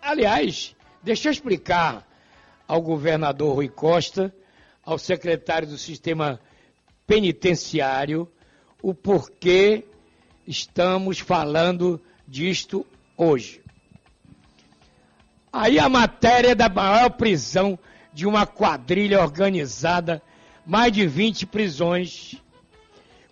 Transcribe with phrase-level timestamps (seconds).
[0.00, 2.06] aliás, deixa eu explicar
[2.66, 4.34] ao governador Rui Costa,
[4.84, 6.40] ao secretário do sistema
[7.06, 8.30] penitenciário,
[8.82, 9.84] o porquê
[10.46, 13.62] estamos falando disto hoje.
[15.52, 17.78] Aí a matéria da maior prisão
[18.12, 20.22] de uma quadrilha organizada,
[20.66, 22.36] mais de 20 prisões,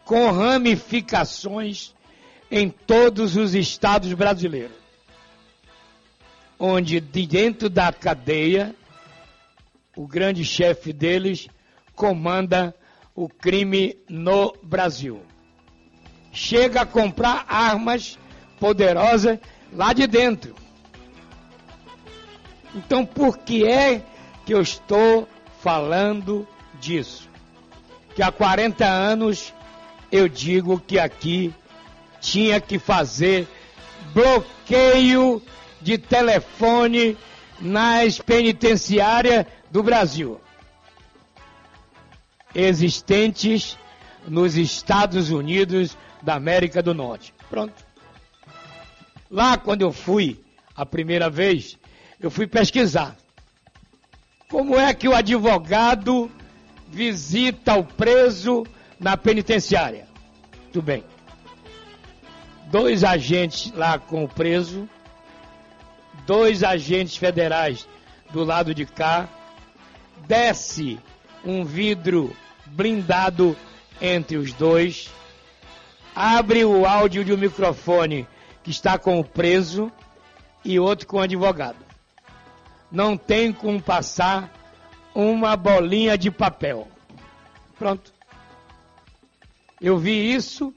[0.04, 1.94] com ramificações
[2.50, 4.76] em todos os estados brasileiros.
[6.58, 8.74] Onde de dentro da cadeia,
[9.96, 11.48] o grande chefe deles
[11.94, 12.74] comanda
[13.14, 15.22] o crime no Brasil.
[16.32, 18.18] Chega a comprar armas
[18.58, 19.38] poderosas
[19.72, 20.54] lá de dentro.
[22.74, 24.02] Então, por que é
[24.46, 25.28] que eu estou
[25.60, 26.46] falando
[26.80, 27.28] disso?
[28.14, 29.52] Que há 40 anos
[30.10, 31.54] eu digo que aqui
[32.20, 33.46] tinha que fazer
[34.14, 35.42] bloqueio
[35.80, 37.16] de telefone
[37.60, 40.40] nas penitenciárias do Brasil
[42.54, 43.78] existentes
[44.26, 47.34] nos Estados Unidos da América do Norte.
[47.50, 47.74] Pronto.
[49.30, 50.40] Lá quando eu fui
[50.76, 51.78] a primeira vez,
[52.20, 53.16] eu fui pesquisar.
[54.48, 56.30] Como é que o advogado
[56.88, 58.64] visita o preso
[59.00, 60.06] na penitenciária?
[60.72, 61.04] Tudo bem.
[62.66, 64.88] Dois agentes lá com o preso,
[66.26, 67.88] dois agentes federais
[68.30, 69.28] do lado de cá,
[70.26, 70.98] desce
[71.44, 72.34] um vidro
[72.72, 73.56] blindado
[74.00, 75.10] entre os dois,
[76.14, 78.26] abre o áudio de um microfone
[78.62, 79.90] que está com o preso
[80.64, 81.78] e outro com o advogado.
[82.90, 84.52] Não tem como passar
[85.14, 86.88] uma bolinha de papel.
[87.78, 88.12] Pronto.
[89.80, 90.72] Eu vi isso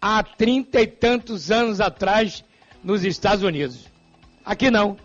[0.00, 2.44] há trinta e tantos anos atrás
[2.82, 3.88] nos Estados Unidos.
[4.44, 4.96] Aqui não.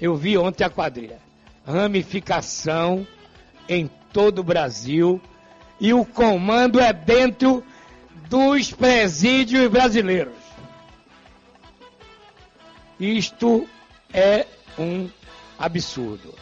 [0.00, 1.18] Eu vi ontem a quadrilha.
[1.66, 3.06] Ramificação
[3.68, 5.20] em todo o Brasil
[5.80, 7.64] e o comando é dentro
[8.30, 10.32] dos presídios brasileiros.
[12.98, 13.68] Isto
[14.12, 14.46] é
[14.78, 15.10] um
[15.58, 16.32] absurdo.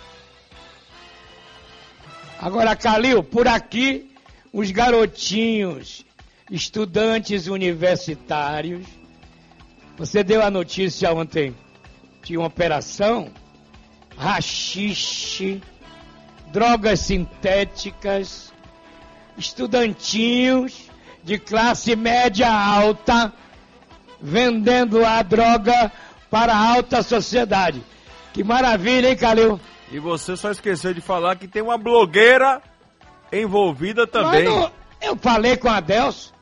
[2.39, 4.15] Agora, Calil, por aqui,
[4.53, 6.05] os garotinhos,
[6.51, 8.87] estudantes universitários,
[9.97, 11.55] você deu a notícia ontem
[12.23, 13.31] de uma operação,
[14.17, 15.63] rachixe,
[16.53, 18.53] drogas sintéticas,
[19.39, 20.91] estudantinhos
[21.25, 23.33] de classe média alta
[24.21, 25.91] vendendo a droga
[26.31, 27.83] para a alta sociedade.
[28.33, 29.61] Que maravilha, hein, Calil?
[29.91, 32.63] E você só esqueceu de falar que tem uma blogueira
[33.33, 34.45] envolvida também.
[34.45, 34.71] Não-
[35.01, 36.33] eu falei com a Delcio.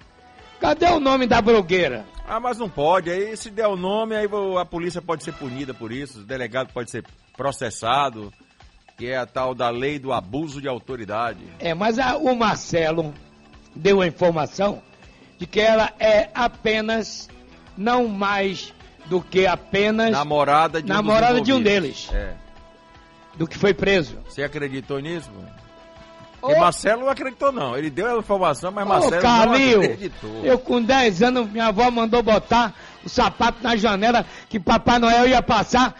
[0.60, 2.04] Cadê o nome da blogueira?
[2.28, 3.10] Ah, mas não pode.
[3.10, 4.28] Aí se der o nome, aí
[4.60, 7.04] a polícia pode ser punida por isso, o delegado pode ser
[7.36, 8.32] processado.
[9.00, 11.40] Que é a tal da lei do abuso de autoridade.
[11.58, 13.14] É, mas a- o Marcelo
[13.74, 14.82] deu a informação
[15.38, 17.26] de que ela é apenas,
[17.78, 18.74] não mais
[19.06, 22.10] do que apenas Namorada de um, Namorada de um deles.
[22.12, 22.34] É.
[23.38, 24.18] do que foi preso.
[24.28, 25.30] Você acreditou nisso?
[26.42, 27.74] Ô, Porque Marcelo não acreditou, não.
[27.76, 30.44] Ele deu a informação, mas ô, Marcelo não Calil, acreditou.
[30.44, 35.26] eu com 10 anos, minha avó mandou botar o sapato na janela que Papai Noel
[35.26, 35.98] ia passar.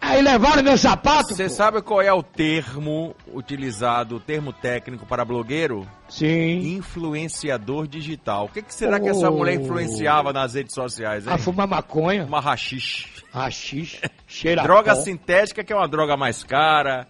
[0.00, 1.34] Aí levaram meu sapato.
[1.34, 5.86] Você sabe qual é o termo utilizado, o termo técnico para blogueiro?
[6.08, 6.76] Sim.
[6.76, 8.46] Influenciador digital.
[8.46, 9.36] O que, que será que essa Oh.
[9.36, 11.32] mulher influenciava nas redes sociais, hein?
[11.32, 13.06] A fumar maconha, Uma rachixe.
[13.32, 15.00] rachixe, cheira Droga pó.
[15.02, 17.06] sintética, que é uma droga mais cara,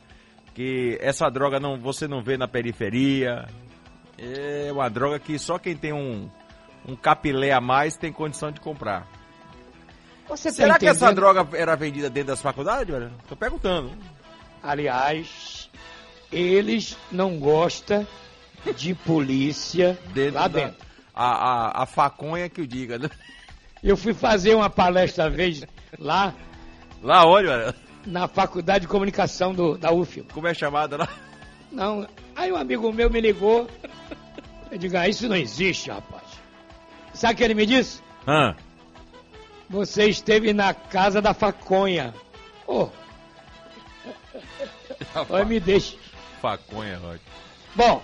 [0.55, 3.47] que essa droga não, você não vê na periferia.
[4.19, 6.29] É uma droga que só quem tem um,
[6.87, 9.07] um capilé a mais tem condição de comprar.
[10.31, 12.94] Você tá Será que essa droga era vendida dentro das faculdades?
[12.94, 13.91] Olha, tô perguntando.
[14.62, 15.69] Aliás,
[16.31, 18.06] eles não gostam
[18.77, 20.87] de polícia Dentro lá da- dentro.
[21.15, 21.27] A,
[21.81, 23.11] a, a faconha que o diga, né?
[23.82, 25.65] Eu fui fazer uma palestra uma vez
[25.99, 26.35] lá
[27.03, 27.75] Lá onde, olha?
[28.06, 30.26] na Faculdade de Comunicação do, da UFIL.
[30.33, 31.09] Como é chamada lá?
[31.73, 32.06] Não,
[32.37, 33.69] aí um amigo meu me ligou.
[34.71, 36.23] Eu digo, ah, isso não existe, rapaz.
[37.12, 38.00] Sabe o que ele me disse?
[38.26, 38.55] Hã?
[39.71, 42.13] Você esteve na casa da faconha.
[45.29, 45.97] Oh, me deixa.
[46.41, 47.19] Faconha, Rod.
[47.75, 48.03] Bom,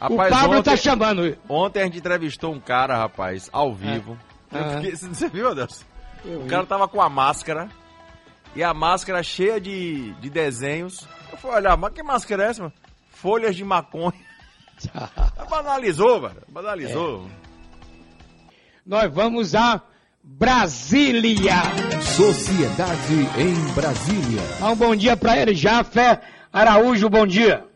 [0.00, 1.38] Rapaz, o Pablo ontem, tá chamando.
[1.48, 4.18] ontem a gente entrevistou um cara, rapaz, ao vivo.
[4.50, 4.70] Eu Ah.
[4.76, 5.84] fiquei- você viu, Adelson?
[6.24, 6.48] Eu O vi.
[6.48, 7.68] cara tava com a máscara.
[8.54, 11.06] E a máscara cheia de, de desenhos.
[11.30, 12.74] Eu fui olhar, mas que máscara é essa, mano?
[13.10, 14.12] Folhas de maconha.
[15.48, 16.42] Banalizou, velho.
[16.48, 17.28] Banalizou.
[18.84, 19.80] Nós vamos a
[20.24, 21.54] Brasília.
[22.00, 24.40] Sociedade em Brasília.
[24.60, 26.22] Dá um bom dia para ele, Jafé
[26.52, 27.66] Araújo, bom dia.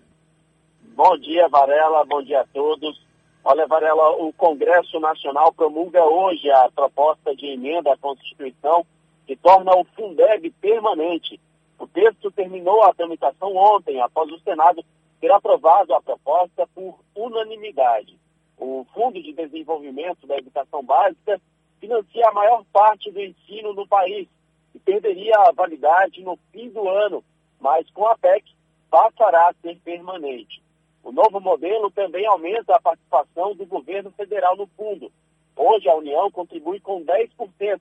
[0.94, 2.04] Bom dia, Varela.
[2.04, 3.04] Bom dia a todos.
[3.42, 8.86] Olha, Varela, o Congresso Nacional promulga hoje a proposta de emenda à Constituição
[9.26, 11.40] que torna o Fundeb permanente.
[11.80, 14.84] O texto terminou a tramitação ontem, após o Senado
[15.20, 18.16] ter aprovado a proposta por unanimidade.
[18.56, 21.40] O Fundo de Desenvolvimento da Educação Básica
[21.80, 24.28] financia a maior parte do ensino no país
[24.74, 27.24] e perderia a validade no fim do ano,
[27.60, 28.44] mas com a PEC
[28.90, 30.62] passará a ser permanente.
[31.02, 35.10] O novo modelo também aumenta a participação do governo federal no fundo.
[35.56, 37.80] Hoje a União contribui com 10%,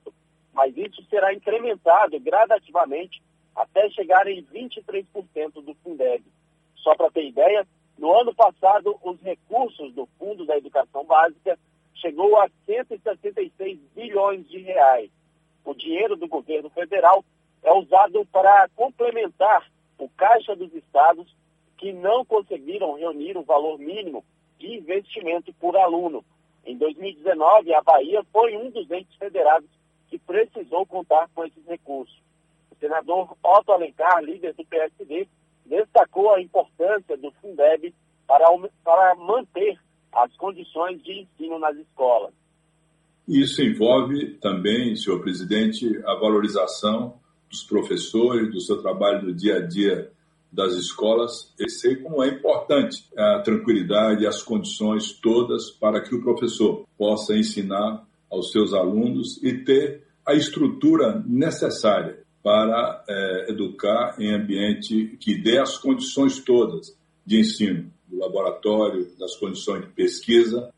[0.52, 3.22] mas isso será incrementado gradativamente
[3.54, 5.04] até chegar em 23%
[5.62, 6.24] do Fundeb.
[6.76, 7.66] Só para ter ideia,
[7.98, 11.58] no ano passado os recursos do Fundo da Educação Básica
[11.96, 15.10] chegou a 166 bilhões de reais.
[15.64, 17.24] O dinheiro do governo federal
[17.62, 21.34] é usado para complementar o caixa dos estados
[21.76, 24.24] que não conseguiram reunir o valor mínimo
[24.58, 26.24] de investimento por aluno.
[26.64, 29.68] Em 2019, a Bahia foi um dos entes federados
[30.08, 32.16] que precisou contar com esses recursos.
[32.70, 35.28] O senador Otto Alencar, líder do PSD,
[35.64, 37.94] destacou a importância do Fundeb
[38.26, 38.46] para,
[38.84, 39.78] para manter
[40.12, 42.32] as condições de ensino nas escolas.
[43.28, 47.18] Isso envolve também, senhor presidente, a valorização
[47.50, 50.10] dos professores, do seu trabalho no dia a dia
[50.52, 51.52] das escolas.
[51.58, 56.86] Eu sei como é importante a tranquilidade e as condições todas para que o professor
[56.96, 65.16] possa ensinar aos seus alunos e ter a estrutura necessária para eh, educar em ambiente
[65.20, 70.72] que dê as condições todas de ensino, do laboratório, das condições de pesquisa,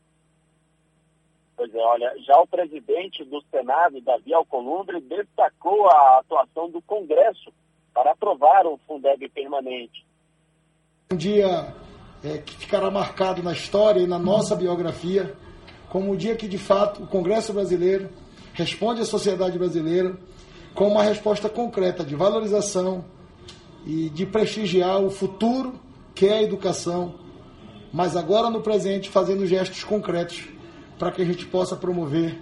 [1.55, 7.51] Pois é, olha, já o presidente do Senado, Davi Alcolumbre, destacou a atuação do Congresso
[7.93, 10.05] para aprovar o Fundeb permanente.
[11.11, 11.75] Um dia
[12.23, 15.35] é, que ficará marcado na história e na nossa biografia
[15.89, 18.09] como o dia que, de fato, o Congresso brasileiro
[18.53, 20.17] responde à sociedade brasileira
[20.73, 23.03] com uma resposta concreta de valorização
[23.85, 25.77] e de prestigiar o futuro
[26.15, 27.15] que é a educação,
[27.91, 30.47] mas agora no presente fazendo gestos concretos
[30.97, 32.39] para que a gente possa promover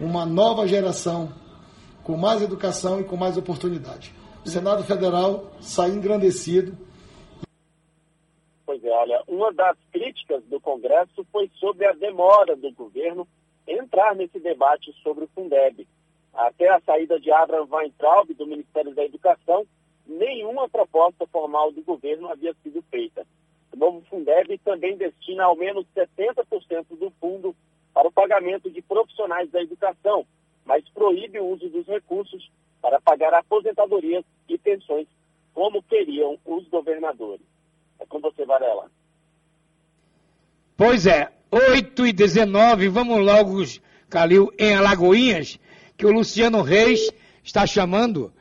[0.00, 1.32] uma nova geração
[2.04, 4.14] com mais educação e com mais oportunidade.
[4.44, 6.76] O Senado Federal sai engrandecido
[8.68, 13.26] Pois é, olha, uma das críticas do Congresso foi sobre a demora do governo
[13.66, 15.88] entrar nesse debate sobre o Fundeb.
[16.34, 19.66] Até a saída de Abraham Weintraub do Ministério da Educação,
[20.06, 23.26] nenhuma proposta formal do governo havia sido feita.
[23.72, 27.54] O novo Fundeb também destina ao menos 70% do fundo
[27.92, 30.26] para o pagamento de profissionais da educação,
[30.64, 35.06] mas proíbe o uso dos recursos para pagar aposentadorias e pensões
[35.52, 37.44] como queriam os governadores.
[37.98, 38.90] É com você, Varela.
[40.76, 43.64] Pois é, 8 e 19, vamos logo,
[44.08, 45.58] Calil, em Alagoinhas,
[45.96, 47.10] que o Luciano Reis
[47.42, 48.32] está chamando.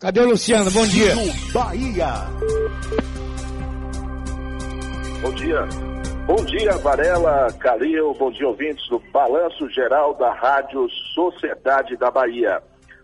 [0.00, 0.70] Cadê o Luciano?
[0.72, 1.14] Bom dia.
[1.52, 3.05] Bahia.
[5.20, 5.66] Bom dia.
[6.26, 12.62] Bom dia, Varela, Calil, bom dia, ouvintes do Balanço Geral da Rádio Sociedade da Bahia.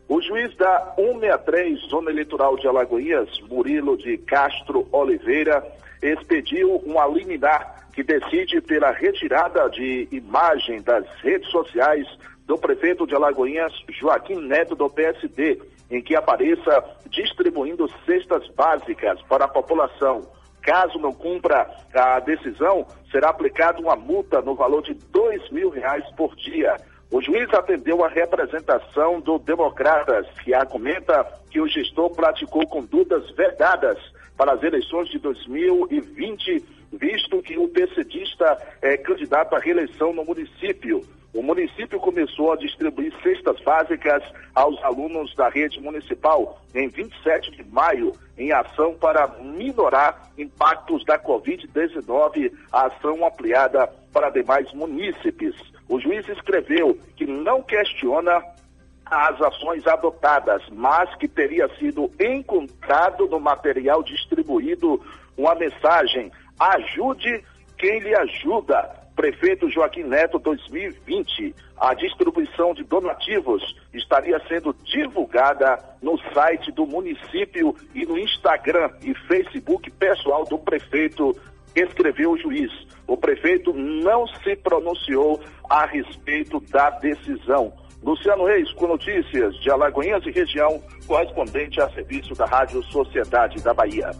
[0.08, 5.64] O juiz da 163, Zona Eleitoral de Alagoinhas, Murilo de Castro Oliveira,
[6.02, 12.06] expediu um liminar que decide pela retirada de imagem das redes sociais
[12.46, 19.46] do prefeito de Alagoinhas, Joaquim Neto, do PSD, em que apareça distribuindo cestas básicas para
[19.46, 20.26] a população.
[20.62, 26.04] Caso não cumpra a decisão, será aplicada uma multa no valor de dois mil reais
[26.16, 26.76] por dia.
[27.10, 33.98] O juiz atendeu a representação do Democratas, que argumenta que o gestor praticou condutas vedadas
[34.36, 41.04] para as eleições de 2020, visto que o PCDista é candidato à reeleição no município.
[41.34, 44.22] O município começou a distribuir cestas básicas
[44.54, 51.18] aos alunos da rede municipal em 27 de maio, em ação para minorar impactos da
[51.18, 55.54] Covid-19, a ação ampliada para demais munícipes.
[55.88, 58.42] O juiz escreveu que não questiona
[59.06, 65.00] as ações adotadas, mas que teria sido encontrado no material distribuído
[65.36, 67.42] uma mensagem: ajude
[67.78, 69.01] quem lhe ajuda.
[69.14, 71.54] Prefeito Joaquim Neto 2020.
[71.78, 79.14] A distribuição de donativos estaria sendo divulgada no site do município e no Instagram e
[79.26, 81.36] Facebook pessoal do prefeito,
[81.74, 82.70] escreveu o juiz.
[83.06, 87.72] O prefeito não se pronunciou a respeito da decisão.
[88.02, 93.72] Luciano Reis, com notícias de Alagoinhas e região, correspondente a serviço da Rádio Sociedade da
[93.72, 94.10] Bahia.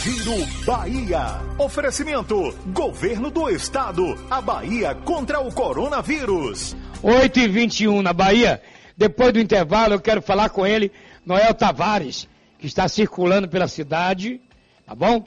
[0.00, 1.40] Giro Bahia.
[1.58, 4.18] Oferecimento: Governo do Estado.
[4.30, 6.74] A Bahia contra o coronavírus.
[7.02, 8.62] 8 e 21 na Bahia.
[8.96, 10.90] Depois do intervalo, eu quero falar com ele,
[11.26, 14.40] Noel Tavares, que está circulando pela cidade.
[14.86, 15.24] Tá bom?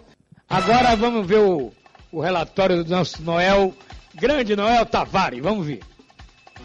[0.50, 1.72] Agora vamos ver o,
[2.12, 3.74] o relatório do nosso Noel,
[4.14, 5.42] grande Noel Tavares.
[5.42, 5.82] Vamos ver.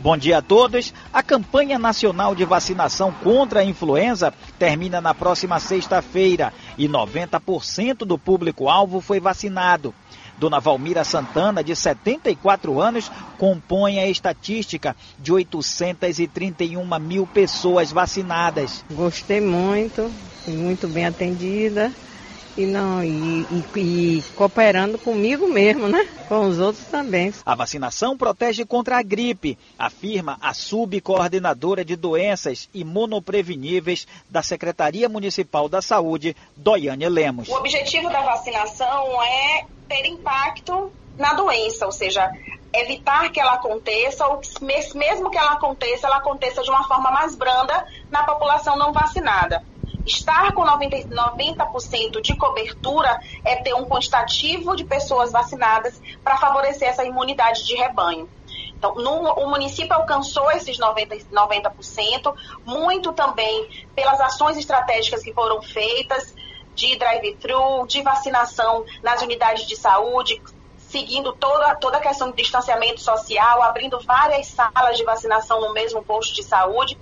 [0.03, 0.95] Bom dia a todos.
[1.13, 8.17] A campanha nacional de vacinação contra a influenza termina na próxima sexta-feira e 90% do
[8.17, 9.95] público-alvo foi vacinado.
[10.39, 18.83] Dona Valmira Santana, de 74 anos, compõe a estatística de 831 mil pessoas vacinadas.
[18.91, 20.11] Gostei muito,
[20.47, 21.93] fui muito bem atendida
[22.57, 26.09] e não e, e, e, cooperando comigo mesmo, né?
[26.29, 27.33] Com os outros também.
[27.45, 35.69] A vacinação protege contra a gripe, afirma a subcoordenadora de doenças imunopreveníveis da Secretaria Municipal
[35.69, 37.49] da Saúde, Doiane Lemos.
[37.49, 42.31] O objetivo da vacinação é ter impacto na doença, ou seja,
[42.73, 44.41] evitar que ela aconteça, ou
[44.95, 49.63] mesmo que ela aconteça, ela aconteça de uma forma mais branda na população não vacinada.
[50.07, 56.89] Estar com 90%, 90 de cobertura é ter um quantitativo de pessoas vacinadas para favorecer
[56.89, 58.29] essa imunidade de rebanho.
[58.81, 65.61] Então, no, o município alcançou esses 90%, 90%, muito também pelas ações estratégicas que foram
[65.61, 66.35] feitas
[66.75, 70.41] de drive-thru, de vacinação nas unidades de saúde,
[70.79, 76.03] seguindo toda, toda a questão do distanciamento social, abrindo várias salas de vacinação no mesmo
[76.03, 76.99] posto de saúde.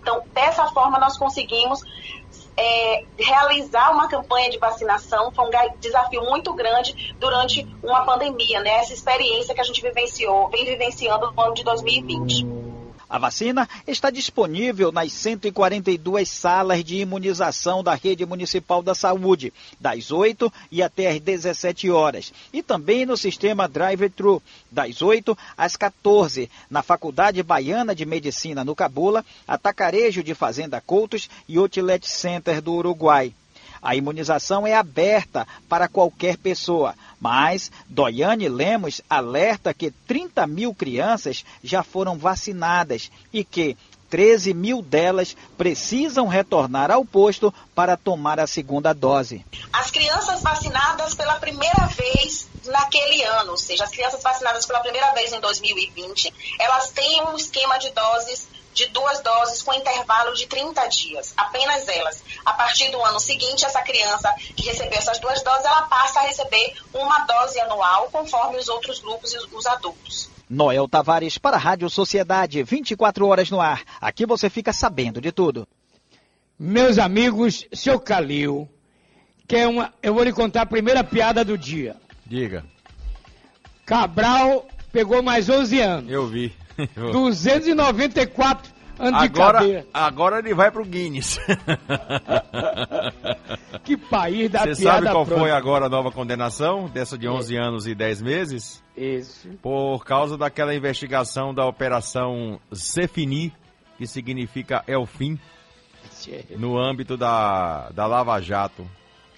[0.00, 1.82] Então, dessa forma, nós conseguimos
[2.56, 8.78] é, realizar uma campanha de vacinação foi um desafio muito grande durante uma pandemia, né?
[8.78, 12.71] Essa experiência que a gente vivenciou, vem vivenciando no ano de 2020.
[13.12, 20.10] A vacina está disponível nas 142 salas de imunização da Rede Municipal da Saúde, das
[20.10, 26.50] 8 e até às 17 horas, e também no sistema Drive-Thru, das 8 às 14,
[26.70, 32.72] na Faculdade Baiana de Medicina no Cabula, Atacarejo de Fazenda Coutos e Outlet Center do
[32.72, 33.34] Uruguai.
[33.82, 41.44] A imunização é aberta para qualquer pessoa, mas Doiane Lemos alerta que 30 mil crianças
[41.64, 43.76] já foram vacinadas e que
[44.08, 49.42] 13 mil delas precisam retornar ao posto para tomar a segunda dose.
[49.72, 55.12] As crianças vacinadas pela primeira vez naquele ano, ou seja, as crianças vacinadas pela primeira
[55.14, 60.46] vez em 2020, elas têm um esquema de doses de duas doses com intervalo de
[60.46, 62.22] 30 dias, apenas elas.
[62.44, 66.22] A partir do ano seguinte, essa criança que recebeu essas duas doses, ela passa a
[66.22, 70.30] receber uma dose anual, conforme os outros grupos e os adultos.
[70.48, 73.82] Noel Tavares para a Rádio Sociedade, 24 horas no ar.
[74.00, 75.66] Aqui você fica sabendo de tudo.
[76.58, 78.68] Meus amigos, seu Calil,
[79.48, 79.92] que é uma.
[80.02, 81.96] Eu vou lhe contar a primeira piada do dia.
[82.26, 82.64] Diga.
[83.84, 86.12] Cabral pegou mais 11 anos.
[86.12, 86.54] Eu vi.
[86.96, 89.86] Eu- 294 anos de Agora, cadeia.
[89.92, 91.38] agora ele vai pro Guinness.
[93.84, 95.40] Que país da Você sabe qual pronta.
[95.40, 96.88] foi agora a nova condenação?
[96.88, 98.82] Dessa de 11 anos e 10 meses?
[98.96, 99.48] Isso.
[99.60, 103.52] Por causa daquela investigação da Operação Cefini,
[103.98, 105.38] que significa é o fim,
[106.56, 108.88] no âmbito da, da Lava Jato.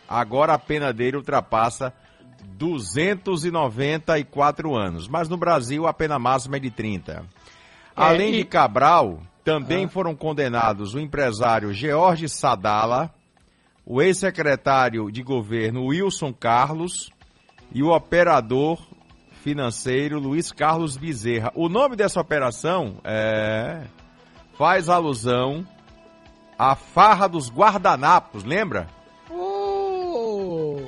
[0.06, 1.92] Agora a pena dele ultrapassa
[2.56, 7.24] 294 anos, mas no Brasil a pena máxima é de 30.
[7.96, 13.12] Além e- de Cabral, também foram condenados o empresário George Sadala,
[13.84, 17.10] o ex-secretário de governo Wilson Carlos
[17.72, 18.80] e o operador
[19.42, 21.52] financeiro Luiz Carlos Bezerra.
[21.54, 23.82] O nome dessa operação é
[24.56, 25.66] faz alusão
[26.58, 28.86] à farra dos guardanapos, lembra?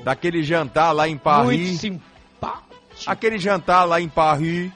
[0.07, 1.81] Daquele jantar lá em muito Paris.
[1.81, 2.65] simpático.
[3.05, 4.71] Aquele jantar lá em Paris,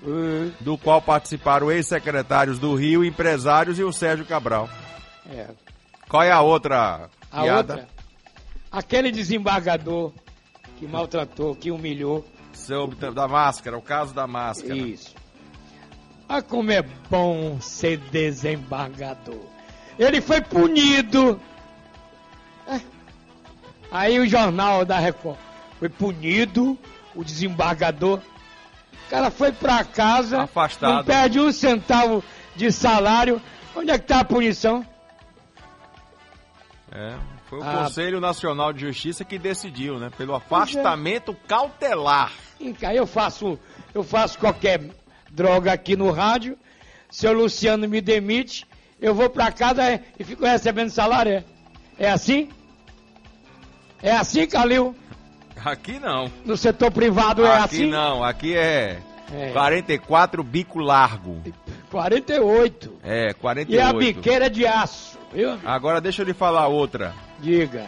[0.60, 4.70] do qual participaram ex-secretários do Rio, empresários e o Sérgio Cabral.
[5.30, 5.48] É.
[6.10, 7.74] Qual é a outra A piada?
[7.76, 7.88] outra,
[8.70, 10.12] aquele desembargador
[10.78, 12.28] que maltratou, que humilhou.
[12.52, 14.76] Sobre da máscara, o caso da máscara.
[14.76, 15.16] Isso.
[16.28, 19.46] Ah, como é bom ser desembargador.
[19.98, 21.40] Ele foi punido.
[23.92, 23.96] É.
[23.98, 25.38] Aí o jornal da Record
[25.80, 26.78] foi punido,
[27.16, 28.20] o desembargador.
[29.08, 30.94] O cara foi pra casa, Afastado.
[30.96, 32.24] não perde um centavo
[32.56, 33.42] de salário.
[33.76, 34.86] Onde é que tá a punição?
[36.92, 37.16] É,
[37.48, 37.84] foi o Ah.
[37.84, 40.10] Conselho Nacional de Justiça que decidiu, né?
[40.18, 42.32] Pelo afastamento cautelar.
[42.60, 43.58] E Aí eu faço,
[43.94, 44.82] eu faço qualquer
[45.30, 46.58] droga aqui no rádio.
[47.10, 48.66] Seu Luciano me demite,
[49.02, 51.32] eu vou pra casa é, e fico recebendo salário.
[51.34, 51.44] É,
[51.98, 52.50] é assim?
[54.02, 54.96] É assim, Calil?
[55.64, 56.32] Aqui não.
[56.44, 57.86] No setor privado é aqui assim?
[57.88, 59.00] não, aqui é,
[59.32, 59.52] É.
[59.52, 61.42] 44 bico largo.
[61.92, 63.00] 48.
[63.04, 63.72] É, 48.
[63.72, 65.60] E a biqueira é de aço, viu?
[65.64, 67.14] Agora deixa eu lhe falar outra.
[67.40, 67.86] Diga.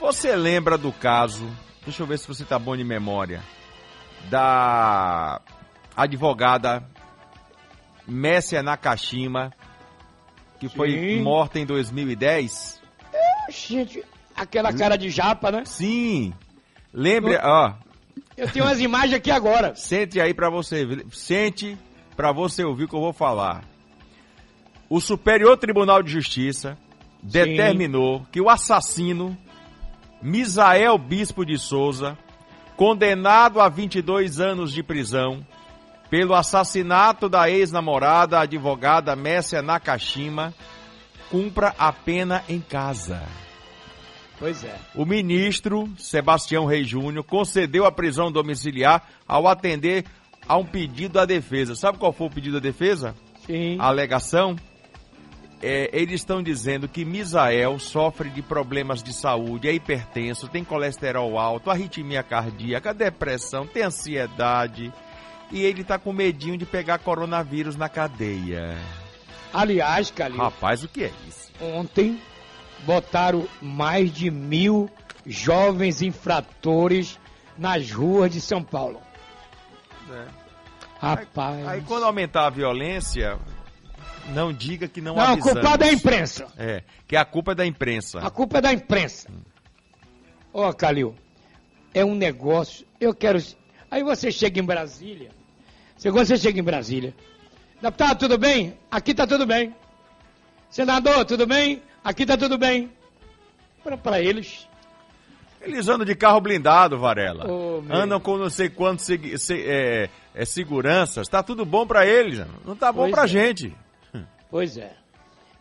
[0.00, 1.48] Você lembra do caso,
[1.84, 3.40] deixa eu ver se você tá bom de memória,
[4.28, 5.40] da
[5.96, 6.82] advogada
[8.06, 9.52] Messia Nakashima,
[10.58, 11.22] que foi Sim.
[11.22, 12.82] morta em 2010?
[13.48, 14.02] Gente,
[14.42, 15.62] aquela cara de japa, né?
[15.64, 16.32] Sim.
[16.92, 17.72] Lembre, ó,
[18.36, 19.74] Eu tenho umas imagens aqui agora.
[19.76, 21.78] Sente aí pra você, sente
[22.16, 23.64] pra você ouvir o que eu vou falar.
[24.88, 26.76] O Superior Tribunal de Justiça
[27.22, 29.36] determinou que o assassino
[30.20, 32.18] Misael Bispo de Souza,
[32.76, 35.44] condenado a 22 anos de prisão
[36.10, 40.52] pelo assassinato da ex-namorada advogada Messia Nakashima,
[41.30, 43.22] cumpra a pena em casa.
[44.42, 44.74] Pois é.
[44.96, 50.04] O ministro Sebastião Reis Júnior concedeu a prisão domiciliar ao atender
[50.48, 51.76] a um pedido da defesa.
[51.76, 53.14] Sabe qual foi o pedido da defesa?
[53.46, 53.76] Sim.
[53.78, 54.56] A alegação?
[55.62, 61.38] É, eles estão dizendo que Misael sofre de problemas de saúde, é hipertenso, tem colesterol
[61.38, 64.92] alto, arritmia cardíaca, depressão, tem ansiedade.
[65.52, 68.76] E ele tá com medinho de pegar coronavírus na cadeia.
[69.54, 71.52] Aliás, Calil, Rapaz, o que é isso?
[71.60, 72.18] ontem
[72.82, 74.90] botaram mais de mil
[75.26, 77.18] jovens infratores
[77.56, 79.00] nas ruas de São Paulo.
[80.98, 81.66] Rapaz.
[81.66, 83.38] Aí quando aumentar a violência,
[84.28, 86.46] não diga que não Não, a culpa é da imprensa.
[86.56, 88.20] É, que a culpa é da imprensa.
[88.20, 89.28] A culpa é da imprensa.
[90.52, 91.14] Ó, Calil,
[91.94, 92.86] é um negócio.
[93.00, 93.42] Eu quero.
[93.90, 95.30] Aí você chega em Brasília.
[96.00, 97.14] Quando você chega em Brasília.
[97.80, 98.78] Deputado, tudo bem?
[98.90, 99.74] Aqui tá tudo bem.
[100.70, 101.82] Senador, tudo bem?
[102.04, 102.90] Aqui tá tudo bem.
[103.82, 104.68] Para pra eles.
[105.60, 107.44] Eles andam de carro blindado, Varela.
[107.46, 107.84] Meu.
[107.90, 111.28] andam com não sei quantos segui- se- é, é, seguranças.
[111.28, 112.44] Tá tudo bom pra eles.
[112.64, 113.28] Não tá bom Pois pra é.
[113.28, 113.76] gente.
[114.50, 114.96] Pois é.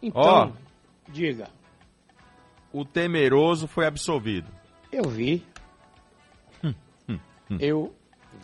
[0.01, 0.51] Então, Ó.
[1.11, 1.47] diga.
[2.73, 4.47] O temeroso foi absolvido.
[4.91, 5.45] Eu vi.
[7.59, 7.93] Eu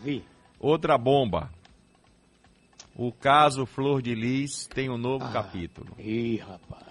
[0.03, 0.23] vi.
[0.59, 1.49] Outra bomba.
[2.95, 5.31] O caso Flor de Lis tem um novo Ah.
[5.31, 5.95] capítulo.
[5.99, 6.86] Ih, rapaz.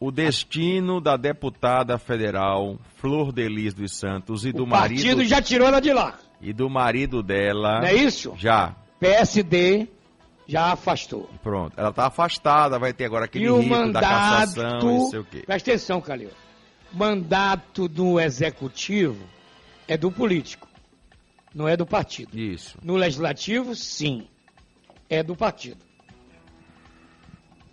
[0.00, 5.24] O destino da deputada federal Flor de Lis dos Santos e do o marido partido
[5.24, 6.18] já tirou ela de lá.
[6.40, 7.80] e do marido dela.
[7.80, 8.32] Não é isso?
[8.38, 8.74] Já.
[8.98, 9.86] PSD
[10.46, 11.28] já afastou.
[11.42, 11.74] Pronto.
[11.78, 14.02] Ela tá afastada, vai ter agora aquele e o rito da mandato.
[14.04, 15.42] cassação, não sei o quê.
[15.46, 16.30] Presta atenção, Calil.
[16.92, 19.22] Mandato do executivo
[19.86, 20.66] é do político,
[21.54, 22.36] não é do partido.
[22.36, 22.78] Isso.
[22.82, 24.26] No legislativo, sim,
[25.10, 25.78] é do partido.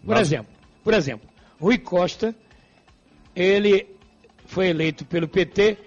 [0.06, 0.52] Por Mas- exemplo,
[0.84, 1.28] por exemplo,
[1.60, 2.36] Rui Costa,
[3.36, 3.88] ele
[4.46, 5.78] foi eleito pelo PT,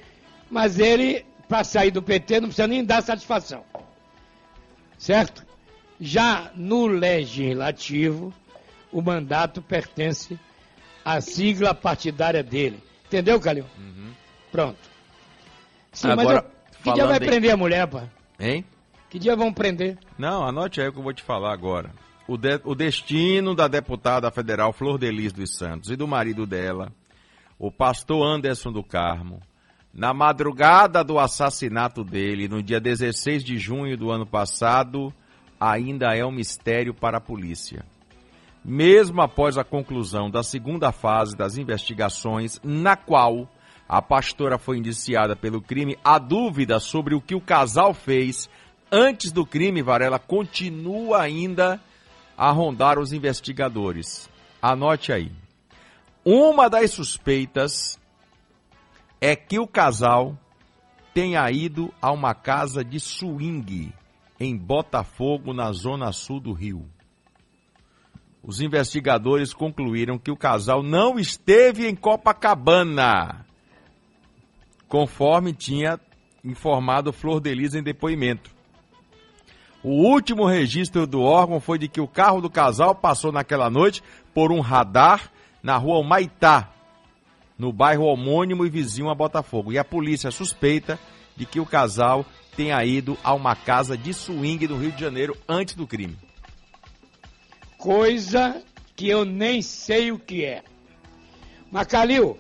[0.51, 3.65] mas ele, para sair do PT, não precisa nem dar satisfação.
[4.99, 5.47] Certo?
[6.01, 8.33] Já no legislativo,
[8.93, 10.39] o mandato pertence
[11.05, 12.83] à sigla partidária dele.
[13.07, 13.65] Entendeu, Calil?
[14.51, 14.79] Pronto.
[15.93, 16.13] Sim, Uhum.
[16.21, 18.05] Agora, mas eu, que dia vai em- prender a mulher, pá?
[18.39, 18.65] Hein?
[19.09, 19.99] Que dia vão prender?
[20.19, 21.91] Não, anote aí o que eu vou te falar agora.
[22.31, 26.93] O, de- o destino da deputada federal Flor Delis dos Santos e do marido dela,
[27.59, 29.43] o pastor Anderson do Carmo,
[29.93, 35.13] na madrugada do assassinato dele, no dia 16 de junho do ano passado,
[35.59, 37.85] ainda é um mistério para a polícia.
[38.65, 43.51] Mesmo após a conclusão da segunda fase das investigações, na qual
[43.89, 48.49] a pastora foi indiciada pelo crime, a dúvida sobre o que o casal fez
[48.89, 51.81] antes do crime, Varela, continua ainda
[52.41, 54.27] a rondar os investigadores.
[54.63, 55.31] Anote aí.
[56.25, 58.01] Uma das suspeitas
[59.21, 60.39] é que o casal
[61.13, 63.93] tenha ido a uma casa de swing
[64.41, 66.89] em Botafogo, na zona sul do Rio.
[68.43, 73.45] Os investigadores concluíram que o casal não esteve em Copacabana,
[74.89, 76.01] conforme tinha
[76.43, 78.51] informado Flor Delis em depoimento.
[79.83, 84.03] O último registro do órgão foi de que o carro do casal passou naquela noite
[84.35, 85.31] por um radar
[85.63, 86.71] na rua Maitá,
[87.59, 89.73] no bairro homônimo e vizinho a Botafogo.
[89.73, 90.99] E a polícia suspeita
[91.37, 95.37] de que o casal tenha ido a uma casa de swing no Rio de Janeiro
[95.49, 96.17] antes do crime.
[97.79, 98.63] Coisa
[98.95, 100.63] que eu nem sei o que é.
[101.73, 102.37] Mas, Calil,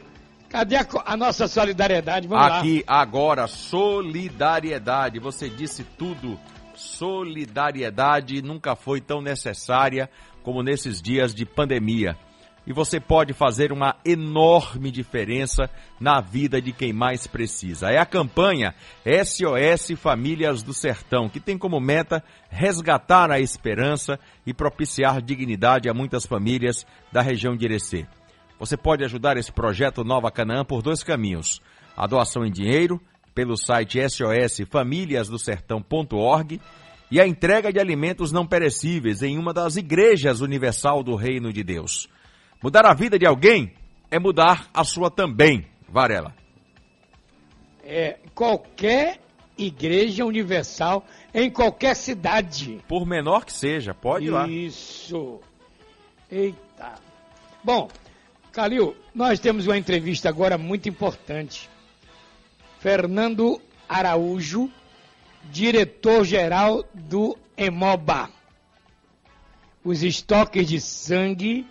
[0.50, 2.28] cadê a, a nossa solidariedade?
[2.28, 2.58] Vamos lá.
[2.58, 5.18] Aqui agora, solidariedade.
[5.18, 6.38] Você disse tudo.
[6.80, 10.08] Solidariedade nunca foi tão necessária
[10.42, 12.16] como nesses dias de pandemia.
[12.66, 15.68] E você pode fazer uma enorme diferença
[16.00, 17.90] na vida de quem mais precisa.
[17.90, 24.54] É a campanha SOS Famílias do Sertão, que tem como meta resgatar a esperança e
[24.54, 28.06] propiciar dignidade a muitas famílias da região de Irecê.
[28.58, 31.60] Você pode ajudar esse projeto Nova Canaã por dois caminhos.
[31.94, 33.00] A doação em dinheiro,
[33.40, 36.60] pelo site sosfamiliasdosertão.org
[37.10, 41.64] e a entrega de alimentos não perecíveis em uma das igrejas universal do Reino de
[41.64, 42.06] Deus.
[42.62, 43.72] Mudar a vida de alguém
[44.10, 46.34] é mudar a sua também, Varela.
[47.82, 49.18] É, qualquer
[49.56, 52.78] igreja universal em qualquer cidade.
[52.86, 54.46] Por menor que seja, pode ir lá.
[54.46, 55.40] Isso.
[56.30, 56.96] Eita.
[57.64, 57.88] Bom,
[58.52, 61.69] Calil, nós temos uma entrevista agora muito importante.
[62.80, 64.70] Fernando Araújo,
[65.44, 68.30] diretor-geral do Emoba.
[69.84, 71.66] Os estoques de sangue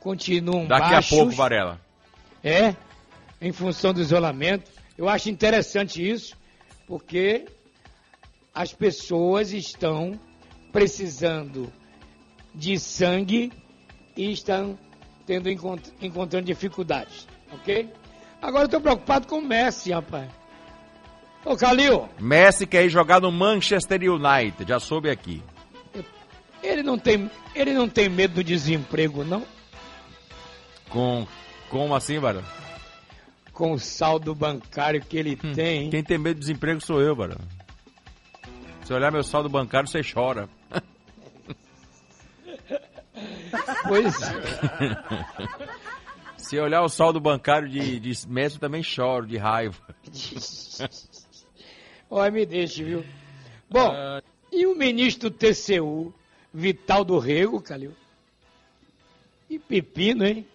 [0.00, 1.12] continuam Daqui baixos.
[1.12, 1.80] a pouco, Varela.
[2.42, 2.74] É,
[3.40, 4.70] em função do isolamento.
[4.96, 6.36] Eu acho interessante isso,
[6.86, 7.46] porque
[8.54, 10.18] as pessoas estão
[10.70, 11.72] precisando
[12.54, 13.50] de sangue
[14.16, 14.78] e estão
[15.26, 17.90] tendo encont- encontrando dificuldades, ok?
[18.44, 20.28] Agora eu estou preocupado com o Messi, rapaz.
[21.46, 25.42] Ô, Calil, Messi quer ir jogar no Manchester United, já soube aqui.
[26.62, 29.46] ele não tem, ele não tem medo do desemprego, não?
[30.90, 31.26] Com
[31.70, 32.44] como assim, Varela?
[33.50, 35.88] Com o saldo bancário que ele tem.
[35.88, 37.40] Quem tem medo de desemprego sou eu, Varela.
[38.84, 40.50] Se olhar meu saldo bancário, você chora.
[43.88, 44.14] Pois
[46.44, 49.80] Se olhar o saldo bancário de, de Messi, eu também choro de raiva.
[52.10, 53.02] Olha, me deixe, viu?
[53.70, 53.90] Bom,
[54.52, 56.12] e o ministro do TCU,
[56.52, 57.94] Vital do Rego, Calil?
[59.48, 60.46] E pepino, hein?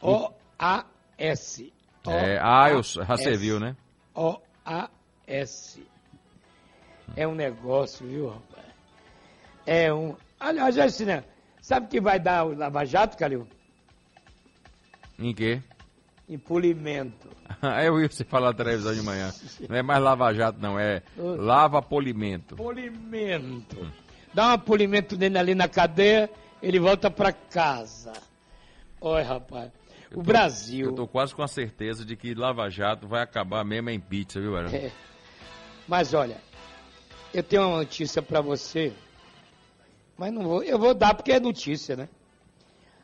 [0.00, 1.70] O-A-S.
[2.08, 3.76] É, ah, eu, já você viu, né?
[4.14, 5.86] O-A-S.
[7.14, 8.64] É um negócio, viu, rapaz?
[9.66, 10.16] É um.
[10.40, 11.22] Aliás, assim, né?
[11.60, 13.46] Sabe o que vai dar o Lava Jato, Calil?
[15.18, 15.62] Em quê?
[16.28, 17.28] Em polimento.
[17.84, 19.32] Eu ia você falar na televisão de manhã.
[19.68, 20.78] Não é mais lava-jato, não.
[20.78, 22.56] É lava-polimento.
[22.56, 23.90] Polimento.
[24.34, 26.28] Dá um polimento nele ali na cadeia,
[26.62, 28.12] ele volta pra casa.
[29.00, 29.70] Olha, rapaz.
[30.14, 30.86] O Brasil.
[30.86, 34.52] Eu tô quase com a certeza de que lava-jato vai acabar mesmo em pizza, viu,
[34.52, 34.74] velho?
[34.74, 34.92] É.
[35.88, 36.36] Mas olha,
[37.32, 38.92] eu tenho uma notícia pra você,
[40.16, 42.08] mas não vou, eu vou dar porque é notícia, né?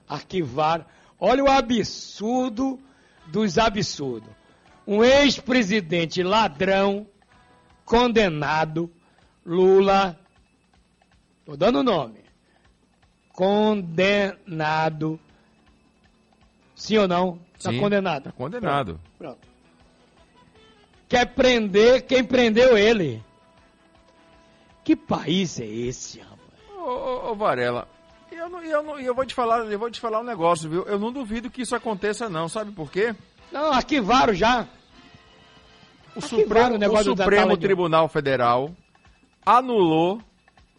[0.09, 0.87] Arquivar.
[1.25, 2.81] Olha o absurdo
[3.29, 4.29] dos absurdos.
[4.85, 7.07] Um ex-presidente ladrão,
[7.85, 8.91] condenado,
[9.47, 10.19] Lula,
[11.47, 12.25] tô dando o nome,
[13.33, 15.21] condenado,
[16.75, 17.39] Sim ou não?
[17.57, 18.25] Está condenado.
[18.25, 19.01] tá condenado.
[19.17, 19.39] Pronto.
[19.39, 19.49] Pronto.
[21.09, 23.23] Quer prender quem prendeu ele.
[24.83, 26.41] Que país é esse, rapaz?
[26.69, 27.87] Ô, ô, ô, Varela,
[28.43, 30.83] eu, não, eu, não, eu vou te falar, eu vou te falar um negócio, viu?
[30.85, 32.49] Eu não duvido que isso aconteça, não.
[32.49, 33.15] Sabe por quê?
[33.53, 34.67] Não, arquivaram já.
[36.15, 38.71] O Arquivaram Supremo, o Supremo Tribunal Federal
[39.47, 40.21] anulou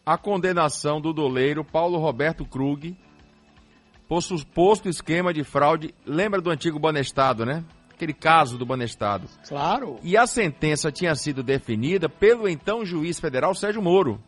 [0.06, 2.96] a condenação do doleiro Paulo Roberto Krug
[4.08, 5.94] por suposto esquema de fraude.
[6.06, 7.64] Lembra do antigo Banestado, né?
[7.92, 9.28] Aquele caso do Banestado.
[9.48, 10.00] Claro.
[10.04, 14.22] E a sentença tinha sido definida pelo então juiz federal Sérgio Moro.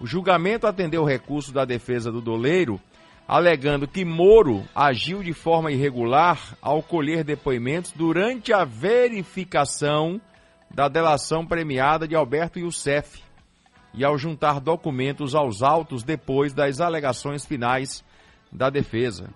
[0.00, 2.80] O julgamento atendeu o recurso da defesa do doleiro,
[3.28, 10.18] alegando que Moro agiu de forma irregular ao colher depoimentos durante a verificação
[10.70, 13.22] da delação premiada de Alberto Youssef
[13.92, 18.02] e ao juntar documentos aos autos depois das alegações finais
[18.50, 19.28] da defesa.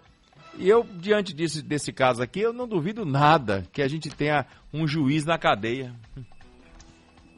[0.56, 4.46] E eu, diante desse, desse caso aqui, eu não duvido nada que a gente tenha
[4.72, 5.94] um juiz na cadeia.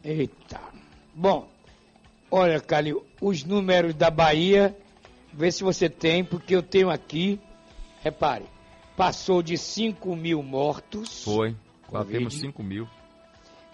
[0.05, 0.61] Eita.
[1.15, 1.51] Bom,
[2.37, 4.77] olha, Calil, os números da Bahia,
[5.33, 7.41] vê se você tem, porque eu tenho aqui,
[8.03, 8.45] repare,
[8.97, 11.57] passou de 5 mil mortos Foi.
[11.91, 12.87] Batemos 5 mil.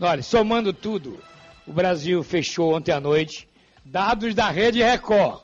[0.00, 1.18] Olha, somando tudo,
[1.66, 3.48] o Brasil fechou ontem à noite,
[3.84, 5.42] dados da Rede Record.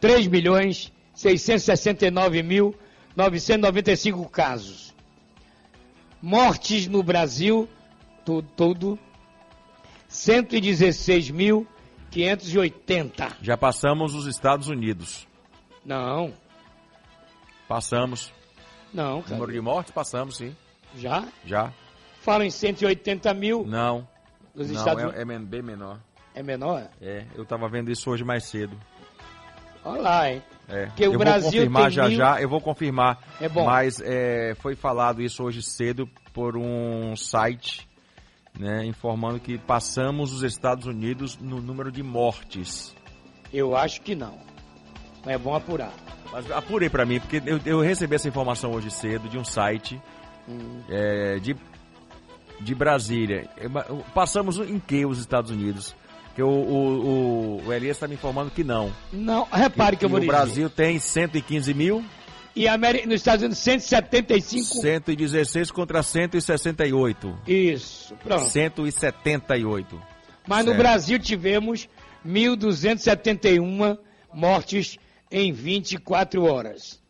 [0.00, 2.74] 3 milhões 669 mil
[3.16, 4.94] 995 casos.
[6.22, 7.68] Mortes no Brasil,
[8.24, 8.98] tu- tudo,
[12.14, 13.36] 116.580.
[13.42, 15.26] Já passamos os Estados Unidos.
[15.84, 16.32] Não,
[17.68, 18.32] Passamos.
[18.94, 19.34] não, cara.
[19.36, 20.54] Número de mortes, passamos, sim.
[20.96, 21.26] Já?
[21.44, 21.72] Já.
[22.26, 24.06] Falam em 180 mil Não.
[24.52, 25.22] nos Não, Estados é, Unidos.
[25.22, 26.00] é men- bem menor.
[26.34, 26.88] É menor?
[27.00, 28.76] É, eu tava vendo isso hoje mais cedo.
[29.84, 30.42] Olha lá, hein?
[30.68, 30.86] É.
[30.86, 33.22] Porque o eu Brasil vou confirmar já mil- já, eu vou confirmar.
[33.40, 33.64] É bom.
[33.64, 37.88] Mas é, foi falado isso hoje cedo por um site,
[38.58, 42.92] né, informando que passamos os Estados Unidos no número de mortes.
[43.52, 44.36] Eu acho que não.
[45.24, 45.92] Mas é bom apurar.
[46.32, 50.02] Mas apurei pra mim, porque eu, eu recebi essa informação hoje cedo de um site
[50.48, 50.80] Hum.
[50.88, 51.56] é, de,
[52.60, 53.48] de Brasília.
[53.56, 53.68] É,
[54.14, 55.94] Passamos em que os Estados Unidos?
[56.26, 57.06] Porque o, o,
[57.60, 58.92] o, o Elias está me informando que não.
[59.12, 60.32] Não, repare que, eu vou o dizer.
[60.32, 62.04] Brasil tem 115 mil,
[62.54, 64.64] E a América, nos Estados Unidos, 175.
[64.80, 67.38] 116 contra 168.
[67.46, 68.44] Isso, pronto.
[68.44, 70.02] 178.
[70.46, 70.78] Mas no Certo.
[70.78, 71.88] Brasil tivemos
[72.26, 73.98] 1.271
[74.32, 74.98] mortes
[75.30, 77.00] em 24 horas.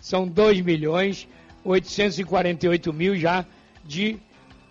[0.00, 1.26] São 2 milhões
[1.64, 3.44] 848 mil já
[3.84, 4.18] de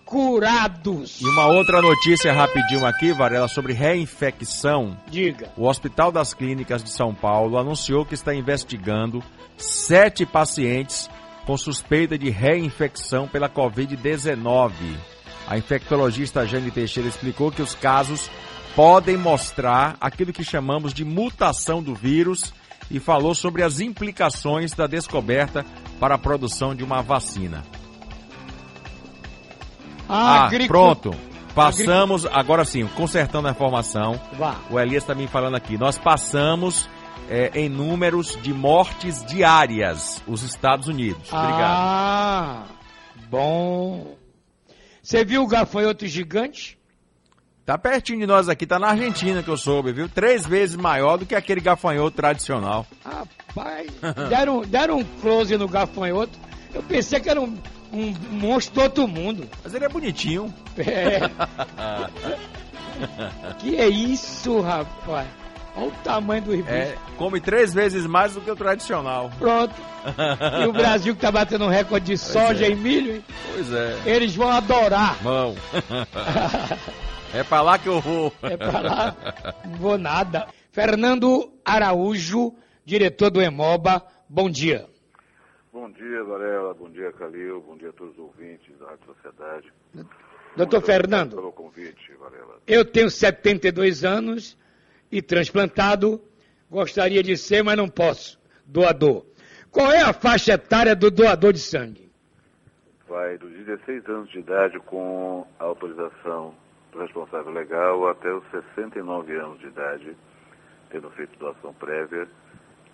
[0.07, 1.19] curados.
[1.21, 4.97] E uma outra notícia rapidinho aqui, Varela, sobre reinfecção.
[5.07, 5.51] Diga.
[5.57, 9.21] O Hospital das Clínicas de São Paulo anunciou que está investigando
[9.57, 11.09] sete pacientes
[11.45, 14.71] com suspeita de reinfecção pela Covid-19.
[15.45, 18.31] A infectologista Jane Teixeira explicou que os casos
[18.75, 22.53] podem mostrar aquilo que chamamos de mutação do vírus
[22.89, 25.65] e falou sobre as implicações da descoberta
[25.99, 27.63] para a produção de uma vacina.
[30.07, 31.15] Ah, Agricu- pronto.
[31.53, 34.19] Passamos, agora sim, consertando a informação.
[34.37, 34.55] Vá.
[34.69, 35.75] O Elias está me falando aqui.
[35.77, 36.87] Nós passamos
[37.29, 41.33] é, em números de mortes diárias os Estados Unidos.
[41.33, 41.61] Obrigado.
[41.63, 42.63] Ah,
[43.29, 44.15] bom.
[45.01, 46.77] Você viu o gafanhoto gigante?
[47.65, 50.07] Tá pertinho de nós aqui, tá na Argentina que eu soube, viu?
[50.07, 52.85] Três vezes maior do que aquele gafanhoto tradicional.
[53.03, 53.91] Rapaz,
[54.29, 56.37] deram, deram um close no gafanhoto.
[56.73, 57.57] Eu pensei que era um,
[57.91, 59.49] um monstro do outro mundo.
[59.63, 60.53] Mas ele é bonitinho.
[60.77, 61.29] É.
[63.59, 65.27] Que é isso, rapaz?
[65.75, 66.67] Olha o tamanho do bicho.
[66.67, 69.29] É, come três vezes mais do que o tradicional.
[69.37, 69.75] Pronto.
[70.63, 72.71] E o Brasil que tá batendo um recorde de soja é.
[72.71, 73.23] e milho, hein?
[73.53, 73.97] Pois é.
[74.05, 75.15] eles vão adorar.
[75.21, 75.55] Vão.
[77.33, 78.33] é pra lá que eu vou.
[78.41, 79.15] É pra lá?
[79.65, 80.47] Não vou nada.
[80.71, 84.01] Fernando Araújo diretor do Hemoba.
[84.27, 84.87] Bom dia.
[85.79, 86.73] Bom dia, Varela.
[86.73, 87.61] Bom dia, Calil.
[87.61, 89.71] Bom dia a todos os ouvintes da Rádio Sociedade.
[90.55, 91.35] Doutor Muito Fernando.
[91.35, 92.57] Pelo convite, Varela.
[92.65, 94.57] Eu tenho 72 anos
[95.11, 96.19] e transplantado.
[96.67, 98.39] Gostaria de ser, mas não posso.
[98.65, 99.23] Doador.
[99.69, 102.09] Qual é a faixa etária do doador de sangue?
[103.07, 106.55] Vai dos 16 anos de idade com a autorização
[106.91, 110.17] do responsável legal até os 69 anos de idade,
[110.89, 112.27] tendo feito doação prévia.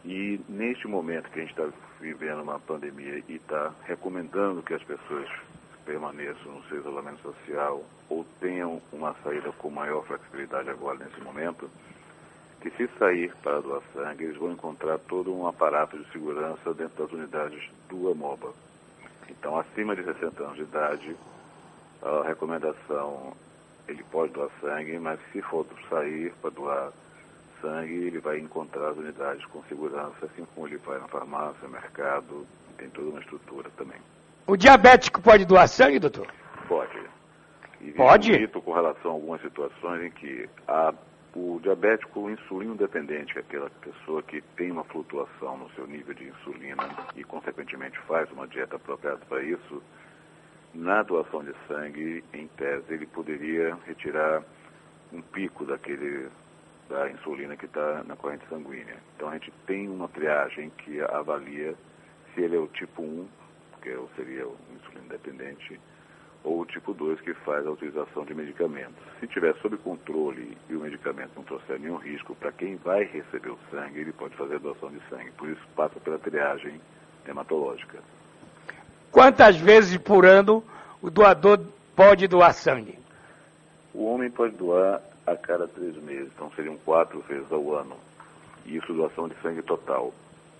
[0.06, 1.70] E neste momento que a gente está
[2.02, 5.30] vivendo uma pandemia e está recomendando que as pessoas
[5.86, 11.70] permaneçam no seu isolamento social ou tenham uma saída com maior flexibilidade agora nesse momento,
[12.62, 17.04] que se sair para doar sangue, eles vão encontrar todo um aparato de segurança dentro
[17.04, 18.54] das unidades do Amoba.
[19.30, 21.16] Então, acima de 60 anos de idade,
[22.02, 23.34] a recomendação,
[23.88, 26.92] ele pode doar sangue, mas se for sair para doar
[27.63, 32.45] sangue, ele vai encontrar as unidades com segurança, assim como ele vai na farmácia, mercado,
[32.78, 33.97] tem toda uma estrutura também.
[34.45, 36.28] O diabético pode doar sangue, doutor?
[36.67, 36.99] Pode.
[37.80, 38.32] E Pode?
[38.32, 40.93] Mito com relação a algumas situações em que a,
[41.34, 46.13] o diabético insulino dependente, que é aquela pessoa que tem uma flutuação no seu nível
[46.13, 49.82] de insulina e, consequentemente, faz uma dieta apropriada para isso,
[50.73, 54.43] na doação de sangue, em tese, ele poderia retirar
[55.12, 56.30] um pico daquele
[56.93, 58.97] da insulina que está na corrente sanguínea.
[59.15, 61.73] Então a gente tem uma triagem que avalia
[62.34, 63.27] se ele é o tipo 1,
[63.82, 65.79] que seria o insulino dependente,
[66.43, 69.01] ou o tipo 2 que faz a utilização de medicamentos.
[69.19, 73.49] Se tiver sob controle e o medicamento não trouxer nenhum risco para quem vai receber
[73.49, 75.32] o sangue, ele pode fazer a doação de sangue.
[75.32, 76.79] Por isso passa pela triagem
[77.27, 77.97] hematológica.
[79.12, 80.63] Quantas vezes por ano
[81.01, 81.60] o doador
[81.95, 82.99] pode doar sangue?
[83.93, 87.96] O homem pode doar a cada três meses, então seriam quatro vezes ao ano.
[88.66, 90.14] Isso doação de sangue total.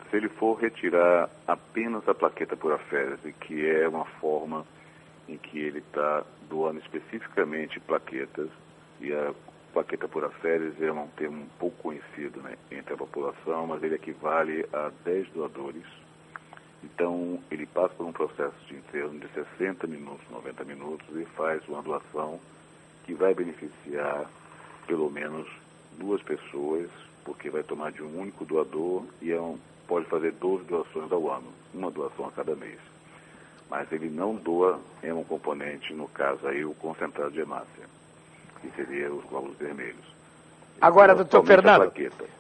[0.10, 4.66] Se ele for retirar apenas a plaqueta por aférese, que é uma forma
[5.28, 8.50] em que ele está doando especificamente plaquetas,
[9.00, 9.34] e a
[9.74, 13.96] plaqueta por aférese é um termo um pouco conhecido né, entre a população, mas ele
[13.96, 15.86] equivale a 10 doadores.
[16.84, 21.26] Então, ele passa por um processo de em torno de 60 minutos, 90 minutos, e
[21.38, 22.40] faz uma doação
[23.06, 24.30] que vai beneficiar
[24.88, 25.48] pelo menos
[25.98, 26.90] duas pessoas,
[27.24, 31.32] porque vai tomar de um único doador e é um, pode fazer 12 doações ao
[31.32, 32.80] ano, uma doação a cada mês.
[33.70, 37.88] Mas ele não doa hemocomponente, no caso aí o concentrado de hemácia,
[38.62, 40.06] que seria os glóbulos vermelhos.
[40.82, 41.94] Agora, Ele doutor somente a Fernando,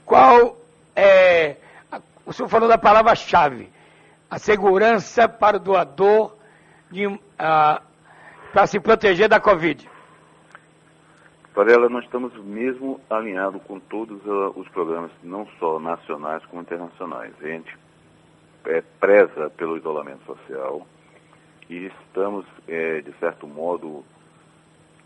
[0.06, 0.58] qual
[0.96, 1.58] é.
[2.26, 3.70] O senhor falou da palavra-chave.
[4.30, 6.36] A segurança para o doador
[7.38, 9.90] para se proteger da Covid.
[11.54, 17.32] Varela, nós estamos mesmo alinhados com todos ah, os programas, não só nacionais como internacionais.
[17.40, 17.78] A gente
[18.66, 20.88] é, preza pelo isolamento social
[21.70, 24.04] e estamos, é, de certo modo,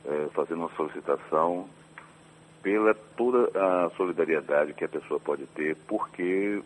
[0.06, 1.68] é, fazendo uma solicitação
[2.64, 6.64] pela toda a solidariedade que a pessoa pode ter, porque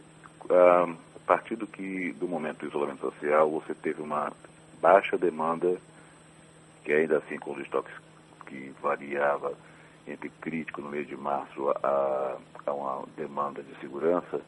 [0.52, 4.32] ah, a partir do, que, do momento do isolamento social, você teve uma
[4.80, 5.76] baixa demanda,
[6.86, 7.94] que ainda assim com os estoques
[8.46, 9.54] que variava
[10.12, 14.41] entre crítico no mês de março a, a uma demanda de segurança,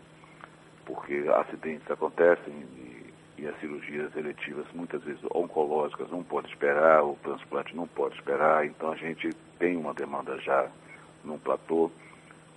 [0.85, 7.17] porque acidentes acontecem e, e as cirurgias eletivas, muitas vezes oncológicas, não pode esperar, o
[7.23, 10.69] transplante não pode esperar, então a gente tem uma demanda já
[11.23, 11.89] num platô.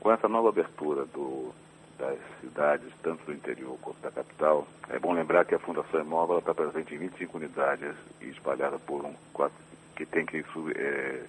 [0.00, 1.52] Com essa nova abertura do,
[1.98, 6.38] das cidades, tanto do interior quanto da capital, é bom lembrar que a Fundação Imóvel
[6.38, 9.14] está presente em 25 unidades e espalhada por um
[9.96, 11.24] que tem que su- é,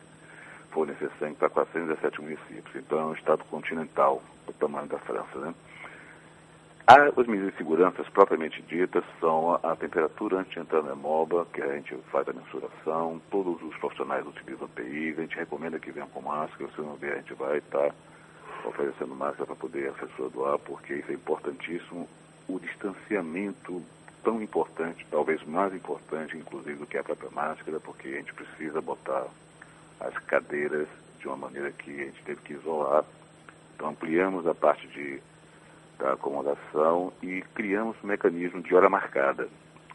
[0.72, 2.76] fornecer sangue para 417 municípios.
[2.76, 5.54] Então é um estado continental, do tamanho da França, né?
[6.86, 11.46] A- As medidas de segurança propriamente ditas são a, a temperatura antes entrar na MOBA,
[11.54, 15.92] que a gente faz a mensuração, todos os profissionais utilizam PI, a gente recomenda que
[15.92, 17.94] venham com máscara, se não vier a gente vai estar
[18.66, 22.08] oferecendo máscara para poder a pessoa doar, porque isso é importantíssimo.
[22.48, 23.84] O distanciamento
[24.24, 28.80] tão importante, talvez mais importante, inclusive, do que a própria máscara, porque a gente precisa
[28.82, 29.26] botar
[30.00, 30.88] as cadeiras
[31.20, 33.04] de uma maneira que a gente teve que isolar.
[33.76, 35.22] Então ampliamos a parte de
[35.98, 39.48] da acomodação e criamos um mecanismo de hora marcada.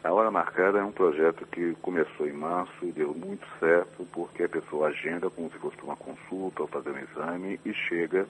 [0.03, 4.43] A hora marcada é um projeto que começou em março e deu muito certo, porque
[4.43, 8.27] a pessoa agenda como se fosse uma consulta ou fazer um exame e chega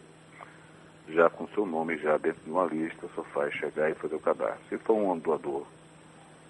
[1.10, 4.20] já com seu nome já dentro de uma lista, só faz chegar e fazer o
[4.20, 4.64] cadastro.
[4.70, 5.66] Se for um doador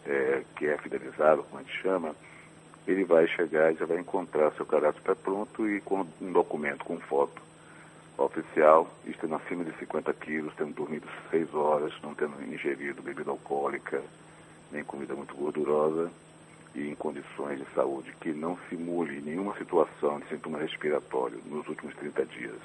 [0.05, 2.13] é, que é fidelizado, como a gente chama,
[2.87, 6.99] ele vai chegar e já vai encontrar seu cadastro pré-pronto e com um documento com
[6.99, 7.41] foto
[8.17, 14.01] oficial, estando acima de 50 quilos, tendo dormido 6 horas, não tendo ingerido bebida alcoólica,
[14.71, 16.11] nem comida muito gordurosa,
[16.75, 21.95] e em condições de saúde que não simule nenhuma situação de sintoma respiratório nos últimos
[21.95, 22.59] 30 dias,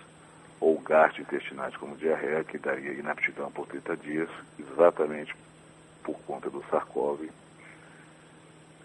[0.60, 5.34] ou gastrointestinais como diarreia, que daria inaptidão por 30 dias, exatamente
[6.02, 7.30] por conta do SARS-CoV,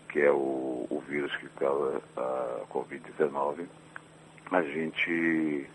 [0.09, 0.35] que é o,
[0.89, 3.65] o vírus que causa a Covid-19,
[4.51, 5.67] a gente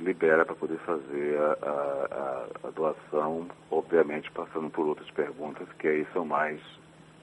[0.00, 6.06] libera para poder fazer a, a, a, doação, obviamente passando por outras perguntas que aí
[6.12, 6.60] são mais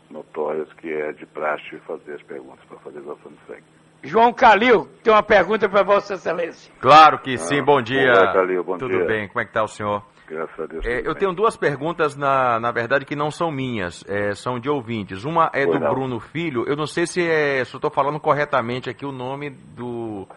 [0.10, 3.64] notórias, que é de praxe fazer as perguntas para fazer doação de sangue.
[4.02, 6.74] João Calil, tem uma pergunta para Vossa Excelência.
[6.80, 8.12] Claro que sim, bom dia.
[8.12, 9.06] Olá, Calil, bom Tudo dia.
[9.06, 10.04] bem, como é que está o senhor?
[10.30, 10.86] Graças a Deus.
[10.86, 14.69] É, eu tenho duas perguntas, na, na verdade, que não são minhas, é, são de
[14.69, 15.23] ouvintes.
[15.23, 15.93] Uma é Pois do não.
[15.93, 19.49] Bruno Filho, eu não sei se, é, se eu estou falando corretamente aqui o nome
[19.49, 20.27] do,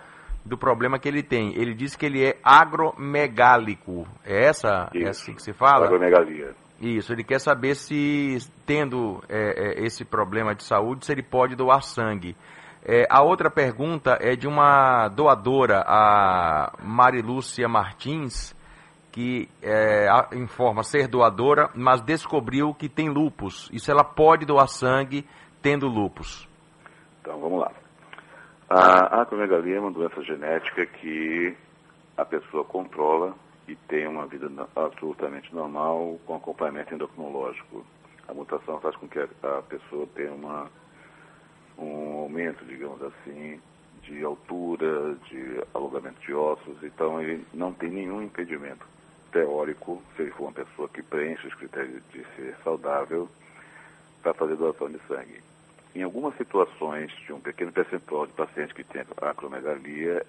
[0.45, 1.53] do problema que ele tem.
[1.55, 4.07] Ele diz que ele é agromegálico.
[4.24, 4.88] É essa?
[4.95, 5.86] É assim que se fala?
[5.86, 6.55] Agromegalia.
[6.80, 11.55] Isso, ele quer saber se, tendo é, é, esse problema de saúde, se ele pode
[11.55, 12.34] doar sangue.
[12.84, 18.53] É, a outra pergunta é de uma doadora, a Marilúcia Martins,
[19.13, 23.71] que é, informa ser doadora, mas descobriu que tem lupus.
[23.77, 25.27] Se ela pode doar sangue
[25.61, 26.49] tendo lupus?
[27.21, 27.71] Então, vamos lá.
[28.71, 31.55] A acromegalia é uma doença genética que
[32.17, 33.35] a pessoa controla
[33.69, 37.85] e tem uma vida absolutamente normal com acompanhamento endocrinológico.
[38.27, 40.71] A mutação faz com que a pessoa tenha uma,
[41.79, 43.61] um aumento, digamos assim,
[44.05, 46.83] de altura, de alongamento de ossos.
[46.83, 48.91] Então, ele não tem nenhum impedimento
[49.33, 53.28] teórico, se ele for uma pessoa que preenche os critérios de ser saudável,
[54.22, 55.43] para fazer doação de sangue.
[55.95, 60.24] Em algumas situações, de um pequeno percentual de pacientes que têm acromegalia,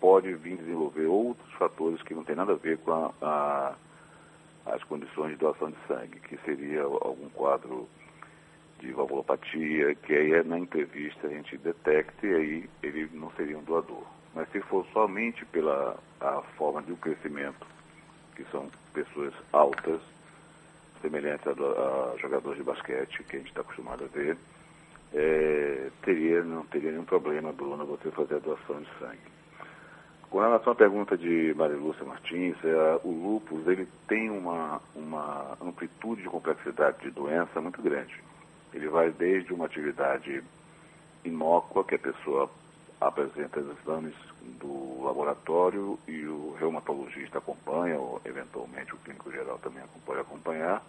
[0.00, 3.74] pode vir desenvolver outros fatores que não tem nada a ver com a- a-
[4.66, 7.88] as condições de doação de sangue, que seria algum quadro
[8.80, 13.56] de valvulopatia, que aí é na entrevista a gente detecta e aí ele não seria
[13.56, 14.04] um doador.
[14.34, 15.96] Mas se for somente pela
[16.56, 17.64] forma de um crescimento,
[18.34, 20.00] que são pessoas altas,
[21.00, 24.36] semelhantes a, a jogadores de basquete, que a gente está acostumado a ver,
[25.12, 29.34] é, teria, não teria nenhum problema, Bruna, você fazer a doação de sangue.
[30.28, 35.56] Com relação à pergunta de Maria Lúcia Martins, é, o lúpus ele tem uma, uma
[35.62, 38.20] amplitude de complexidade de doença muito grande.
[38.72, 40.42] Ele vai desde uma atividade
[41.24, 42.50] inócua, que a pessoa
[43.00, 44.14] apresenta exames
[44.60, 50.82] do laboratório e o reumatologista acompanha, ou eventualmente o clínico geral também pode acompanhar,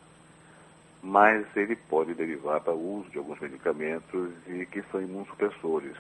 [1.02, 5.96] mas ele pode derivar para o uso de alguns medicamentos e que são imunossupressores.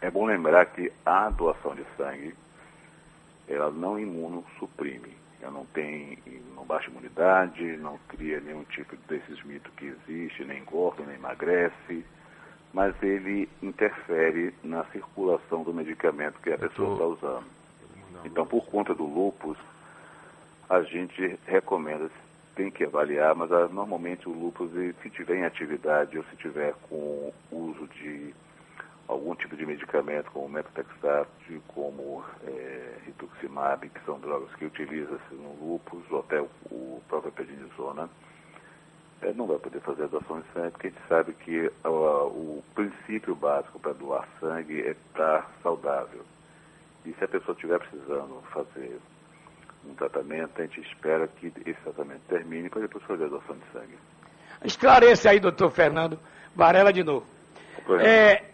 [0.00, 2.34] É bom lembrar que a doação de sangue,
[3.48, 5.18] ela não imunossuprime.
[5.42, 6.18] Ela não tem,
[6.54, 12.04] não baixa imunidade, não cria nenhum tipo desses mitos que existe, nem engorda, nem emagrece,
[12.72, 17.46] mas ele interfere na circulação do medicamento que a pessoa está usando.
[18.24, 19.56] Então, por conta do lúpus,
[20.68, 22.08] a gente recomenda,
[22.54, 26.36] tem que avaliar, mas ah, normalmente o lúpus, ele, se tiver em atividade ou se
[26.36, 28.32] tiver com uso de
[29.08, 35.52] algum tipo de medicamento, como methotrexate, como é, rituximab, que são drogas que utilizam-se no
[35.60, 38.08] lúpus, ou até o, o próprio prednisona,
[39.22, 41.88] é, não vai poder fazer a doação de sangue, porque a gente sabe que ah,
[41.88, 46.22] o princípio básico para doar sangue é estar saudável.
[47.04, 48.98] E se a pessoa estiver precisando fazer
[49.88, 53.64] um tratamento, a gente espera que esse tratamento termine para depois fazer a doação de
[53.72, 53.98] sangue.
[54.64, 56.18] Esclareça aí, doutor Fernando
[56.54, 57.26] Varela, de novo.
[58.00, 58.44] É,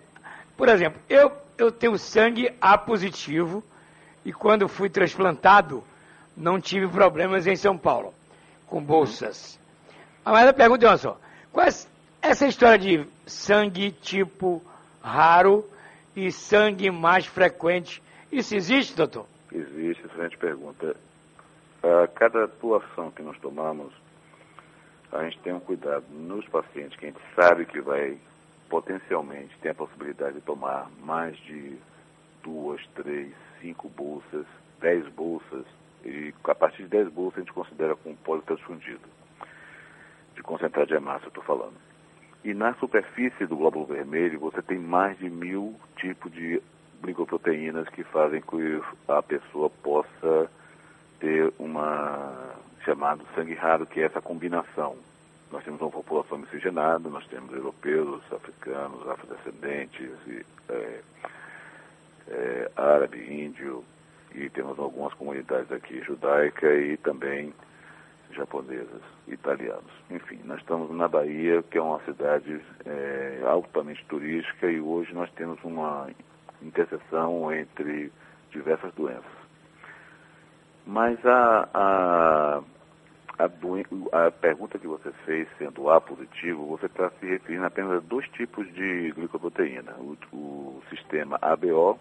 [0.57, 3.63] por exemplo, eu, eu tenho sangue A positivo
[4.25, 5.83] e quando fui transplantado
[6.37, 8.13] não tive problemas em São Paulo,
[8.67, 9.59] com bolsas.
[9.61, 9.66] Ah,
[10.33, 11.17] Mas a pergunta é uma só.
[11.53, 11.71] Qual é
[12.21, 14.61] essa história de sangue tipo
[15.01, 15.65] raro
[16.17, 18.03] e sangue mais frequente,
[18.33, 19.27] isso existe, doutor?
[19.53, 20.97] Existe, excelente pergunta.
[21.83, 23.93] A cada doação que nós tomamos,
[25.13, 28.19] a gente tem um cuidado nos pacientes que a gente sabe que vai
[28.69, 31.79] potencialmente ter a possibilidade de tomar mais de
[32.43, 34.45] duas, três, cinco bolsas,
[34.81, 35.65] dez bolsas,
[36.05, 39.01] e a partir de dez bolsas a gente considera como pólio transfundido,
[40.37, 41.75] de concentrado de hemácia, eu estou falando.
[42.45, 46.63] E na superfície do glóbulo vermelho você tem mais de mil tipos de
[47.03, 50.51] glicoproteínas que fazem com que a pessoa possa
[51.19, 54.97] ter uma chamado sangue raro, que é essa combinação.
[55.51, 61.01] Nós temos uma população miscigenada, nós temos europeus, africanos, afrodescendentes, e, é,
[62.29, 63.85] é, árabe, índio,
[64.35, 67.53] E temos algumas comunidades aqui judaica e também
[68.37, 69.91] japonesas, italianos.
[70.11, 75.31] Enfim, nós estamos na Bahia, que é uma cidade é, altamente turística e hoje nós
[75.33, 76.09] temos uma
[76.63, 78.13] interseção entre
[78.51, 79.25] diversas doenças.
[80.87, 82.63] Mas a, a,
[83.39, 83.83] a, doen-
[84.13, 88.29] a pergunta que você fez, sendo A positivo, você está se referindo apenas a dois
[88.31, 89.95] tipos de glicoproteína.
[89.99, 91.99] O, o sistema ABO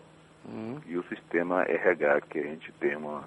[0.86, 3.23] e o sistema RH, que a gente tem uma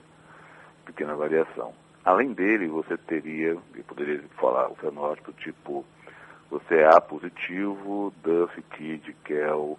[0.87, 1.75] pequena variação.
[2.09, 5.85] Além dele, você teria, eu poderia falar o fenótipo tipo,
[6.51, 9.79] você é A positivo, Duff, Kid, Kell,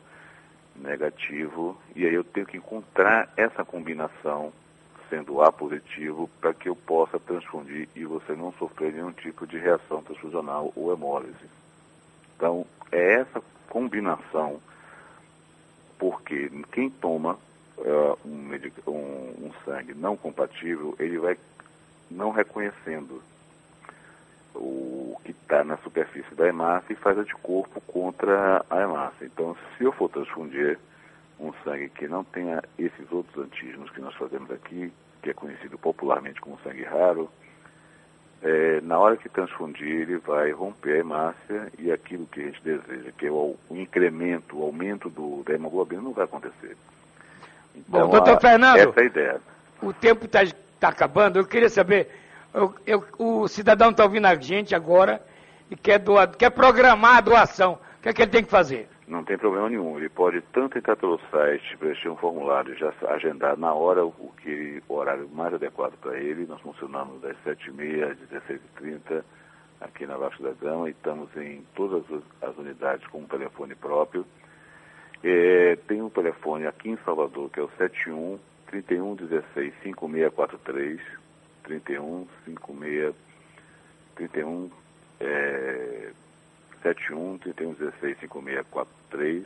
[0.75, 4.53] negativo, e aí eu tenho que encontrar essa combinação
[5.09, 9.57] sendo A positivo para que eu possa transfundir e você não sofrer nenhum tipo de
[9.57, 11.49] reação transfusional ou hemólise.
[12.35, 14.61] Então, é essa combinação,
[15.97, 17.39] porque quem toma
[17.79, 18.51] eh, um,
[18.91, 21.35] um- um sangue não compatível, ele vai
[22.09, 23.21] não reconhecendo
[24.55, 29.25] o que está na superfície da hemácia e faz anticorpo contra a hemácia.
[29.25, 30.77] Então, se eu for transfundir
[31.39, 34.91] um sangue que não tenha esses outros antígenos que nós fazemos aqui,
[35.21, 37.29] que é conhecido popularmente como sangue raro,
[38.41, 42.61] é, na hora que transfundir, ele vai romper a hemácia e aquilo que a gente
[42.63, 46.75] deseja, que é o, o incremento, o aumento do, da hemoglobina, não vai acontecer.
[47.75, 48.77] Então, Bom, doutor a- Fernando.
[48.77, 49.41] essa é a ideia.
[49.81, 50.39] O tempo está
[50.87, 51.37] acabando.
[51.39, 52.09] Eu queria saber,
[52.53, 55.21] eu- eu- o cidadão está ouvindo a gente agora
[55.69, 57.73] e quer, doar, quer programar a doação.
[57.99, 58.87] O que é que ele tem que fazer?
[59.07, 59.97] Não tem problema nenhum.
[59.97, 64.81] Ele pode tanto entrar pelo site, preencher um formulário já agendar na hora o, que,
[64.87, 66.45] o horário mais adequado para ele.
[66.45, 69.23] Nós funcionamos das 7h30 às 16h30
[69.81, 73.73] aqui na Vasco da Gama e estamos em todas as- as unidades com um telefone
[73.75, 74.25] próprio.
[75.23, 78.39] É, tem um telefone aqui em Salvador que é o 71
[78.69, 80.99] 31 16 5643
[81.63, 83.15] 31 56
[84.15, 84.69] 31
[85.19, 86.11] é,
[86.81, 89.45] 71 31 16 5643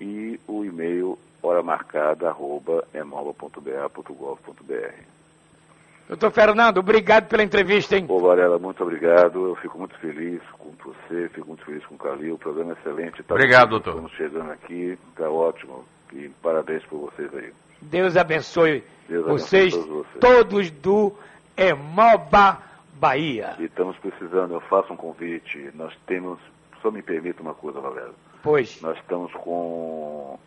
[0.00, 5.16] e o e-mail hora marcada arroba emoba.ba.gov.br.
[6.08, 8.06] Doutor Fernando, obrigado pela entrevista, hein?
[8.08, 9.48] Ô Varela, muito obrigado.
[9.48, 12.34] Eu fico muito feliz com você, fico muito feliz com o Calil.
[12.34, 13.24] O programa é excelente.
[13.24, 13.90] Tá Obrigado, doutor.
[13.90, 15.84] Estamos chegando aqui, tá ótimo.
[16.12, 17.52] E parabéns por vocês aí.
[17.80, 20.20] Deus abençoe Deus vocês, abençoe todos vocês.
[20.20, 21.12] todos do
[21.56, 22.62] Emoba
[22.94, 23.56] Bahia.
[23.58, 25.70] E estamos precisando, eu faço um convite.
[25.74, 26.38] Nós temos,
[26.82, 28.14] só me permita uma coisa, Valério.
[28.42, 28.80] Pois.
[28.80, 30.38] Nós estamos com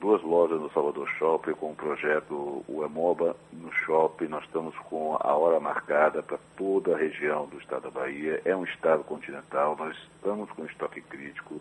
[0.00, 4.26] duas lojas no Salvador Shopping com o projeto o Emoba no shopping.
[4.26, 8.40] Nós estamos com a hora marcada para toda a região do estado da Bahia.
[8.44, 11.60] É um estado continental, nós estamos com estoque crítico.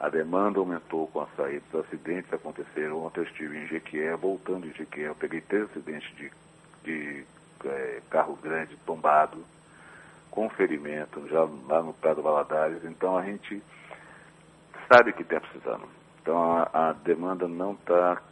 [0.00, 3.04] A demanda aumentou com a saída dos acidentes aconteceram.
[3.04, 6.30] Ontem eu estive em Jequié, voltando em Jequié, eu peguei três acidentes de,
[6.84, 7.24] de
[7.64, 9.44] eh, carro grande tombado,
[10.30, 12.84] com ferimento, já lá no Prado Valadares.
[12.84, 13.60] Então a gente
[14.86, 15.88] sabe que está precisando.
[16.22, 18.22] Então a, a demanda não está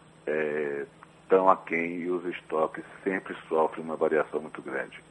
[1.28, 5.02] tão aquém e os estoques sempre sofrem uma variação muito grande.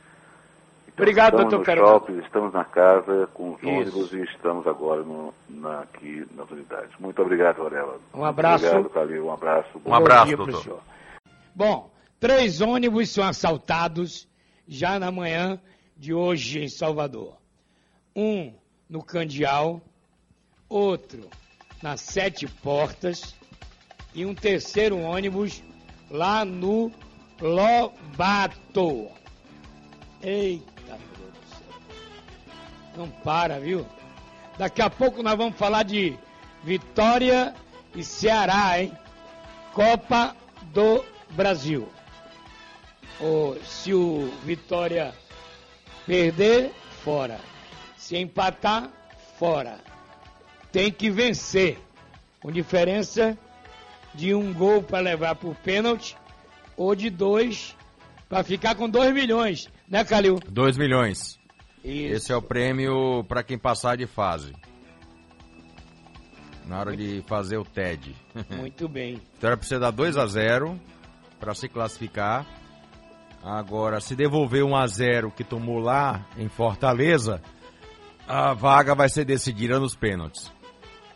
[0.95, 1.87] Então, Obrigado, estamos doutor Fernando.
[1.89, 3.67] shoppings, estamos na casa com os Isso.
[3.69, 6.89] ônibus e estamos agora no, na- aqui nas unidades.
[6.99, 7.99] Muito obrigado, Varela.
[8.13, 8.65] Um abraço.
[8.65, 9.25] Obrigado, Calil.
[9.25, 9.81] Um abraço.
[9.85, 10.63] Um abraço, pro doutor.
[10.63, 10.79] senhor.
[11.53, 14.25] Bom, três ônibus são assaltados
[14.65, 15.59] já na manhã
[15.97, 17.35] de hoje em Salvador.
[18.15, 18.53] Um
[18.89, 19.81] no Candial,
[20.69, 21.29] outro
[21.83, 23.35] nas Sete Portas
[24.13, 25.61] e um terceiro ônibus
[26.09, 26.89] lá no
[27.41, 29.09] Lobato.
[30.23, 30.74] Eita,
[32.95, 33.85] Não para, viu?
[34.57, 36.17] Daqui a pouco nós vamos falar de
[36.63, 37.53] Vitória
[37.93, 38.91] e Ceará, hein?
[39.73, 40.35] Copa
[40.73, 41.87] do Brasil.
[43.19, 45.13] Ou se o Vitória
[46.05, 46.71] perder,
[47.03, 47.39] fora.
[47.97, 48.89] Se empatar,
[49.37, 49.79] fora.
[50.71, 51.79] Tem que vencer.
[52.39, 53.37] Com diferença
[54.13, 56.15] de um gol para levar por pênalti
[56.77, 57.75] ou de dois
[58.29, 60.39] para ficar com dois milhões, né, Calil?
[60.47, 61.39] 2 milhões.
[61.86, 62.15] Isso.
[62.15, 64.53] Esse é o prêmio para quem passar de fase.
[66.65, 68.15] Na hora de fazer o TED.
[68.57, 69.21] Muito bem.
[69.33, 70.81] Vitória precisa dar 2 a 0
[71.39, 72.43] para se classificar.
[73.43, 77.39] Agora, se devolver 1 a 0 que tomou lá em Fortaleza,
[78.27, 80.51] a vaga vai ser decidida nos pênaltis.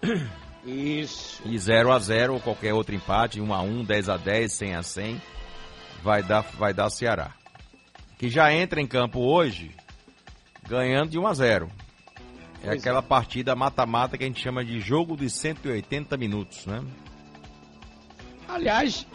[0.63, 1.41] Isso.
[1.45, 4.75] E 0 a 0 ou qualquer outro empate, 1 a 1, 10 a 10, 100
[4.75, 5.21] a 100,
[6.03, 7.33] vai dar vai dar Ceará.
[8.19, 9.75] Que já entra em campo hoje
[10.69, 11.71] ganhando de 1 a 0.
[12.61, 16.83] É Pois aquela partida mata-mata que a gente chama de jogo de 180 minutos, né?
[18.47, 19.05] Aliás,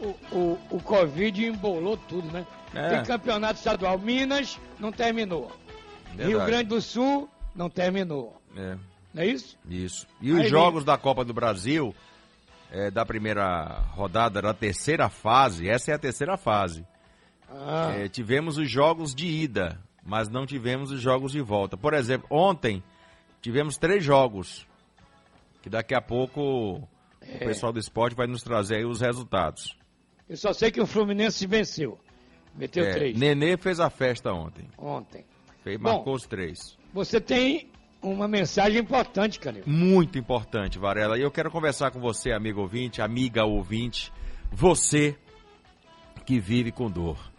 [0.00, 2.46] o, o, o Covid embolou tudo, né?
[2.74, 2.88] É.
[2.88, 3.98] Tem campeonato estadual.
[3.98, 5.50] Minas não terminou.
[6.08, 6.28] Verdade.
[6.28, 8.40] Rio Grande do Sul não terminou.
[8.56, 8.76] É.
[9.14, 9.56] Não é isso?
[9.68, 10.06] Isso.
[10.20, 11.94] E Aí os jogos da Copa do Brasil,
[12.70, 16.84] é, da primeira rodada, da terceira fase, essa é a terceira fase.
[17.48, 21.76] Ah, É, tivemos os jogos de ida, mas não tivemos os jogos de volta.
[21.76, 22.82] Por exemplo, ontem
[23.40, 24.66] tivemos três jogos,
[25.62, 26.88] que daqui a pouco o
[27.20, 27.38] É.
[27.38, 29.76] pessoal do esporte vai nos trazer aí os resultados.
[30.28, 31.98] eu só sei que o Fluminense venceu.
[32.54, 34.66] Meteu É, três Nenê fez a festa ontem.
[34.78, 35.24] ontem.
[35.62, 35.84] Fez, Bom.
[35.94, 36.76] marcou os três.
[36.92, 37.70] Você tem
[38.02, 39.62] uma mensagem importante, Calil.
[39.66, 41.16] Muito importante, Varela.
[41.18, 44.12] E eu quero conversar com você, amigo ouvinte, amiga ouvinte,
[44.50, 45.16] você
[46.26, 47.31] que vive com dor.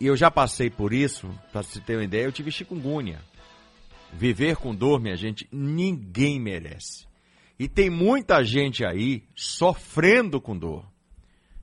[0.00, 3.20] E eu já passei por isso, para você ter uma ideia, eu tive chikungunya.
[4.12, 7.06] Viver com dor, minha gente, ninguém merece.
[7.58, 10.84] E tem muita gente aí sofrendo com dor.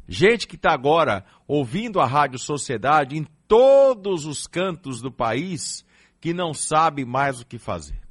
[0.07, 5.85] Gente que está agora ouvindo a Rádio Sociedade em todos os cantos do país
[6.19, 8.01] que não sabe mais o que fazer.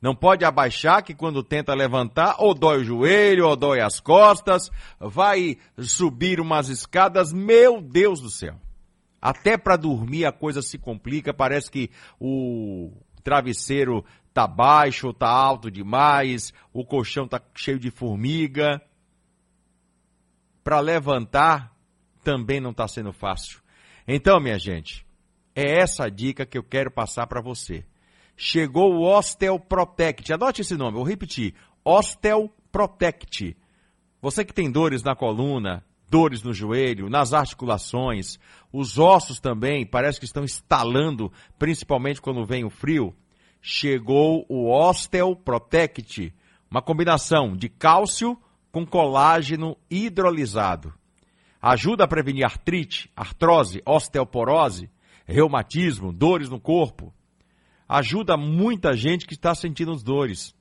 [0.00, 4.68] Não pode abaixar que quando tenta levantar, ou dói o joelho, ou dói as costas,
[4.98, 8.61] vai subir umas escadas, meu Deus do céu.
[9.22, 12.90] Até para dormir a coisa se complica, parece que o
[13.22, 14.04] travesseiro
[14.34, 18.82] tá baixo, tá alto demais, o colchão tá cheio de formiga.
[20.64, 21.72] Para levantar
[22.24, 23.60] também não está sendo fácil.
[24.08, 25.06] Então, minha gente,
[25.54, 27.84] é essa dica que eu quero passar para você.
[28.36, 30.32] Chegou o Ostel Protect.
[30.32, 31.54] Anote esse nome, vou repetir.
[31.84, 33.56] Ostel Protect.
[34.20, 38.38] Você que tem dores na coluna, dores no joelho, nas articulações,
[38.70, 43.16] os ossos também, parece que estão estalando, principalmente quando vem o frio.
[43.62, 46.34] Chegou o Ostel Protect,
[46.70, 48.36] uma combinação de cálcio
[48.70, 50.92] com colágeno hidrolisado.
[51.62, 54.90] Ajuda a prevenir artrite, artrose, osteoporose,
[55.24, 57.14] reumatismo, dores no corpo.
[57.88, 60.54] Ajuda muita gente que está sentindo as dores.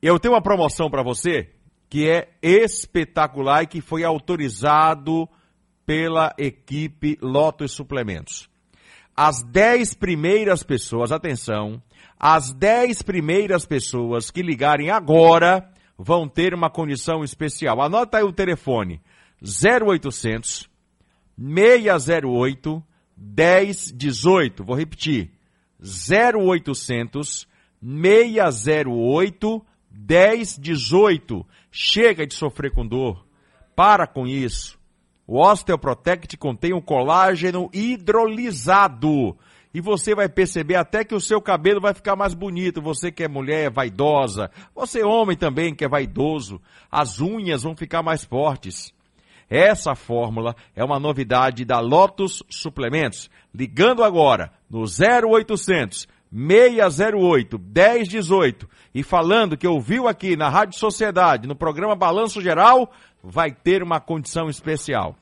[0.00, 1.55] Eu tenho uma promoção para você
[1.88, 5.28] que é espetacular e que foi autorizado
[5.84, 8.48] pela equipe Lotus Suplementos.
[9.16, 11.82] As 10 primeiras pessoas, atenção,
[12.18, 17.80] as 10 primeiras pessoas que ligarem agora vão ter uma condição especial.
[17.80, 19.00] Anota aí o telefone:
[19.42, 20.68] 0800
[21.38, 22.84] 608
[23.16, 24.64] 1018.
[24.64, 25.30] Vou repetir:
[25.80, 27.48] 0800
[27.80, 31.46] 608 1018.
[31.78, 33.22] Chega de sofrer com dor.
[33.74, 34.78] Para com isso.
[35.26, 39.36] O Osteoprotect contém um colágeno hidrolisado.
[39.74, 42.80] E você vai perceber até que o seu cabelo vai ficar mais bonito.
[42.80, 44.50] Você que é mulher, vaidosa.
[44.74, 46.62] Você homem também que é vaidoso.
[46.90, 48.94] As unhas vão ficar mais fortes.
[49.46, 53.28] Essa fórmula é uma novidade da Lotus Suplementos.
[53.52, 61.54] Ligando agora no 0800 608 1018 e falando que ouviu aqui na Rádio Sociedade, no
[61.54, 62.90] programa Balanço Geral,
[63.22, 65.16] vai ter uma condição especial.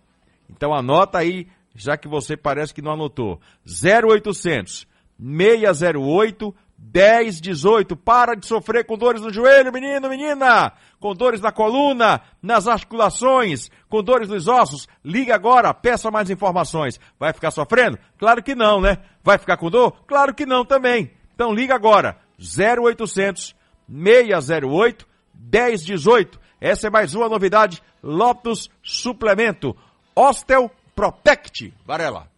[0.49, 3.41] Então anota aí, já que você parece que não anotou.
[3.67, 4.87] 0800
[5.19, 7.97] 608 1018.
[7.97, 10.73] Para de sofrer com dores no joelho, menino, menina!
[11.01, 14.89] Com dores na coluna, nas articulações, com dores nos ossos.
[15.05, 16.99] Liga agora, peça mais informações.
[17.19, 17.99] Vai ficar sofrendo?
[18.19, 18.99] Claro que não, né?
[19.23, 19.93] Vai ficar com dor?
[20.07, 21.11] Claro que não também.
[21.35, 22.17] Então liga agora.
[22.39, 23.55] 0800
[23.89, 26.41] 608 1018.
[26.61, 27.83] Essa é mais uma novidade.
[28.03, 29.77] Lotus Suplemento.
[30.15, 31.75] Ostel Protect.
[31.85, 32.29] Varela.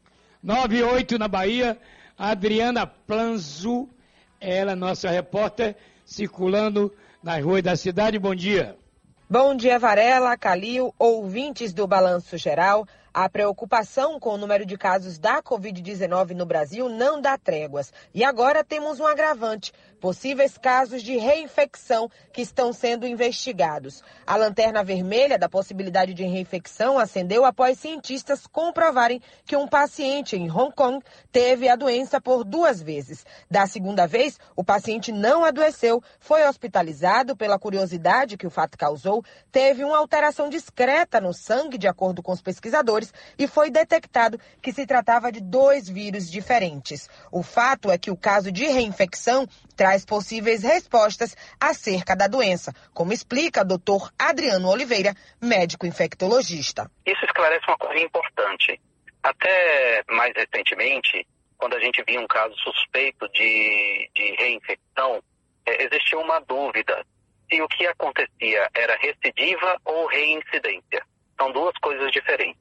[0.42, 1.78] 98 na Bahia,
[2.16, 3.88] Adriana Planzo,
[4.40, 8.18] ela nossa repórter, circulando nas ruas da cidade.
[8.18, 8.76] Bom dia.
[9.28, 12.86] Bom dia, Varela, Calil, ouvintes do Balanço Geral.
[13.12, 17.92] A preocupação com o número de casos da Covid-19 no Brasil não dá tréguas.
[18.14, 24.02] E agora temos um agravante: possíveis casos de reinfecção que estão sendo investigados.
[24.26, 30.50] A lanterna vermelha da possibilidade de reinfecção acendeu após cientistas comprovarem que um paciente em
[30.50, 33.24] Hong Kong teve a doença por duas vezes.
[33.50, 39.24] Da segunda vez, o paciente não adoeceu, foi hospitalizado pela curiosidade que o fato causou,
[39.50, 44.72] teve uma alteração discreta no sangue, de acordo com os pesquisadores e foi detectado que
[44.72, 47.08] se tratava de dois vírus diferentes.
[47.30, 49.46] O fato é que o caso de reinfecção
[49.86, 56.90] traz possíveis respostas acerca da doença, como explica o doutor Adriano Oliveira, médico infectologista.
[57.06, 58.80] Isso esclarece uma coisa importante.
[59.22, 61.24] Até mais recentemente,
[61.56, 65.22] quando a gente via um caso suspeito de, de reinfecção,
[65.64, 67.06] é, existia uma dúvida
[67.48, 71.06] se o que acontecia era recidiva ou reincidência.
[71.40, 72.60] São duas coisas diferentes.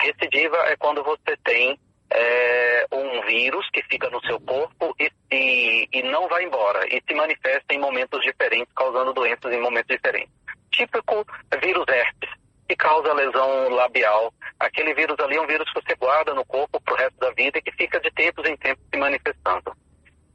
[0.00, 1.80] Recidiva é quando você tem
[2.10, 7.02] é, um vírus que fica no seu corpo e, e, e, não vai embora e
[7.06, 10.32] se manifesta em momentos diferentes, causando doenças em momentos diferentes.
[10.70, 11.26] Típico
[11.60, 12.30] vírus herpes,
[12.68, 14.32] que causa lesão labial.
[14.58, 17.30] Aquele vírus ali é um vírus que você guarda no corpo para o resto da
[17.32, 19.72] vida e que fica de tempos em tempos se manifestando.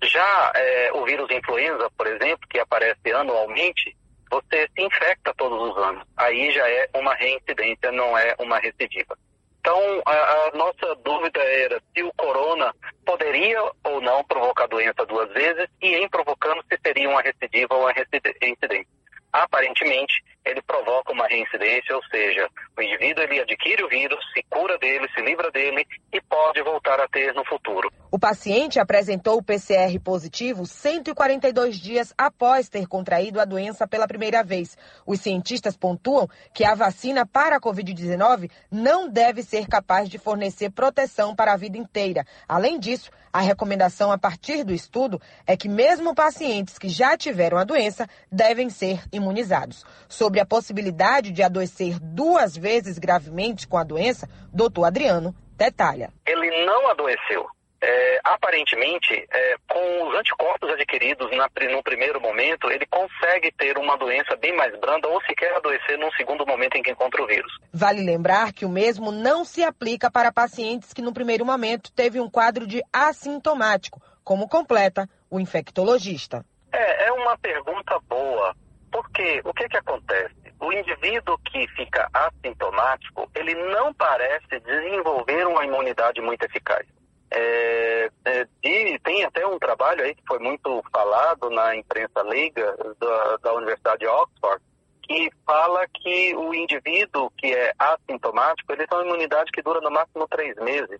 [0.03, 3.95] Já é, o vírus influenza, por exemplo, que aparece anualmente,
[4.29, 6.03] você se infecta todos os anos.
[6.17, 9.17] Aí já é uma reincidência, não é uma recidiva.
[9.65, 15.31] Então, a, a, nossa dúvida era se o corona poderia ou não provocar doença duas
[15.31, 18.85] vezes e, em provocando, se seria uma recidiva ou uma reincidência.
[19.31, 24.77] Aparentemente, ele provoca uma reincidência, ou seja, o indivíduo ele adquire o vírus, se cura
[24.77, 27.91] dele, se livra dele e pode voltar a ter no futuro.
[28.11, 34.43] O paciente apresentou o PCR positivo 142 dias após ter contraído a doença pela primeira
[34.43, 34.77] vez.
[35.05, 40.69] Os cientistas pontuam que a vacina para a Covid-19 não deve ser capaz de fornecer
[40.69, 42.25] proteção para a vida inteira.
[42.47, 47.57] Além disso, a recomendação a partir do estudo é que mesmo pacientes que já tiveram
[47.57, 49.83] a doença devem ser imunizados.
[50.07, 56.11] Sobre a possibilidade de adoecer duas vezes gravemente com a doença, doutor Adriano detalha.
[56.25, 57.45] Ele não adoeceu.
[57.85, 63.97] É, aparentemente, é, com os anticorpos adquiridos na, no primeiro momento, ele consegue ter uma
[63.97, 67.51] doença bem mais branda ou sequer adoecer num segundo momento em que encontra o vírus.
[67.73, 72.21] Vale lembrar que o mesmo não se aplica para pacientes que no primeiro momento teve
[72.21, 76.45] um quadro de assintomático, como completa o infectologista.
[76.71, 78.55] É, é uma pergunta boa,
[78.93, 80.35] porque o que, que acontece?
[80.61, 86.85] O indivíduo que fica assintomático, ele não parece desenvolver uma imunidade muito eficaz.
[87.31, 92.77] É, é, e tem até um trabalho aí que foi muito falado na imprensa leiga
[92.99, 94.63] da, da Universidade de Oxford,
[95.01, 99.89] que fala que o indivíduo que é assintomático, ele tem uma imunidade que dura no
[99.89, 100.99] máximo três meses.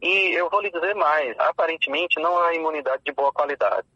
[0.00, 3.86] E eu vou lhe dizer mais, aparentemente não há imunidade de boa qualidade.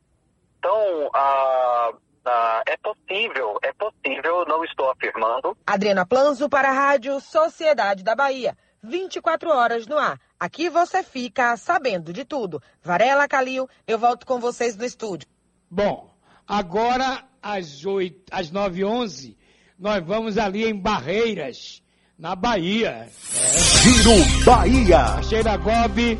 [0.58, 1.92] Então, a,
[2.24, 5.56] a, é possível, é possível, não estou afirmando.
[5.66, 8.56] Adriana Planzo para a Rádio Sociedade da Bahia.
[8.82, 10.18] 24 horas no ar.
[10.38, 12.60] Aqui você fica sabendo de tudo.
[12.82, 15.28] Varela, Calil, eu volto com vocês no estúdio.
[15.70, 16.12] Bom,
[16.46, 19.36] agora às, 8, às 9h11,
[19.78, 21.82] nós vamos ali em Barreiras,
[22.18, 23.06] na Bahia.
[23.06, 23.58] É.
[23.58, 25.22] Giro Bahia.
[25.22, 26.18] Sheila Gobi,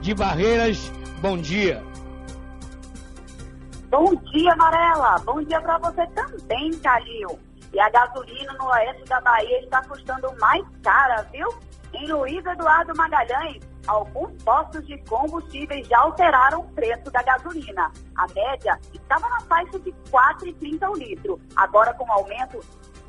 [0.00, 0.78] de Barreiras,
[1.20, 1.82] bom dia.
[3.96, 5.20] Bom dia, Varela.
[5.20, 7.38] Bom dia para você também, Calil.
[7.72, 11.48] E a gasolina no oeste da Bahia está custando mais cara, viu?
[11.92, 17.92] Em Luiz Eduardo Magalhães, alguns postos de combustíveis já alteraram o preço da gasolina.
[18.16, 21.40] A média estava na faixa de R$ 4,30 o litro.
[21.54, 22.58] Agora, com aumento,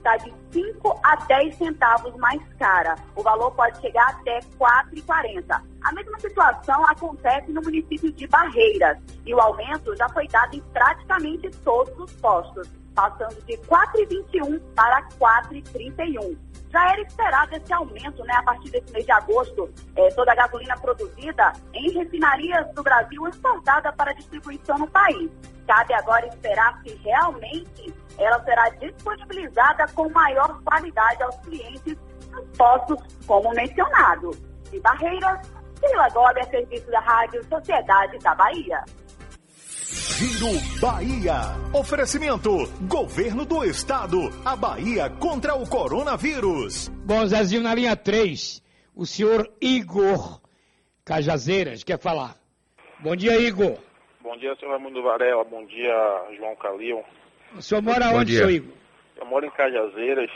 [0.05, 2.95] está de 5 a 10 centavos mais cara.
[3.15, 5.61] O valor pode chegar até R$ 4,40.
[5.83, 8.99] A mesma situação acontece no município de Barreiras.
[9.25, 14.61] E o aumento já foi dado em praticamente todos os postos, passando de R$ 4,21
[14.75, 16.37] para R$ 4,31
[16.71, 19.69] já era esperado esse aumento, né, a partir desse mês de agosto.
[19.95, 25.31] É, toda a gasolina produzida em refinarias do Brasil exportada para distribuição no país.
[25.65, 31.97] Cabe agora esperar se realmente ela será disponibilizada com maior qualidade aos clientes
[32.31, 34.31] nos postos, como mencionado.
[34.71, 35.39] De Barreiras,
[35.79, 38.83] Sheila Gobi, a serviço da Rádio Sociedade da Bahia.
[40.17, 41.41] Giro Bahia.
[41.73, 42.49] Oferecimento:
[42.87, 44.17] Governo do Estado.
[44.45, 46.89] A Bahia contra o coronavírus.
[47.05, 48.61] Bom, Zezinho, na linha 3,
[48.95, 50.39] o senhor Igor
[51.03, 52.35] Cajazeiras quer falar.
[52.99, 53.77] Bom dia, Igor.
[54.21, 55.43] Bom dia, senhor Raimundo Varela.
[55.43, 55.93] Bom dia,
[56.37, 57.03] João Calil.
[57.57, 58.39] O senhor mora Bom onde, dia.
[58.39, 58.73] senhor Igor?
[59.17, 60.31] Eu moro em Cajazeiras.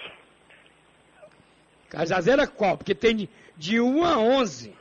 [1.90, 2.78] Cajazeira qual?
[2.78, 4.76] Porque tem de, de 1 a 11.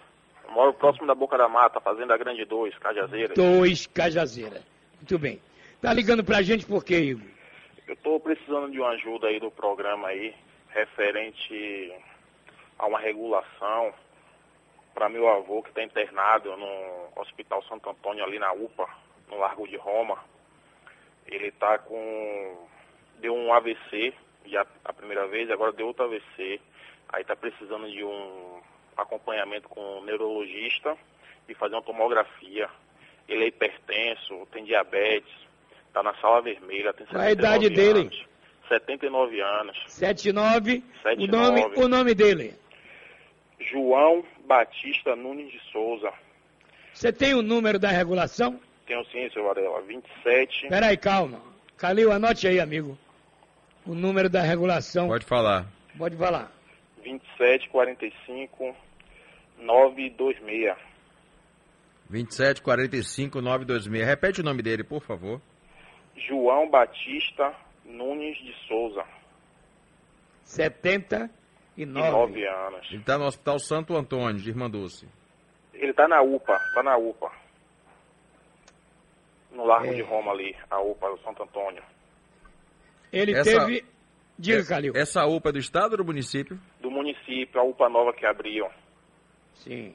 [0.47, 3.34] Eu moro próximo da Boca da Mata, Fazenda Grande 2, Cajazeiras.
[3.34, 4.62] 2, Cajazeira.
[4.97, 5.41] Muito bem.
[5.80, 7.26] Tá ligando pra gente por quê, Igor?
[7.86, 10.34] Eu tô precisando de uma ajuda aí do programa aí,
[10.68, 11.93] referente
[12.78, 13.93] a uma regulação
[14.95, 18.86] para meu avô que está internado no Hospital Santo Antônio ali na UPA,
[19.30, 20.18] no Largo de Roma.
[21.28, 22.66] Ele está com.
[23.20, 24.12] deu um AVC,
[24.46, 26.60] já a primeira vez, agora deu outro AVC.
[27.10, 28.60] Aí está precisando de um
[28.96, 30.96] acompanhamento com um neurologista
[31.48, 32.68] e fazer uma tomografia
[33.28, 35.30] ele é hipertenso, tem diabetes,
[35.86, 38.26] está na sala vermelha, tem Qual a idade anos, dele?
[38.68, 39.84] 79 anos.
[39.86, 40.82] 79.
[41.02, 41.22] 79.
[41.22, 42.54] O nome, o nome dele?
[43.60, 46.10] João Batista Nunes de Souza.
[46.92, 48.58] Você tem o número da regulação?
[48.89, 49.82] Tenho sim, seu Varela.
[49.82, 50.68] 27.
[50.68, 51.43] Peraí, calma.
[51.76, 52.99] Calil, anote aí, amigo.
[53.86, 55.07] o número da regulação.
[55.09, 55.66] Pode falar.
[55.97, 56.51] Pode falar.
[57.05, 58.74] 2745
[59.59, 60.74] 926.
[62.09, 64.07] 2745 926.
[64.07, 65.39] Repete o nome dele, por favor.
[66.16, 69.05] João Batista Nunes de Souza.
[70.45, 71.30] 79
[71.76, 72.86] 9 anos.
[72.91, 75.07] Ele está no Hospital Santo Antônio, de Irmã Dulce.
[75.74, 77.30] Ele tá na UPA, tá na UPA.
[79.59, 79.94] No Largo É.
[79.94, 81.82] de Roma ali, a UPA do Santo Antônio.
[83.12, 83.84] Ele Essa- teve.
[84.38, 84.92] Diga, Essa- Calil.
[84.94, 86.56] Essa UPA é do estado ou do município?
[86.80, 88.68] Do município, a UPA nova que abriu.
[89.54, 89.94] Sim.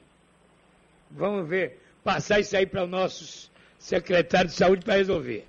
[1.10, 1.80] Vamos ver.
[2.04, 5.46] Passar isso aí para os nossos secretários de saúde para resolver.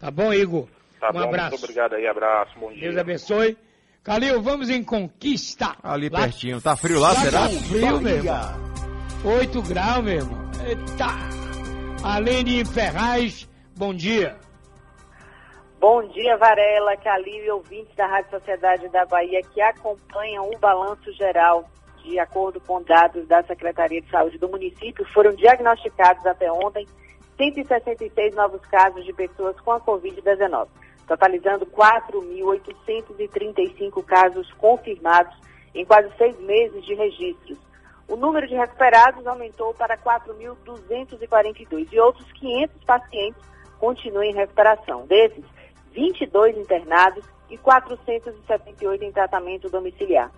[0.00, 0.66] Tá bom, Igor?
[0.98, 1.50] Tá um bom, abraço.
[1.50, 2.80] muito obrigado aí, abraço, bom dia.
[2.80, 3.56] Deus abençoe.
[4.02, 5.76] Calil, vamos em conquista.
[5.80, 6.60] Ali Lá- pertinho.
[6.60, 7.42] Tá frio lá, será?
[7.42, 8.64] Tá frio, meu irmão.
[9.24, 10.50] 8 graus, meu irmão.
[10.66, 11.43] Eita.
[12.04, 14.36] Aline Ferraz, bom dia.
[15.80, 21.10] Bom dia, Varela, Calil e ouvintes da Rádio Sociedade da Bahia que acompanham o balanço
[21.14, 21.64] geral.
[22.02, 26.86] De acordo com dados da Secretaria de Saúde do município, foram diagnosticados até ontem
[27.38, 30.68] 166 novos casos de pessoas com a Covid-19,
[31.08, 35.34] totalizando 4.835 casos confirmados
[35.74, 37.56] em quase seis meses de registros.
[38.08, 43.42] O número de recuperados aumentou para 4.242 e outros 500 pacientes
[43.78, 45.06] continuam em recuperação.
[45.06, 45.44] Desses,
[45.92, 50.30] 22 internados e 478 em tratamento domiciliar.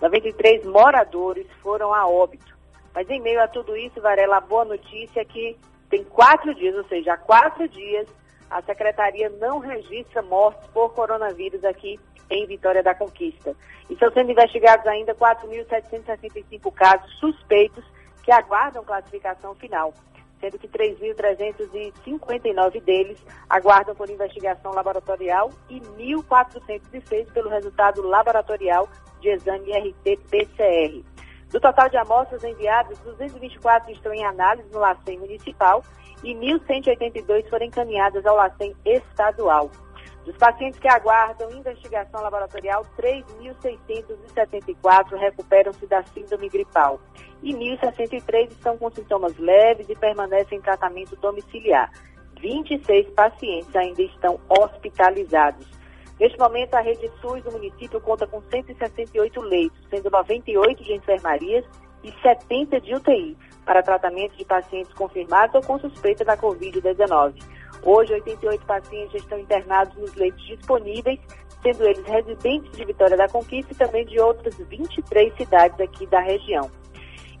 [0.00, 2.56] 93 moradores foram a óbito.
[2.94, 5.56] Mas em meio a tudo isso, Varela, a boa notícia é que
[5.88, 8.06] tem quatro dias, ou seja, há quatro dias,
[8.50, 11.98] a Secretaria não registra mortes por coronavírus aqui
[12.32, 13.54] em Vitória da Conquista.
[13.88, 17.84] E estão sendo investigados ainda 4.765 casos suspeitos
[18.22, 19.92] que aguardam classificação final,
[20.40, 28.88] sendo que 3.359 deles aguardam por investigação laboratorial e 1.406 pelo resultado laboratorial
[29.20, 31.04] de exame RT-PCR.
[31.50, 35.84] Do total de amostras enviadas, 224 estão em análise no LACEN municipal
[36.24, 39.70] e 1.182 foram encaminhadas ao LACEN estadual.
[40.24, 47.00] Dos pacientes que aguardam investigação laboratorial, 3.674 recuperam-se da síndrome gripal
[47.42, 51.90] e 1.063 estão com sintomas leves e permanecem em tratamento domiciliar.
[52.40, 55.66] 26 pacientes ainda estão hospitalizados.
[56.20, 61.64] Neste momento, a rede SUS do município conta com 168 leitos, sendo 98 de enfermarias
[62.04, 67.34] e 70 de UTI, para tratamento de pacientes confirmados ou com suspeita da Covid-19.
[67.82, 71.18] Hoje, 88 pacientes estão internados nos leitos disponíveis,
[71.62, 76.20] sendo eles residentes de Vitória da Conquista e também de outras 23 cidades aqui da
[76.20, 76.70] região.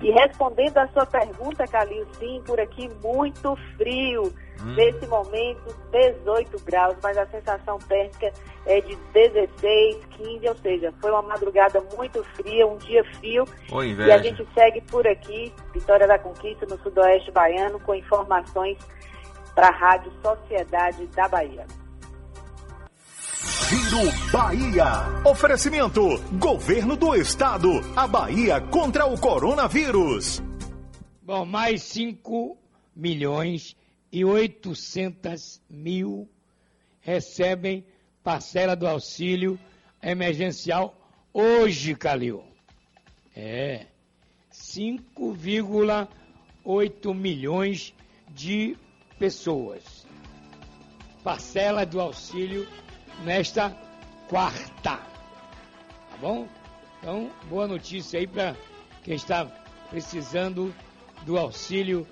[0.02, 4.32] E respondendo à sua pergunta, Calil, sim, por aqui muito frio.
[4.76, 8.32] Nesse momento, 18 graus, mas a sensação térmica
[8.64, 13.44] é de 16, 15, ou seja, foi uma madrugada muito fria, um dia frio.
[14.06, 18.78] E a gente segue por aqui, Vitória da Conquista, no Sudoeste Baiano, com informações
[19.54, 21.66] para a Rádio Sociedade da Bahia.
[23.68, 24.84] Giro Bahia.
[25.24, 26.02] Oferecimento:
[26.38, 27.68] Governo do Estado.
[27.96, 30.42] A Bahia contra o coronavírus.
[31.22, 32.58] Bom, mais 5
[32.94, 33.74] milhões
[34.12, 36.28] e 800 mil
[37.00, 37.86] recebem
[38.22, 39.58] parcela do auxílio
[40.02, 40.94] emergencial
[41.32, 42.44] hoje, Calil.
[43.34, 43.86] É,
[44.52, 47.94] 5,8 milhões
[48.28, 48.76] de
[49.22, 50.04] pessoas.
[51.22, 52.66] Parcela do auxílio
[53.22, 53.70] nesta
[54.28, 54.96] quarta.
[54.96, 55.06] Tá
[56.20, 56.48] bom?
[56.98, 58.56] Então, boa notícia aí para
[59.04, 59.44] quem está
[59.90, 60.74] precisando
[61.24, 62.04] do auxílio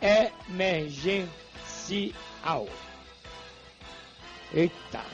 [0.00, 1.28] emergencial.
[4.54, 5.04] Eita!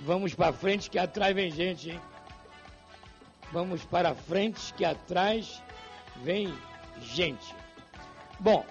[0.00, 2.00] Vamos para frente que atrás vem gente, hein?
[3.52, 5.62] Vamos para frente que atrás
[6.24, 6.52] vem
[7.00, 7.54] gente.
[8.40, 8.66] Bom,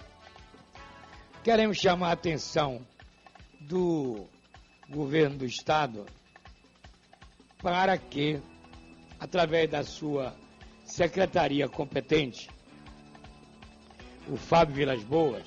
[1.46, 2.82] queremos chamar a atenção
[3.60, 4.26] do
[4.90, 6.04] governo do estado
[7.62, 8.42] para que,
[9.20, 10.36] através da sua
[10.84, 12.50] secretaria competente,
[14.28, 15.44] o Fábio Vilas Boas,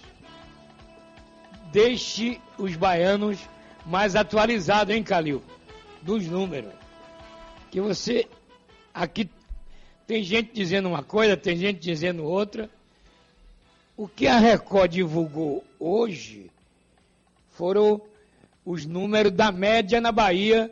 [1.72, 3.36] deixe os baianos
[3.84, 5.42] mais atualizados, hein, Calil?
[6.00, 6.74] Dos números.
[7.72, 8.28] Que você.
[8.94, 9.28] Aqui
[10.06, 12.70] tem gente dizendo uma coisa, tem gente dizendo outra.
[13.96, 16.50] O que a Record divulgou hoje
[17.50, 18.00] foram
[18.64, 20.70] os números da média na Bahia,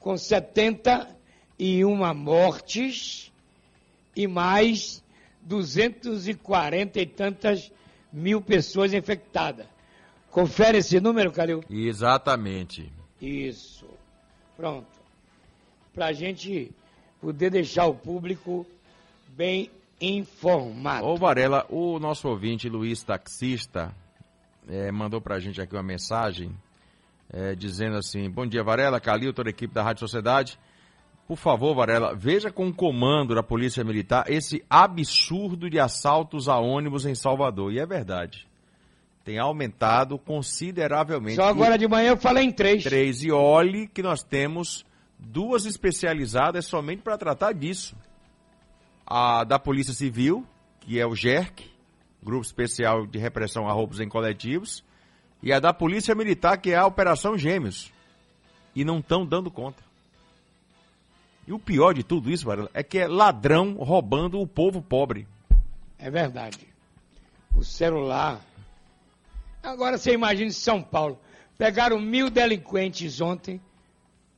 [0.00, 3.32] com 71 mortes
[4.14, 5.02] e mais
[5.42, 7.72] 240 e tantas
[8.12, 9.66] mil pessoas infectadas.
[10.30, 11.64] Confere esse número, Calil?
[11.70, 12.92] Exatamente.
[13.20, 13.86] Isso.
[14.56, 14.86] Pronto.
[15.94, 16.70] para a gente
[17.20, 18.66] poder deixar o público
[19.28, 21.06] bem informado.
[21.06, 23.94] Ô Varela, o nosso ouvinte Luiz Taxista
[24.68, 26.54] eh, mandou pra gente aqui uma mensagem
[27.32, 30.58] eh, dizendo assim: Bom dia, Varela, Calil, toda a equipe da Rádio Sociedade.
[31.26, 36.58] Por favor, Varela, veja com o comando da Polícia Militar esse absurdo de assaltos a
[36.58, 37.72] ônibus em Salvador.
[37.72, 38.46] E é verdade.
[39.24, 41.36] Tem aumentado consideravelmente.
[41.36, 42.82] Só agora de manhã eu falei em três.
[42.82, 43.22] Três.
[43.22, 44.86] E olhe que nós temos
[45.18, 47.94] duas especializadas somente para tratar disso.
[49.06, 50.46] A da Polícia Civil,
[50.80, 51.70] que é o GERC,
[52.22, 54.84] Grupo Especial de Repressão a Roubos em Coletivos,
[55.42, 57.92] e a da Polícia Militar, que é a Operação Gêmeos.
[58.74, 59.82] E não estão dando conta.
[61.46, 65.26] E o pior de tudo isso, Varela, é que é ladrão roubando o povo pobre.
[65.98, 66.68] É verdade.
[67.56, 68.40] O celular.
[69.62, 71.18] Agora você imagina em São Paulo.
[71.56, 73.60] Pegaram mil delinquentes ontem,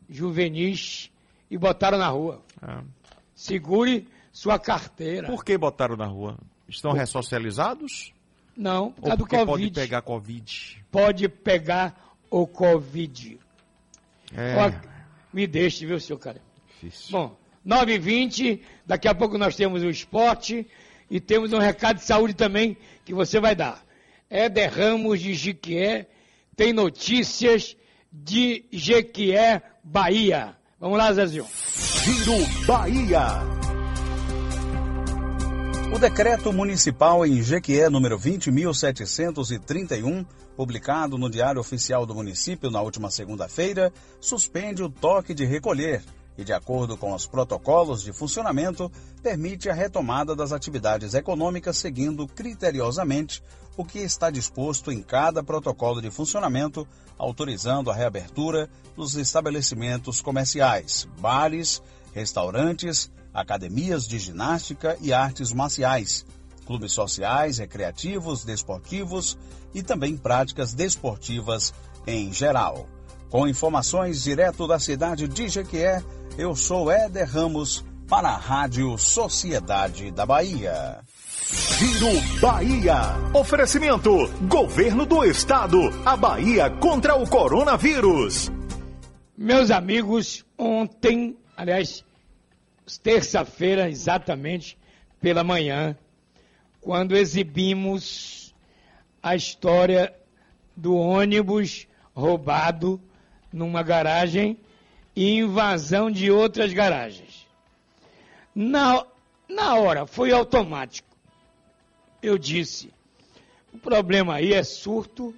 [0.09, 1.11] juvenis,
[1.51, 2.41] e botaram na rua.
[3.35, 5.27] Segure sua carteira.
[5.27, 6.39] Por que botaram na rua?
[6.71, 8.13] Estão ressocializados?
[8.57, 9.47] Não, por Ou causa do Covid.
[9.47, 10.85] pode pegar Covid?
[10.91, 13.39] Pode pegar o Covid.
[14.35, 14.57] É.
[14.57, 14.73] Ó,
[15.33, 16.41] me deixe, viu, seu cara?
[17.11, 20.67] Bom, 9h20, daqui a pouco nós temos o esporte
[21.11, 23.85] e temos um recado de saúde também que você vai dar.
[24.29, 26.07] Éder Ramos de Jiquié
[26.57, 27.77] tem notícias
[28.13, 30.57] de Jequié, Bahia.
[30.79, 31.47] Vamos lá, Zezinho.
[32.05, 33.60] Giro Bahia.
[35.93, 40.25] O decreto municipal em Jequié número 20.731,
[40.57, 46.05] publicado no Diário Oficial do Município na última segunda-feira, suspende o toque de recolher
[46.39, 48.89] e, de acordo com os protocolos de funcionamento,
[49.21, 53.43] permite a retomada das atividades econômicas seguindo criteriosamente
[53.77, 56.87] o que está disposto em cada protocolo de funcionamento,
[57.19, 61.83] autorizando a reabertura dos estabelecimentos comerciais, bares,
[62.15, 66.25] restaurantes, academias de ginástica e artes marciais,
[66.67, 69.39] clubes sociais, recreativos, desportivos
[69.75, 71.73] e também práticas desportivas
[72.07, 72.89] em geral.
[73.29, 76.03] Com informações direto da cidade de Jequié,
[76.37, 80.99] eu sou Éder Ramos para a Rádio Sociedade da Bahia.
[81.53, 83.01] Giro Bahia.
[83.33, 84.11] Oferecimento:
[84.49, 85.79] Governo do Estado.
[86.05, 88.51] A Bahia contra o coronavírus.
[89.37, 92.05] Meus amigos, ontem, aliás,
[92.99, 94.79] terça-feira, exatamente
[95.21, 95.97] pela manhã,
[96.81, 98.55] quando exibimos
[99.23, 100.15] a história
[100.77, 103.01] do ônibus roubado
[103.53, 104.59] numa garagem
[105.15, 107.47] e invasão de outras garagens.
[108.55, 109.05] Na,
[109.49, 111.09] na hora, foi automático.
[112.23, 112.93] Eu disse,
[113.73, 115.35] o problema aí é surto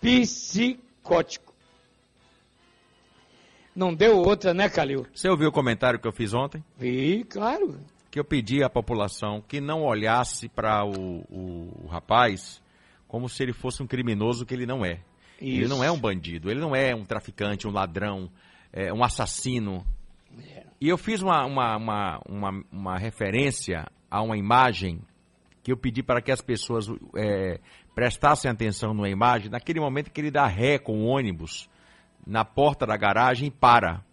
[0.00, 1.45] psicótico.
[3.76, 5.06] Não deu outra, né, Calil?
[5.14, 6.64] Você ouviu o comentário que eu fiz ontem?
[6.78, 7.78] Vi, claro.
[8.10, 12.62] Que eu pedi à população que não olhasse para o, o- o rapaz
[13.06, 15.00] como se ele fosse um criminoso que ele não é.
[15.38, 15.68] Ele Isso.
[15.68, 18.30] não é um bandido, ele não é um traficante, um ladrão,
[18.72, 19.84] é, um assassino.
[20.80, 25.00] E eu fiz uma, uma, uma, uma, uma referência a uma imagem
[25.62, 27.60] que eu pedi para que as pessoas é,
[27.94, 31.68] prestassem atenção numa imagem, naquele momento que ele dá ré com o ônibus
[32.26, 34.04] na porta da garagem e para.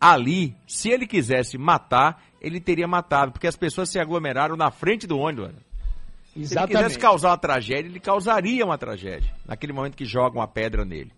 [0.00, 5.06] Ali, se ele quisesse matar, ele teria matado, porque as pessoas se aglomeraram na frente
[5.06, 5.48] do ônibus.
[5.48, 6.76] Se ele Exatamente.
[6.76, 9.34] quisesse causar uma tragédia, ele causaria uma tragédia.
[9.46, 11.10] Naquele momento que jogam a pedra nele.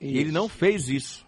[0.00, 1.26] E ele não fez isso.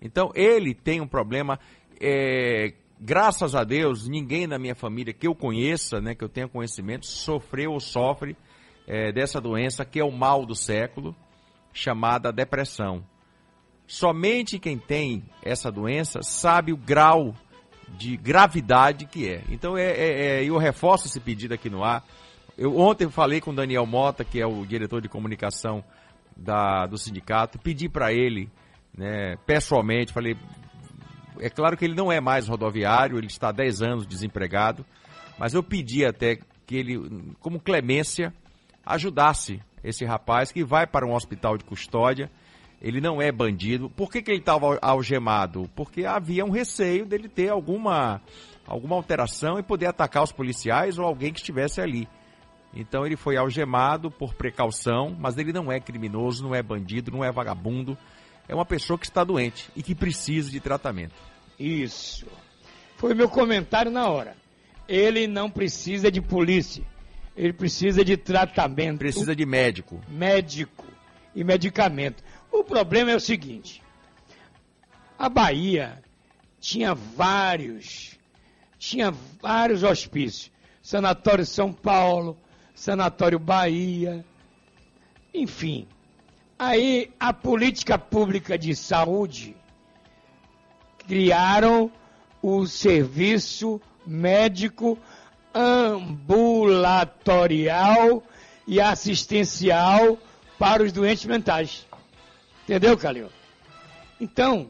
[0.00, 1.58] Então, ele tem um problema.
[2.00, 6.48] é, graças a Deus, ninguém da minha família que eu conheça, né, que eu tenha
[6.48, 8.36] conhecimento, sofreu ou sofre
[8.86, 11.14] é, dessa doença que é o mal do século,
[11.72, 13.04] chamada depressão.
[13.86, 17.34] Somente quem tem essa doença sabe o grau
[17.88, 19.44] de gravidade que é.
[19.48, 22.04] Então, é, é- é- eu reforço esse pedido aqui no ar.
[22.58, 25.84] Eu ontem falei com o Daniel Mota, que é o diretor de comunicação
[26.36, 28.50] da- do sindicato, pedi para ele,
[28.96, 30.36] né, pessoalmente, falei,
[31.38, 34.84] é claro que ele não é mais rodoviário, ele está há 10 anos desempregado,
[35.38, 36.98] mas eu pedi até que ele,
[37.40, 38.34] como clemência,
[38.84, 42.30] ajudasse esse rapaz que vai para um hospital de custódia.
[42.80, 43.88] Ele não é bandido.
[43.90, 45.68] Por que, que ele estava algemado?
[45.74, 48.20] Porque havia um receio dele ter alguma,
[48.66, 52.08] alguma alteração e poder atacar os policiais ou alguém que estivesse ali.
[52.74, 57.24] Então ele foi algemado por precaução, mas ele não é criminoso, não é bandido, não
[57.24, 57.96] é vagabundo.
[58.46, 61.14] É uma pessoa que está doente e que precisa de tratamento.
[61.58, 62.26] Isso.
[62.96, 64.36] Foi meu comentário na hora.
[64.86, 66.84] Ele não precisa de polícia.
[67.36, 68.98] Ele precisa de tratamento.
[68.98, 70.00] Precisa de médico.
[70.08, 70.84] Médico
[71.34, 72.22] e medicamento.
[72.56, 73.82] O problema é o seguinte:
[75.18, 76.02] a Bahia
[76.58, 78.18] tinha vários,
[78.78, 79.10] tinha
[79.42, 80.50] vários hospícios.
[80.80, 82.34] Sanatório São Paulo,
[82.74, 84.24] Sanatório Bahia,
[85.34, 85.86] enfim.
[86.58, 89.54] Aí a política pública de saúde
[91.06, 91.92] criaram
[92.40, 94.98] o serviço médico
[95.54, 98.22] ambulatorial
[98.66, 100.16] e assistencial
[100.58, 101.86] para os doentes mentais.
[102.66, 103.28] Entendeu, Calil?
[104.20, 104.68] Então,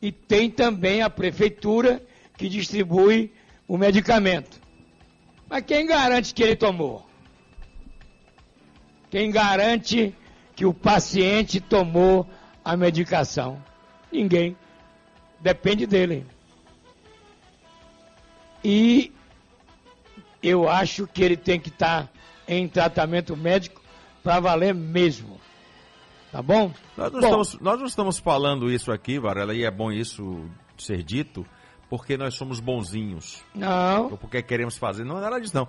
[0.00, 2.02] e tem também a prefeitura
[2.36, 3.32] que distribui
[3.68, 4.60] o medicamento.
[5.48, 7.06] Mas quem garante que ele tomou?
[9.08, 10.12] Quem garante
[10.56, 12.28] que o paciente tomou
[12.64, 13.62] a medicação?
[14.10, 14.56] Ninguém.
[15.38, 16.26] Depende dele.
[18.64, 19.12] E
[20.42, 22.10] eu acho que ele tem que estar
[22.48, 23.80] em tratamento médico
[24.20, 25.41] para valer mesmo.
[26.32, 26.72] Tá bom?
[26.96, 30.46] Nós não, Bom, estamos, nós não estamos falando isso aqui, Varela, e é bom isso
[30.78, 31.46] ser dito,
[31.90, 33.44] porque nós somos bonzinhos.
[33.54, 34.10] Não.
[34.12, 35.04] Ou porque queremos fazer.
[35.04, 35.68] Não é nada disso, não.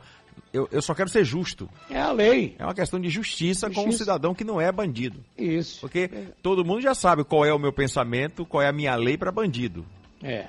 [0.54, 1.70] Eu, eu só quero ser justo.
[1.90, 2.56] É a lei.
[2.58, 4.06] É uma questão de justiça, com um Justiça.
[4.06, 5.20] cidadão que não é bandido.
[5.38, 5.82] Isso.
[5.82, 6.10] Porque
[6.42, 9.32] todo mundo já sabe qual é o meu pensamento, qual é a minha lei para
[9.34, 9.86] bandido.
[10.24, 10.48] É.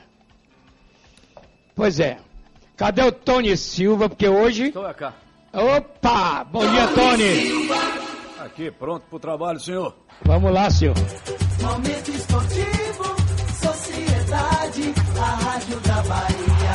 [1.74, 2.18] Pois é.
[2.76, 4.08] Cadê o Tony Silva?
[4.08, 4.68] Porque hoje.
[4.68, 5.12] Estou cá.
[5.52, 6.44] Opa!
[6.44, 8.03] Bom dia, Tony!
[8.44, 9.96] Aqui, pronto pro trabalho, senhor.
[10.22, 10.94] Vamos lá, senhor.
[11.62, 13.04] Momento esportivo,
[13.54, 16.74] sociedade, a rádio da Bahia.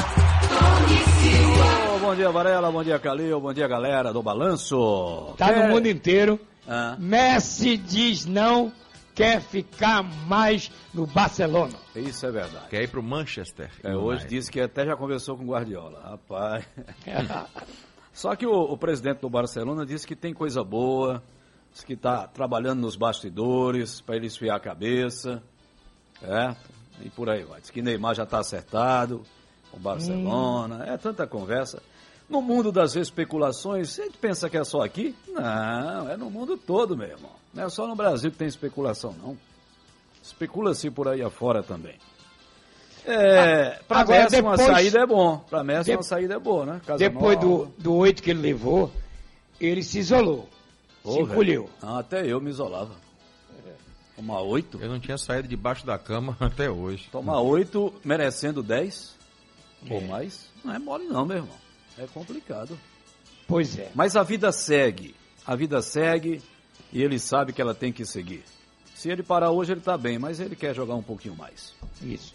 [2.02, 5.36] Bom dia, Varela, bom dia, Calil, bom dia, galera do Balanço.
[5.38, 6.40] Tá Quer- no mundo inteiro.
[6.68, 6.96] Ah.
[6.98, 8.74] Messi diz não,
[9.14, 11.76] quer ficar mais no Barcelona.
[11.96, 12.68] Isso é verdade.
[12.72, 13.70] Quer ir pro Manchester?
[13.84, 16.02] É, hoje disse que até já conversou com o Guardiola.
[16.04, 16.66] Rapaz.
[18.12, 21.22] Só que o, o presidente do Barcelona disse que tem coisa boa,
[21.72, 25.42] disse que está trabalhando nos bastidores para ele esfriar a cabeça,
[26.20, 26.70] certo?
[27.02, 27.62] E por aí vai.
[27.62, 29.24] Diz que Neymar já está acertado
[29.72, 30.84] com o Barcelona.
[30.88, 31.82] É tanta conversa.
[32.30, 35.16] No mundo das especulações, a gente pensa que é só aqui?
[35.28, 37.32] Não, é no mundo todo, meu irmão.
[37.54, 39.38] Não é só no Brasil que tem especulação, não.
[40.22, 41.96] Especula-se por aí afora também.
[43.06, 45.38] É, para Agora, Messi uma depois- saída é bom.
[45.50, 46.82] Para Messi De- uma saída é boa, né?
[46.86, 47.66] Casa Depois nova.
[47.66, 48.92] do, do oito que ele levou,
[49.60, 50.48] ele se isolou.
[51.10, 51.70] Pô, se encolheu.
[51.82, 52.94] Ah, até eu me isolava.
[54.16, 54.78] Tomar oito?
[54.82, 57.08] Eu não tinha saído debaixo da cama até hoje.
[57.12, 59.16] Tomar oito merecendo dez
[59.90, 59.94] É.
[59.94, 61.56] ou mais, não é mole não, meu irmão.
[61.98, 62.78] É complicado.
[63.48, 63.92] Pois é.
[63.96, 65.16] Mas a vida segue.
[65.46, 66.42] A vida segue
[66.92, 68.44] e ele sabe que ela tem que seguir.
[68.94, 71.74] Se ele parar hoje, ele está bem, mas ele quer jogar um pouquinho mais.
[72.02, 72.34] Isso.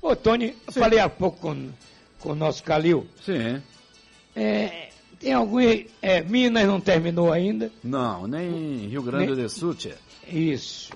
[0.00, 1.70] Ô, Tony, eu falei há pouco com,
[2.20, 3.08] com o nosso Calil.
[3.24, 3.60] Sim.
[4.36, 4.90] É,
[5.24, 5.58] tem algum.
[6.02, 7.70] É, Minas não terminou ainda.
[7.82, 9.96] Não, nem Rio Grande Nem- do Sul, tia.
[10.28, 10.92] Isso.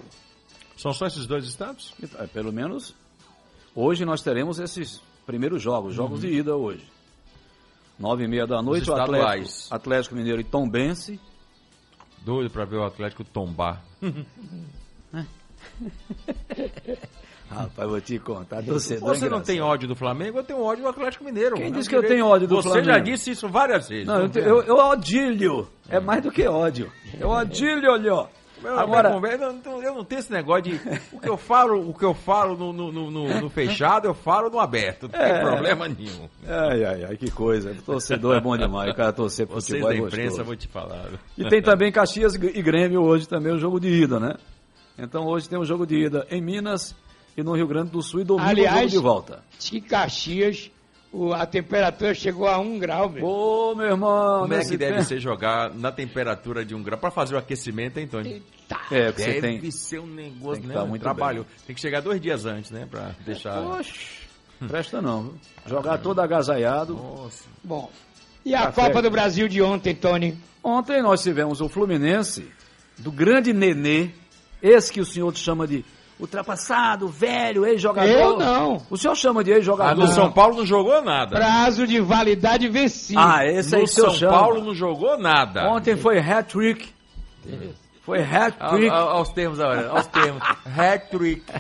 [0.77, 1.95] São só esses dois estados?
[2.19, 2.95] É, Pelo menos
[3.75, 6.85] hoje nós teremos esses primeiros jogos, jogos de ida hoje.
[7.99, 9.75] Nove e meia da noite, o Atlético.
[9.75, 11.19] Atlético Mineiro e Tombense.
[12.25, 13.83] Doido pra ver o Atlético tombar.
[17.51, 20.91] Rapaz, vou te contar, torcedor Você não tem ódio do Flamengo, eu tenho ódio do
[20.91, 21.57] Atlético Mineiro.
[21.57, 22.87] Quem Não disse que eu tenho ódio do Você Flamengo?
[22.89, 24.07] já disse isso várias vezes.
[24.07, 25.67] Não, eu, te- eu, eu odilho.
[25.89, 26.91] É mais do que ódio.
[27.19, 28.27] Eu odilho, olha.
[28.61, 30.81] Meu, Agora, eu, não, não tenho esse negócio de.
[31.13, 34.51] O que eu falo, o que eu falo no, no, no- no- fechado, eu falo
[34.51, 35.05] no aberto.
[35.05, 35.41] Não tem É.
[35.41, 36.29] problema nenhum.
[36.45, 37.73] ai, ai, ai, que coisa.
[37.87, 38.91] Torcedor é bom demais.
[38.91, 40.41] O cara torcer pro Vocês futebol da é imprensa, gostoso.
[40.41, 41.07] eu vou te falar.
[41.39, 44.35] E tem também Caxias e Grêmio hoje também, o jogo de ida, né?
[44.99, 46.97] Então hoje tem um jogo de ida em Minas
[47.41, 49.43] e no Rio Grande do Sul e domingo Aliás, de volta.
[49.59, 50.71] diz que Caxias,
[51.13, 53.25] o- a temperatura chegou a um grau, meu.
[53.25, 56.99] Ô, meu irmão, Como é que deve tempo- ser jogar na temperatura de um grau?
[56.99, 58.43] Pra fazer o aquecimento, hein, Tony?
[58.91, 59.71] É, porque deve você tem...
[59.71, 60.75] ser um negócio, tem que né?
[60.75, 61.45] tá muito trabalho.
[61.45, 61.53] bem.
[61.67, 62.87] Tem que chegar dois dias antes, né?
[62.91, 63.59] Pra deixar.
[63.61, 63.95] Oxe,
[64.67, 65.35] presta não, viu?
[65.67, 66.95] Jogar todo agasalhado.
[66.95, 67.45] Nossa.
[67.65, 67.91] Bom.
[68.45, 68.83] E a Café.
[68.87, 70.37] Copa do Brasil de ontem, Tony?
[70.63, 72.49] Ontem nós tivemos o Fluminense,
[72.99, 74.11] do grande Nenê,
[74.61, 75.85] esse que o senhor chama de
[76.19, 78.11] ultrapassado, velho, ex-jogador.
[78.11, 78.83] Eu não.
[78.91, 80.03] O senhor chama de ex-jogador.
[80.03, 81.37] Ah, no São Paulo não jogou nada.
[81.37, 83.21] Prazo de validade vencido.
[83.21, 84.33] Ah, esse aí no o senhor São chama.
[84.39, 85.69] Paulo não jogou nada.
[85.69, 86.89] Ontem foi hat-trick.
[88.03, 88.89] Foi hat-trick.
[88.89, 90.43] Aos termos, olha, aos termos.
[90.77, 91.45] Hat-trick.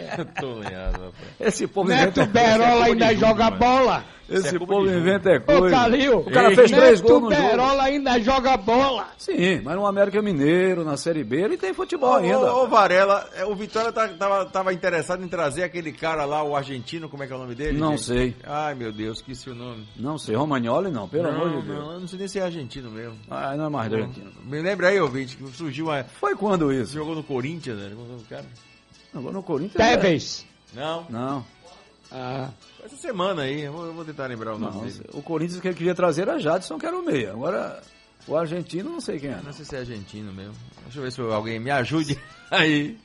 [0.40, 1.14] Tô ligado, rapaz.
[1.40, 4.04] Esse povo Neto Berola ainda de joga bola.
[4.28, 5.70] Esse é povo inventa é Ô, coisa.
[5.76, 6.18] Calil.
[6.18, 7.48] O cara fez três gols no jogo.
[7.48, 9.08] Berola ainda joga bola.
[9.18, 12.38] Sim, mas no América Mineiro, na Série B, ele tem futebol Ô, ainda.
[12.54, 16.42] ô, ô, Varela, é, o Vitória tá- tava, tava interessado em trazer aquele cara lá,
[16.42, 17.78] o argentino, como é que é o nome dele?
[17.78, 18.02] Não gente?
[18.04, 18.36] sei.
[18.44, 19.86] Ai, meu Deus, esqueci o nome.
[19.96, 21.78] Não sei, Romagnoli não, pelo não, amor de Deus.
[21.78, 23.16] Não, eu não sei nem se é argentino mesmo.
[23.30, 24.30] Ah, não é mais da Argentina.
[24.44, 26.02] Me lembra aí, ouvinte, que surgiu uma...
[26.04, 26.92] Foi quando isso?
[26.94, 27.92] Jogou no Corinthians, né?
[29.14, 29.76] Agora no Corinthians.
[29.76, 30.46] Tevez.
[30.74, 31.06] Não.
[31.08, 31.44] Não.
[32.10, 32.50] Ah.
[32.84, 35.04] Essa semana aí, eu vou, tentar lembrar o nome dele.
[35.12, 37.32] o Corinthians que ele queria trazer era Jadson, que era o meia.
[37.32, 37.82] Agora,
[38.26, 39.40] o argentino, não sei quem é.
[39.44, 40.54] Não sei se é argentino mesmo.
[40.84, 42.18] Deixa eu ver se alguém me ajude
[42.50, 42.96] aí.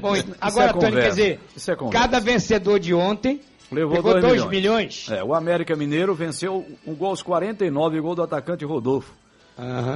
[0.00, 4.22] Bom, Isso agora, é Tony, quer dizer, é cada vencedor de ontem Levou pegou 2
[4.22, 4.50] 2 milhões.
[4.50, 5.10] milhões.
[5.10, 9.12] É, o América Mineiro venceu um gol aos 49, gol do atacante Rodolfo.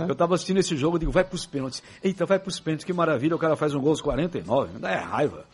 [0.08, 1.82] Eu tava assistindo esse jogo, eu digo, vai pros pênaltis.
[2.02, 4.90] Eita, vai pros pênaltis, que maravilha, o cara faz um gol aos 49, me dá
[4.90, 5.44] é raiva.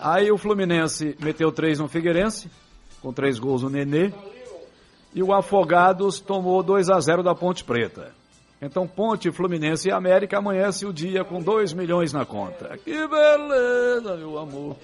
[0.00, 2.50] Aí o Fluminense meteu três no Figueirense,
[3.00, 4.12] com três gols no Nenê.
[5.14, 8.12] E o Afogados tomou 2 a 0 da Ponte Preta.
[8.60, 12.78] Então Ponte, Fluminense e América amanhece o dia com 2 milhões na conta.
[12.78, 14.76] Que beleza, meu amor.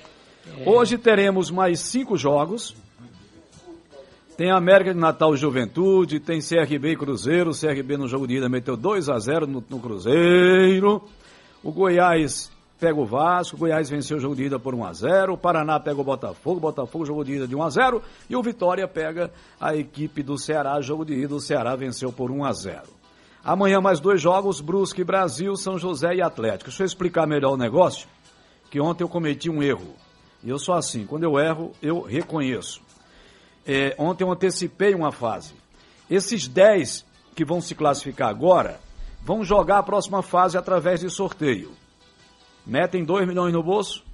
[0.67, 2.75] Hoje teremos mais cinco jogos.
[4.37, 7.51] Tem América de Natal Juventude, tem CRB e Cruzeiro.
[7.51, 11.03] O CRB no jogo de ida meteu 2 a 0 no, no Cruzeiro.
[11.63, 15.35] O Goiás pega o Vasco, Goiás venceu o jogo de ida por 1 a 0
[15.35, 18.43] O Paraná pega o Botafogo, Botafogo jogo de ida de 1 a 0 E o
[18.43, 19.31] Vitória pega
[19.61, 22.83] a equipe do Ceará, jogo de ida, o Ceará venceu por 1 a 0
[23.45, 26.71] Amanhã mais dois jogos, Brusque, Brasil, São José e Atlético.
[26.71, 28.09] Deixa eu explicar melhor o negócio,
[28.71, 29.95] que ontem eu cometi um erro.
[30.43, 32.83] E eu sou assim, quando eu erro, eu reconheço.
[33.67, 35.55] É, ontem eu antecipei uma fase.
[36.11, 38.81] Esses 10 que vão se classificar agora
[39.23, 41.73] vão jogar a próxima fase através de sorteio.
[42.69, 44.05] Metem 2 milhões no bolso.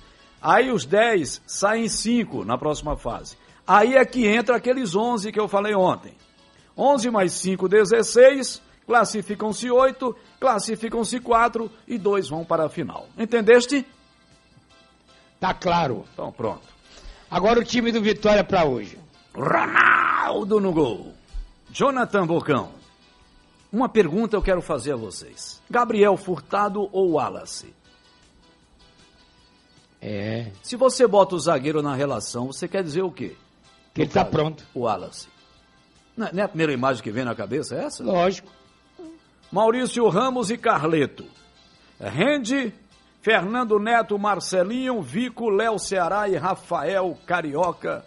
[0.41, 3.37] Aí os 10 saem 5 na próxima fase.
[3.67, 6.13] Aí é que entra aqueles 11 que eu falei ontem.
[6.77, 8.63] 11 mais 5, 16.
[8.87, 13.09] Classificam-se 8, classificam-se 4 e 2 vão para a final.
[13.19, 13.85] Entendeste?
[15.41, 16.05] Tá claro.
[16.13, 16.63] Então pronto.
[17.31, 18.99] Agora o time do Vitória para hoje.
[19.35, 21.13] Ronaldo no gol.
[21.71, 22.71] Jonathan Bocão.
[23.73, 25.61] Uma pergunta eu quero fazer a vocês.
[25.69, 27.75] Gabriel Furtado ou Wallace?
[30.07, 30.53] É.
[30.63, 33.35] Se você bota o zagueiro na relação, você quer dizer o quê?
[33.95, 34.63] Que ele tá pronto.
[34.75, 35.29] O Wallace.
[36.15, 38.05] Não é- não é a primeira imagem que vem na cabeça é essa?
[38.05, 38.53] Lógico.
[39.51, 41.25] Maurício Ramos e Carleto.
[41.99, 42.73] Rende,
[43.23, 48.05] Fernando Neto, Marcelinho, Vico, Léo Ceará e Rafael Carioca,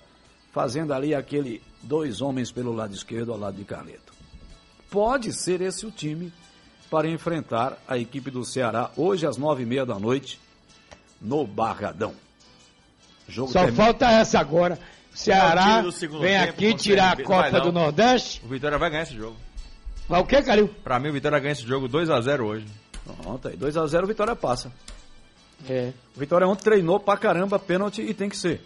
[0.52, 4.14] fazendo ali aquele dois homens pelo lado esquerdo ao lado de Carleto.
[4.92, 6.32] Pode ser esse o time
[6.92, 10.40] para enfrentar a equipe do Ceará hoje às nove e meia da noite
[11.22, 12.14] no Barradão.
[13.28, 14.80] Jogo Só termina- falta essa agora.
[15.14, 17.62] O Ceará É vem tempo aqui tirar a Copa não.
[17.62, 18.42] do Nordeste.
[18.46, 19.36] O Vitória vai ganhar esse jogo.
[20.08, 20.68] Vai o quê, Calil?
[20.84, 22.66] Pra mim, o Vitória ganha esse jogo 2x0 hoje.
[23.22, 24.72] Pronto, aí 2x0 o Vitória passa.
[25.68, 25.92] É.
[26.16, 28.62] O Vitória ontem treinou pra caramba pênalti e tem que ser.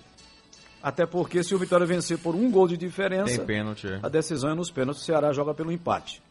[0.84, 4.00] Até porque se o Vitória vencer por um gol de diferença, Tem pênalti, é.
[4.04, 6.22] a decisão é nos pênaltis, o Ceará joga pelo empate.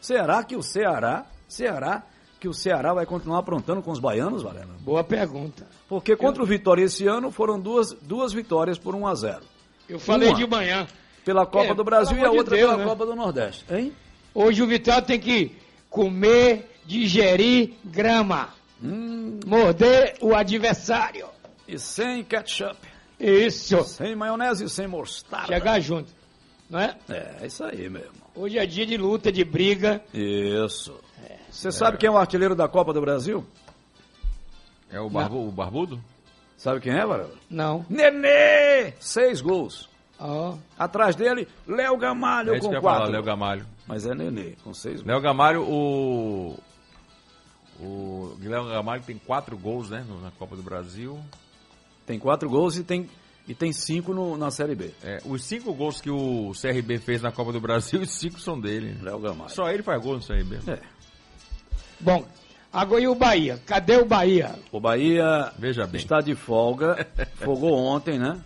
[0.00, 2.02] Será que o Ceará, Ceará,
[2.38, 4.74] que o Ceará vai continuar aprontando com os baianos, Varela?
[4.80, 5.66] Boa pergunta.
[5.88, 9.40] Porque contra o Vitória esse ano foram duas, duas vitórias por 1 a 0
[9.88, 10.86] Eu falei Uma de manhã.
[11.24, 12.88] Pela Copa É, do Brasil e a amor de outra Deus, pela né?
[12.88, 13.64] Copa do Nordeste.
[13.70, 13.92] Hein?
[14.34, 15.52] Hoje o Vitória tem que
[15.90, 18.50] comer, digerir grama.
[18.82, 19.40] Hum.
[19.44, 21.26] Morder o adversário.
[21.66, 22.76] E sem ketchup.
[23.18, 23.82] Isso.
[23.84, 25.48] Sem maionese e sem mostarda.
[25.48, 26.10] Chegar junto.
[26.70, 26.96] Não é?
[27.08, 28.12] É, isso aí mesmo.
[28.34, 30.00] Hoje é dia de luta, de briga.
[30.14, 30.94] Isso.
[31.50, 33.44] Você sabe quem é o artilheiro da Copa do Brasil?
[34.90, 36.00] É o, barbu, o Barbudo?
[36.56, 37.30] Sabe quem é, Varela?
[37.48, 37.84] Não.
[37.88, 38.92] Nenê!
[38.98, 39.88] Seis gols.
[40.18, 40.56] Ó.
[40.78, 43.12] Atrás dele, Léo Gamalho É isso que eu com ia falar, quatro.
[43.12, 43.66] Léo Gamalho.
[43.86, 45.06] Mas é Nenê, com seis gols.
[45.06, 46.58] Léo Gamalho, o.
[47.80, 50.04] O Guilherme Gamalho tem quatro gols, né?
[50.20, 51.18] Na Copa do Brasil.
[52.04, 53.08] Tem quatro gols e tem,
[53.46, 54.92] e tem cinco no- na Série B.
[55.04, 58.58] É, os cinco gols que o CRB fez na Copa do Brasil, os cinco são
[58.58, 58.98] dele.
[59.00, 59.50] Léo Gamalho.
[59.50, 60.58] Só ele faz gol no CRB.
[60.66, 60.80] É.
[62.00, 62.24] Bom,
[62.72, 63.60] agora e o Bahia?
[63.66, 64.54] Cadê o Bahia?
[64.70, 66.00] O Bahia Veja bem.
[66.00, 67.06] está de folga.
[67.36, 68.40] Folgou ontem, né?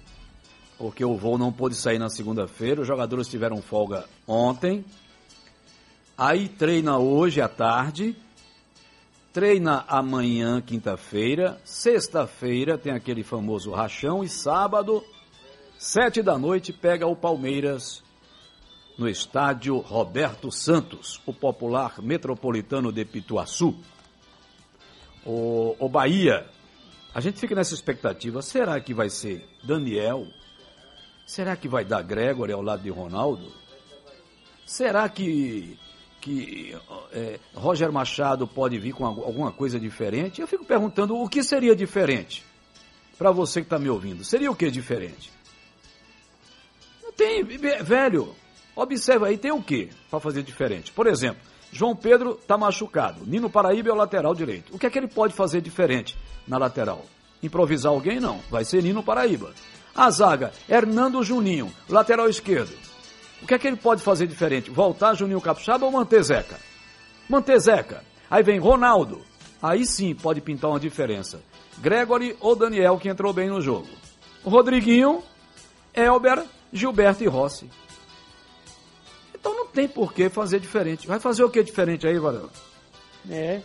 [0.78, 2.80] Porque o voo não pôde sair na segunda-feira.
[2.80, 4.84] Os jogadores tiveram folga ontem.
[6.18, 8.16] Aí treina hoje à tarde.
[9.32, 11.60] Treina amanhã, quinta-feira.
[11.64, 14.24] Sexta-feira tem aquele famoso rachão.
[14.24, 15.04] E sábado,
[15.78, 18.01] sete da noite, pega o Palmeiras
[19.02, 23.74] no estádio Roberto Santos, o popular metropolitano de Pituaçu.
[25.26, 26.46] O, o Bahia,
[27.12, 30.26] a gente fica nessa expectativa, será que vai ser Daniel?
[31.26, 33.52] Será que vai dar Gregory ao lado de Ronaldo?
[34.64, 35.76] Será que,
[36.20, 36.76] que
[37.12, 40.40] é, Roger Machado pode vir com algu- alguma coisa diferente?
[40.40, 42.44] Eu fico perguntando o que seria diferente
[43.18, 44.24] para você que está me ouvindo.
[44.24, 45.32] Seria o que diferente?
[47.02, 48.34] Não tem, ve- velho.
[48.74, 50.92] Observa aí, tem o que para fazer diferente?
[50.92, 53.24] Por exemplo, João Pedro está machucado.
[53.26, 54.74] Nino Paraíba é o lateral direito.
[54.74, 56.16] O que é que ele pode fazer diferente
[56.46, 57.04] na lateral?
[57.42, 58.20] Improvisar alguém?
[58.20, 58.40] Não.
[58.50, 59.52] Vai ser Nino Paraíba.
[59.94, 62.72] A zaga, Hernando Juninho, lateral esquerdo.
[63.42, 64.70] O que é que ele pode fazer diferente?
[64.70, 66.58] Voltar Juninho Capixaba ou manter Zeca?
[67.28, 68.04] Manter Zeca.
[68.30, 69.20] Aí vem Ronaldo.
[69.60, 71.40] Aí sim pode pintar uma diferença.
[71.78, 73.88] Gregory ou Daniel, que entrou bem no jogo.
[74.44, 75.22] Rodriguinho,
[75.94, 77.68] Elber, Gilberto e Rossi.
[79.42, 81.04] Então não tem por que fazer diferente.
[81.04, 82.48] Vai fazer o que diferente aí, Varela?
[83.28, 83.60] É.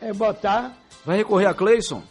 [0.00, 0.76] É botar.
[1.04, 2.04] Vai recorrer a Cleison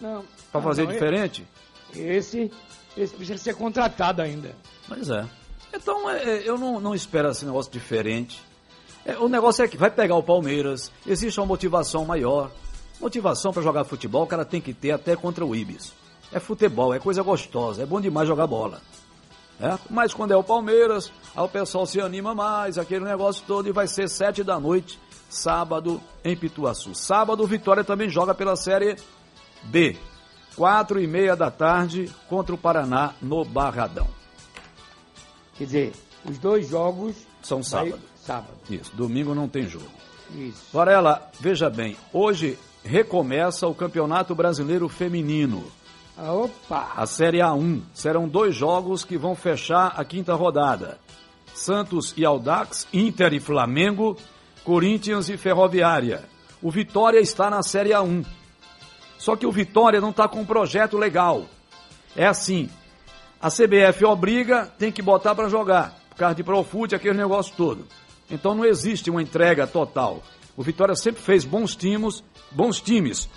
[0.00, 0.24] Não.
[0.50, 1.46] para fazer não, diferente?
[1.94, 2.50] Esse,
[2.96, 4.52] esse precisa ser contratado ainda.
[4.88, 5.24] Pois é.
[5.72, 8.42] Então é, é, eu não, não espero esse negócio diferente.
[9.04, 12.50] É, o negócio é que vai pegar o Palmeiras, existe uma motivação maior.
[13.00, 15.92] Motivação para jogar futebol o cara tem que ter até contra o Ibis.
[16.32, 18.82] É futebol, é coisa gostosa, é bom demais jogar bola.
[19.60, 19.78] É?
[19.88, 23.86] Mas quando é o Palmeiras, o pessoal se anima mais, aquele negócio todo, e vai
[23.88, 24.98] ser sete da noite,
[25.30, 26.94] sábado, em Pituaçu.
[26.94, 28.96] Sábado, o Vitória também joga pela Série
[29.64, 29.96] B.
[30.54, 34.08] Quatro e meia da tarde contra o Paraná no Barradão.
[35.56, 35.92] Quer dizer,
[36.24, 37.16] os dois jogos.
[37.42, 38.00] São vai- sábado.
[38.16, 38.54] Sábado.
[38.68, 39.88] Isso, domingo não tem jogo.
[40.34, 40.64] Isso.
[40.72, 45.64] Varela, veja bem, hoje recomeça o Campeonato Brasileiro Feminino.
[46.18, 46.92] Opa!
[46.96, 47.82] A Série A1.
[47.92, 50.98] Serão dois jogos que vão fechar a quinta rodada.
[51.54, 54.16] Santos e Aldax, Inter e Flamengo,
[54.64, 56.24] Corinthians e Ferroviária.
[56.62, 58.24] O Vitória está na Série A1.
[59.18, 61.44] Só que o Vitória não está com um projeto legal.
[62.14, 62.68] É assim,
[63.40, 67.86] a CBF obriga, tem que botar para jogar, por causa de Profute, aquele negócio todo.
[68.30, 70.22] Então não existe uma entrega total.
[70.56, 73.28] O Vitória sempre fez bons times, bons times.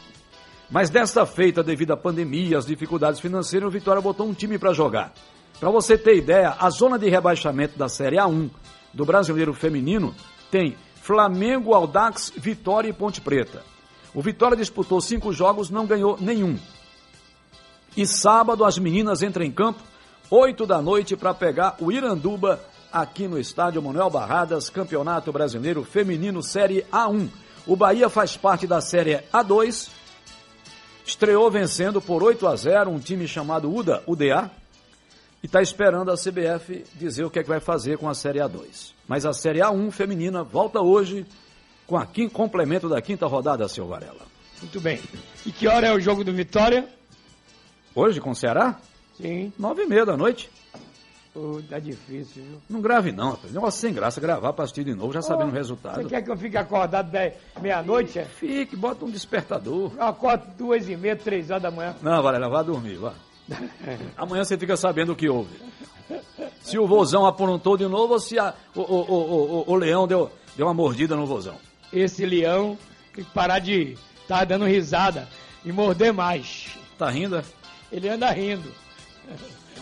[0.70, 4.72] Mas desta feita, devido à pandemia, às dificuldades financeiras, o Vitória botou um time para
[4.72, 5.14] jogar.
[5.60, 8.50] Para você ter ideia, a zona de rebaixamento da Série A1
[8.94, 10.14] do Brasileiro Feminino
[10.52, 13.64] tem Flamengo, Aldax, Vitória e Ponte Preta.
[14.14, 16.58] O Vitória disputou cinco jogos, não ganhou nenhum.
[17.98, 19.80] E sábado as meninas entram em campo,
[20.30, 22.60] 8 da noite, para pegar o Iranduba
[22.94, 27.28] aqui no estádio Manuel Barradas, Campeonato Brasileiro Feminino Série A1.
[27.66, 29.90] O Bahia faz parte da Série A2,
[31.10, 34.49] estreou vencendo por 8 a 0 um time chamado UDA, UDA,
[35.41, 38.40] e está esperando a CBF dizer o que, é que vai fazer com a Série
[38.40, 38.91] A2.
[39.07, 41.26] Mas a Série A1 feminina volta hoje
[41.88, 44.27] com a quin- complemento da quinta rodada, seu Varela.
[44.61, 44.99] Muito bem.
[45.45, 46.88] E que hora é o jogo do Vitória?
[47.95, 48.80] Hoje com o Ceará?
[49.19, 49.52] Sim.
[49.57, 50.49] Nove e meia da noite.
[51.70, 52.61] Tá difícil, viu?
[52.70, 53.53] Não grave não, rapaz.
[53.53, 56.02] Negócio sem graça, gravar pra assistir de novo, já sabendo o resultado.
[56.02, 57.11] Você quer que eu fique acordado
[57.61, 58.20] meia-noite?
[58.20, 58.26] é?
[58.26, 59.91] Fique, bota um despertador.
[59.95, 61.95] Eu acordo duas e meia, três horas da manhã.
[62.02, 63.14] Não, Varela, vá dormir, vá.
[64.18, 65.49] Amanhã você fica sabendo o que houve.
[66.61, 70.32] Se o vozão aprontou de novo ou se a- o, o, o, o, leão deu,
[70.56, 71.56] deu uma mordida no vozão.
[71.91, 72.78] Esse leão
[73.14, 75.28] tem que parar de estar dando risada
[75.66, 76.78] e morder mais.
[76.98, 77.44] Tá rindo, é?
[77.91, 78.72] Ele anda rindo.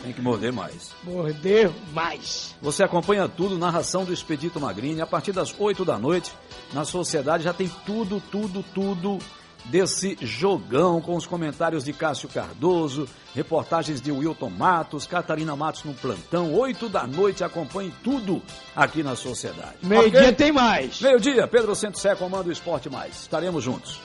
[0.04, 0.92] Tem que morder mais.
[1.04, 2.56] Morder mais.
[2.62, 6.32] Você acompanha tudo, narração do Expedito Magrini, a partir das 8 da noite,
[6.74, 9.20] na Sociedade já tem tudo, tudo, tudo
[9.66, 13.06] desse jogão, com os comentários de Cássio Cardoso,
[13.36, 18.42] reportagens de Wilton Matos, Catarina Matos no plantão, 8 da noite, acompanhe tudo
[18.76, 19.76] aqui na Sociedade.
[19.84, 20.32] Meio-dia Ok?
[20.34, 21.02] tem mais.
[21.02, 23.22] Meio-dia, Pedro Santos Sé comanda o Esporte Mais.
[23.24, 24.00] Estaremos juntos.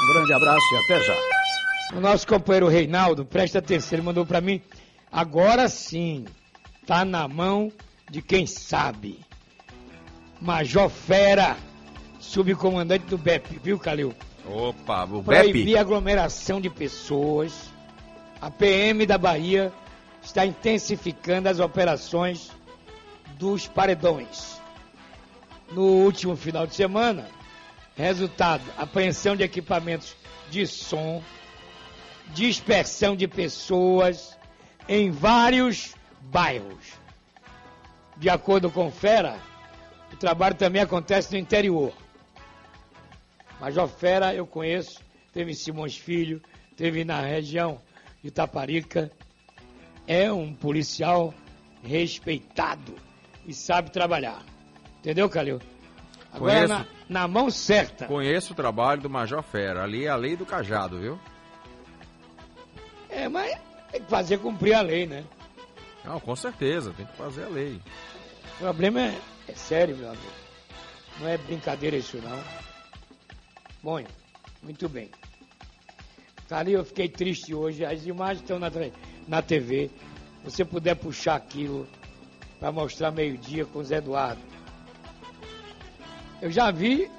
[0.00, 1.16] Um grande abraço e até já.
[1.96, 4.62] O nosso companheiro Reinaldo, presta atenção, ele mandou pra mim.
[5.12, 6.24] Agora sim,
[6.86, 7.72] tá na mão
[8.08, 9.18] de quem sabe.
[10.40, 11.56] Major Fera,
[12.20, 14.14] subcomandante do BEP, viu, Calil?
[14.46, 15.76] Opa, o Proibir BEP.
[15.76, 17.70] aglomeração de pessoas.
[18.40, 19.72] A PM da Bahia
[20.22, 22.50] está intensificando as operações
[23.38, 24.60] dos paredões.
[25.72, 27.28] No último final de semana,
[27.96, 30.16] resultado: apreensão de equipamentos
[30.50, 31.22] de som,
[32.32, 34.39] dispersão de pessoas
[34.90, 36.98] em vários bairros.
[38.16, 39.38] De acordo com Fera,
[40.12, 41.92] o trabalho também acontece no interior.
[43.60, 45.00] Major Fera eu conheço,
[45.32, 46.42] teve em Simões Filho,
[46.76, 47.80] teve na região
[48.22, 49.12] de Taparica.
[50.08, 51.32] É um policial
[51.84, 52.96] respeitado
[53.46, 54.42] e sabe trabalhar.
[54.98, 55.60] Entendeu, Calil?
[56.32, 56.74] Agora Conheço.
[57.08, 58.06] na, na mão certa.
[58.06, 59.84] Conheço o trabalho do Major Fera.
[59.84, 61.18] Ali é a lei do cajado, viu?
[63.08, 63.56] É, mas
[63.90, 65.24] tem que fazer cumprir a lei, né?
[66.04, 67.80] Não, com certeza, tem que fazer a lei.
[68.56, 69.18] O problema é,
[69.48, 70.32] é sério, meu amigo.
[71.18, 72.42] Não é brincadeira isso, não.
[73.82, 74.02] Bom,
[74.62, 75.10] muito bem.
[76.48, 77.84] Calil, eu fiquei triste hoje.
[77.84, 78.70] As imagens estão na,
[79.28, 79.90] na TV.
[80.44, 81.86] Se você puder puxar aquilo
[82.58, 84.40] para mostrar meio-dia com o Zé Eduardo.
[86.42, 87.10] Eu já vi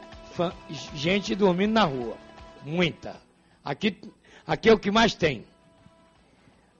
[0.94, 2.18] gente dormindo na rua.
[2.64, 3.16] Muita.
[3.64, 3.98] Aqui,
[4.46, 5.46] aqui é o que mais tem.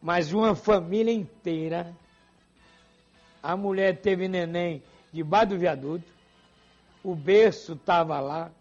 [0.02, 1.96] Mas uma família inteira.
[3.44, 6.06] A mulher teve neném debaixo do viaduto.
[7.04, 8.52] O berço estava lá.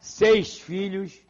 [0.00, 1.20] Seis filhos.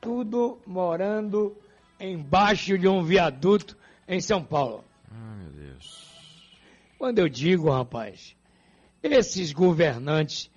[0.00, 1.56] Tudo morando
[2.00, 3.76] embaixo de um viaduto
[4.08, 4.84] em São Paulo.
[5.10, 6.10] Ai, meu Deus.
[6.98, 8.34] Quando eu digo, rapaz,
[9.02, 10.50] esses governantes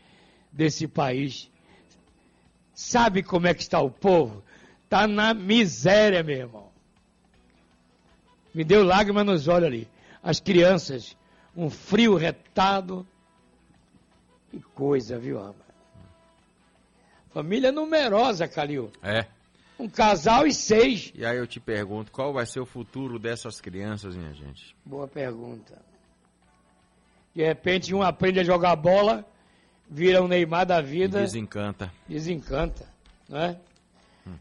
[0.51, 1.49] desse país,
[2.73, 4.43] sabe como é que está o povo?
[4.83, 6.64] Está na miséria, meu irmão.
[8.55, 9.87] Me deu lágrima nos olhos ali.
[10.23, 11.15] As crianças,
[11.53, 13.05] um frio retado.
[14.49, 15.75] Que coisa, viu, rapaz?
[17.33, 18.89] Família numerosa, Calil.
[19.03, 19.25] É.
[19.77, 21.11] Um casal e seis.
[21.13, 24.73] E aí eu te pergunto, qual vai ser o futuro dessas crianças, minha gente?
[24.85, 25.77] Boa pergunta.
[27.35, 29.25] De repente um aprende a jogar bola,
[29.89, 31.19] vira um Neymar da vida.
[31.19, 31.91] Desencanta.
[32.07, 32.87] Desencanta,
[33.27, 33.59] não é?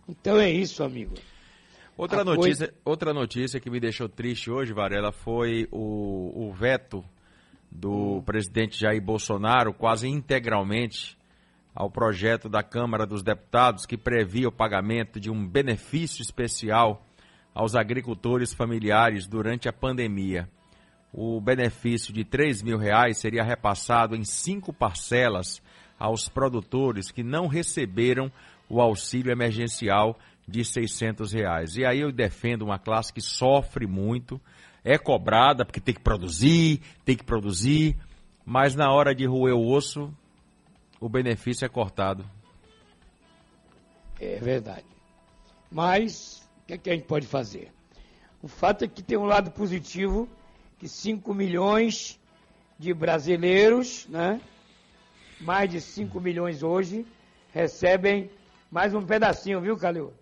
[0.08, 1.16] Então é isso, amigo.
[1.96, 7.04] Outra A notícia, outra notícia que me deixou triste hoje, Varela, foi o, o veto
[7.70, 11.16] do presidente Jair Bolsonaro quase integralmente
[11.72, 17.06] ao projeto da Câmara dos Deputados que previa o pagamento de um benefício especial
[17.54, 20.48] aos agricultores familiares durante a pandemia.
[21.12, 25.62] O benefício de 3 mil reais seria repassado em cinco parcelas
[25.96, 28.32] aos produtores que não receberam
[28.68, 31.76] o auxílio emergencial de 600 reais.
[31.76, 34.40] E aí eu defendo uma classe que sofre muito,
[34.84, 37.96] é cobrada porque tem que produzir, tem que produzir,
[38.44, 40.12] mas na hora de roer o osso,
[41.00, 42.24] o benefício é cortado.
[44.20, 44.86] É verdade.
[45.70, 47.72] Mas, o que, é que a gente pode fazer?
[48.42, 50.28] O fato é que tem um lado positivo,
[50.78, 52.20] que 5 milhões
[52.78, 54.40] de brasileiros, né?
[55.40, 57.06] mais de 5 milhões hoje,
[57.52, 58.30] recebem
[58.70, 60.12] mais um pedacinho, viu, Calil?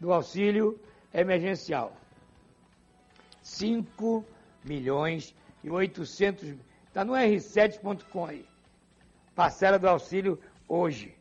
[0.00, 0.78] Do auxílio
[1.12, 1.92] emergencial.
[3.42, 4.24] 5
[4.64, 6.54] milhões e 800...
[6.88, 8.44] Está no r7.com aí.
[9.34, 10.38] Parcela do auxílio
[10.68, 11.12] hoje,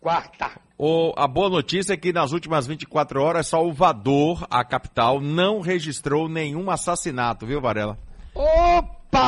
[0.00, 0.50] quarta.
[0.78, 6.28] O- a boa notícia é que nas últimas 24 horas, Salvador, a capital, não registrou
[6.30, 7.98] nenhum assassinato, viu, Varela?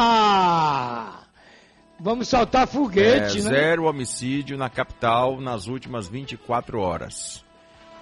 [0.01, 1.21] Opa!
[1.99, 3.51] Vamos soltar foguete, É, né?
[3.51, 7.45] Zero homicídio na capital nas últimas 24 horas.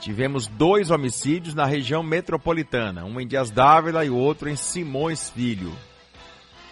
[0.00, 5.72] Tivemos dois homicídios na região metropolitana, um em Dias Dávila e outro em Simões Filho.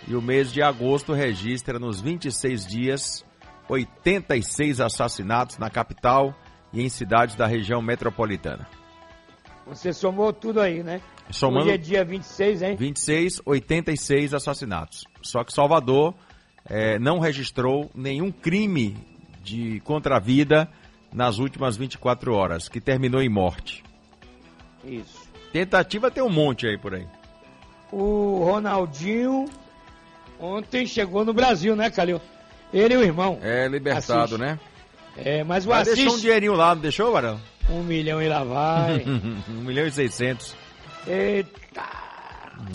[0.07, 3.24] E o mês de agosto registra nos 26 dias
[3.69, 6.32] 86 assassinatos na capital
[6.73, 8.66] e em cidades da região metropolitana.
[9.66, 11.01] Você somou tudo aí, né?
[11.32, 12.77] Somando- Hoje é dia 26, hein?
[12.77, 15.05] 26, 86 assassinatos.
[15.20, 16.15] Só que Salvador
[16.69, 18.97] eh, não registrou nenhum crime
[19.43, 20.69] de contra a vida
[21.17, 23.83] nas últimas 24 horas, que terminou em morte.
[24.85, 25.27] Isso.
[25.51, 27.07] Tentativa tem um monte aí por aí.
[27.91, 29.47] O Ronaldinho
[30.39, 32.21] ontem chegou no Brasil, né, Calil?
[32.71, 33.39] Ele e o irmão.
[33.41, 34.39] É libertado, Assis.
[34.39, 34.61] né?
[35.17, 35.97] É, mas o Mas Assis...
[35.97, 37.41] deixou um dinheirinho lá, não deixou, Varão?
[37.71, 39.03] Um milhão e lá vai.
[39.49, 40.55] um milhão e seiscentos.
[41.07, 41.83] Eita,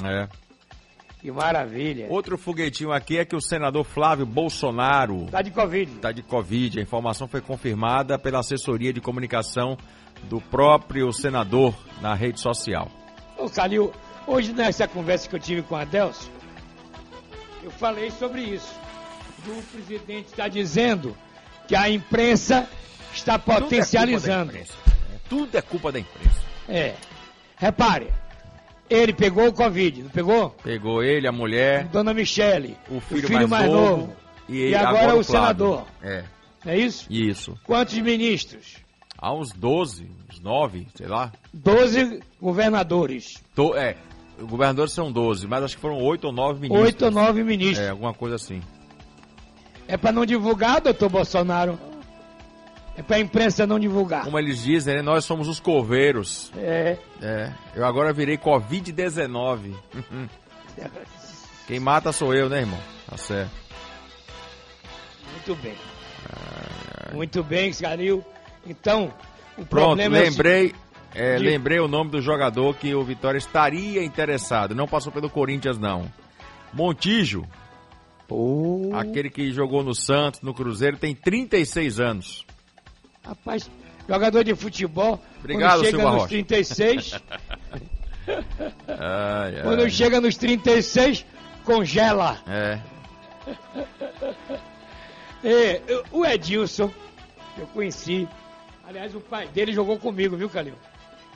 [0.04, 0.28] É.
[1.22, 2.07] que maravilha.
[2.10, 5.91] Outro foguetinho aqui é que o senador Flávio Bolsonaro Tá de Covid.
[5.95, 6.80] está de Covid.
[6.80, 9.77] A informação foi confirmada pela assessoria de comunicação
[10.23, 12.89] do próprio senador na rede social.
[13.38, 13.91] Ô, Calil,
[14.26, 16.30] hoje nessa conversa que eu tive com a Adelso,
[17.64, 18.73] eu falei sobre isso.
[19.48, 21.15] O presidente está dizendo
[21.68, 22.68] que a imprensa
[23.14, 24.53] está potencializando.
[25.30, 26.41] Tudo é culpa da imprensa.
[26.68, 26.95] É.
[27.57, 28.07] Repare,
[28.94, 30.50] ele pegou o Covid, não pegou?
[30.64, 34.14] Pegou ele, a mulher, Dona Michele, o filho, mais, novo.
[34.50, 35.24] e, E agora o Flávio.
[35.24, 35.86] senador.
[36.04, 36.24] É,
[36.66, 37.08] é isso?
[37.10, 37.58] isso.
[37.64, 38.78] Quantos ministros?
[39.18, 41.32] Há uns 12, uns 9, sei lá.
[41.54, 43.42] Doze governadores.
[43.56, 43.96] To- é,
[44.42, 46.86] governadores são 12, mas acho que foram 8 ou 9 ministros.
[46.88, 47.80] Oito ou nove ministros.
[47.86, 48.62] É, alguma coisa assim.
[49.88, 51.78] É para não divulgar, doutor Bolsonaro?
[52.98, 54.24] É para a imprensa não divulgar.
[54.26, 56.52] Como eles dizem, né, nós somos os coveiros.
[56.58, 56.98] É.
[57.22, 59.74] É, eu agora virei Covid-19.
[61.68, 62.80] Quem mata sou eu, né, irmão?
[63.10, 63.52] Tá certo.
[65.32, 65.76] Muito bem.
[67.14, 68.24] Muito bem, Calil.
[68.66, 69.14] Então,
[69.58, 70.76] o Pronto, problema é lembrei,
[71.16, 74.76] é, De- lembrei o nome do jogador que o Vitória estaria interessado.
[74.76, 76.12] Não passou pelo Corinthians, não.
[76.74, 77.46] Montijo.
[78.94, 82.46] Aquele que jogou no Santos, no Cruzeiro, tem 36 anos.
[83.23, 83.69] Rapaz,
[84.07, 86.30] jogador de futebol, Obrigado, quando chega Silva nos Rocha.
[86.30, 87.14] 36,
[88.88, 89.61] Ai, ai.
[89.64, 91.26] quando chega nos 36,
[91.65, 92.39] congela.
[92.48, 92.80] É.
[95.43, 95.81] É,
[96.11, 96.91] o Edilson,
[97.56, 98.27] que eu conheci,
[98.88, 100.76] aliás, o pai dele jogou comigo, viu, Calil?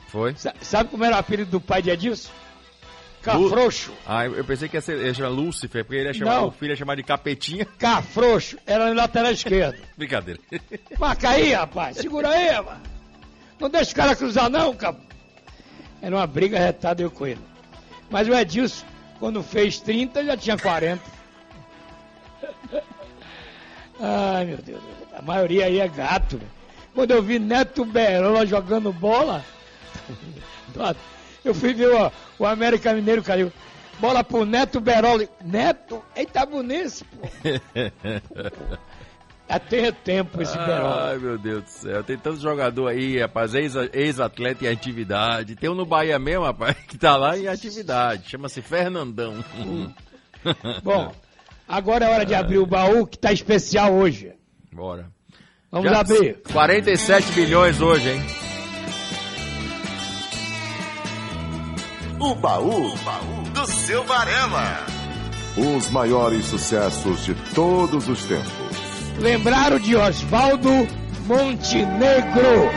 [0.06, 0.32] Foi?
[0.36, 2.30] Sa- Sabe como era o apelido do pai de Edilson?
[3.26, 3.92] Cafrouxo.
[4.06, 6.48] Ah, eu pensei que ia ser ia chamar Lúcifer, porque ele ia chamar, Não.
[6.48, 7.66] o filho ia chamar de Capetinha.
[7.78, 8.56] Cafrouxo.
[8.64, 9.78] Era no lateral esquerdo.
[9.98, 10.40] Brincadeira.
[10.98, 11.96] Marca aí, rapaz.
[11.96, 12.78] Segura aí, rapaz.
[13.58, 14.96] Não deixa o cara cruzar, não, cara.
[16.00, 17.40] Era uma briga retada eu com ele.
[18.10, 18.86] Mas o Edilson,
[19.18, 21.02] quando fez 30, já tinha 40.
[24.00, 24.82] Ai, meu Deus.
[25.14, 26.40] A maioria aí é gato.
[26.94, 29.44] Quando eu vi Neto Berola jogando bola,
[31.48, 33.52] eu fui ver o, o América Mineiro caiu.
[33.98, 35.26] Bola pro Neto Berola.
[35.44, 36.02] Neto?
[36.14, 37.26] Eita, bonito, pô.
[39.48, 41.10] Até tempo esse Berola.
[41.12, 42.02] Ai, meu Deus do céu.
[42.02, 45.54] Tem tanto jogador aí, rapaz, ex- ex-atleta em atividade.
[45.54, 48.28] Tem um no Bahia mesmo, rapaz, que tá lá em atividade.
[48.28, 49.34] Chama-se Fernandão.
[50.82, 51.12] Bom,
[51.68, 54.32] agora é hora de abrir o baú que tá especial hoje.
[54.72, 55.06] Bora.
[55.70, 56.38] Vamos Já- abrir.
[56.52, 58.22] 47 bilhões hoje, hein?
[62.18, 62.92] O baú,
[63.52, 64.86] do seu Varela.
[65.54, 68.52] Os maiores sucessos de todos os tempos.
[69.18, 70.70] Lembraram de Oswaldo
[71.26, 72.70] Montenegro.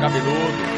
[0.00, 0.75] Cabeludo.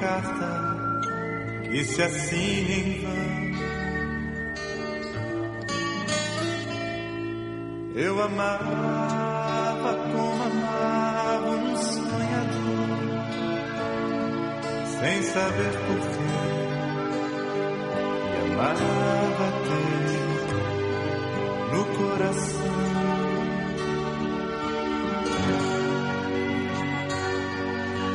[0.00, 0.50] Carta
[1.70, 3.30] que se assina em vão.
[7.94, 12.98] Eu amava como amava um sonhador,
[14.98, 16.30] sem saber porquê.
[18.36, 19.90] E amava ter
[21.72, 23.10] no coração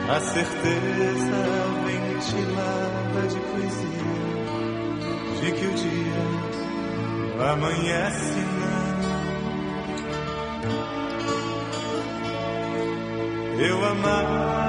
[0.08, 1.75] a certeza
[2.16, 4.16] ventilada de poesia
[5.42, 6.24] de que o dia
[7.52, 8.86] amanhece não.
[13.60, 14.65] Eu amava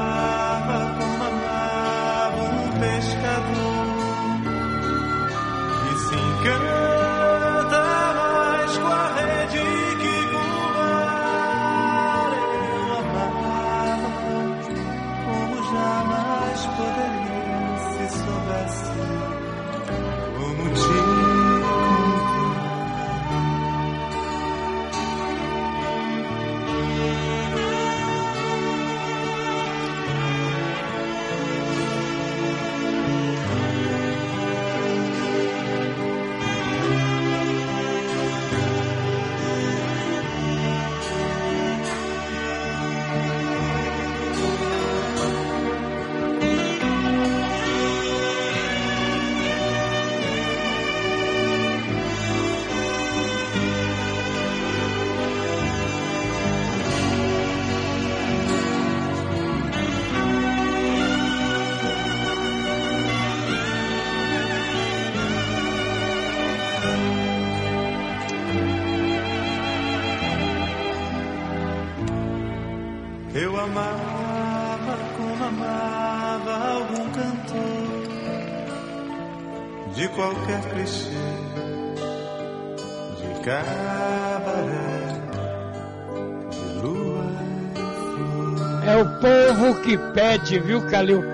[89.56, 91.24] povo que pede, viu, Calil?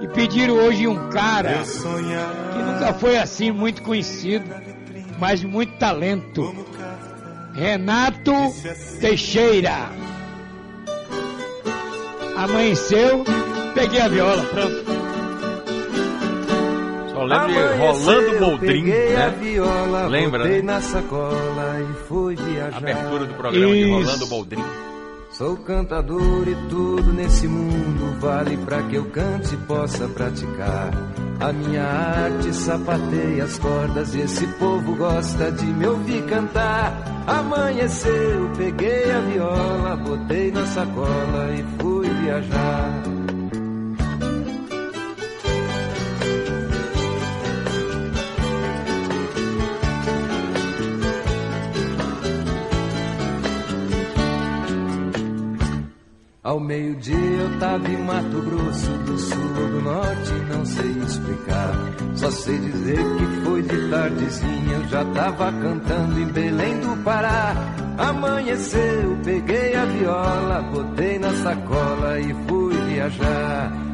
[0.00, 1.62] E pediram hoje um cara
[2.52, 4.44] que nunca foi assim muito conhecido,
[5.18, 6.54] mas de muito talento.
[7.54, 8.32] Renato
[9.00, 9.90] Teixeira.
[12.36, 13.24] Amanheceu,
[13.74, 14.84] peguei a viola, pronto.
[17.12, 19.38] Só lembro de Rolando Boldrin, peguei a né?
[19.40, 20.62] viola, Lembra, né?
[20.62, 22.76] na sacola e fui viajar.
[22.76, 24.64] Abertura do programa de Rolando Boldrin.
[25.38, 30.90] Sou cantador e tudo nesse mundo vale pra que eu cante e possa praticar.
[31.38, 36.92] A minha arte sapateia as cordas e esse povo gosta de me ouvir cantar.
[37.28, 43.17] Amanheceu, peguei a viola, botei na sacola e fui viajar.
[56.42, 61.72] Ao meio-dia eu tava em Mato Grosso, do sul ou do norte, não sei explicar.
[62.14, 67.54] Só sei dizer que foi de tardezinha, eu já tava cantando em Belém do Pará.
[67.98, 73.87] Amanheceu, peguei a viola, botei na sacola e fui viajar.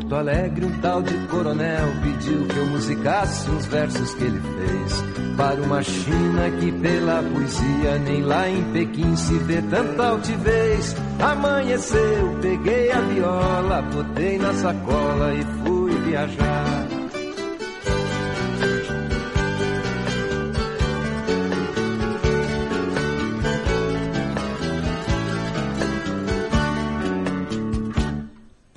[0.00, 5.04] Porto Alegre, um tal de coronel pediu que eu musicasse uns versos que ele fez.
[5.36, 10.96] Para uma China que pela poesia nem lá em Pequim se vê tanta altivez.
[11.20, 16.79] Amanheceu, peguei a viola, botei na sacola e fui viajar.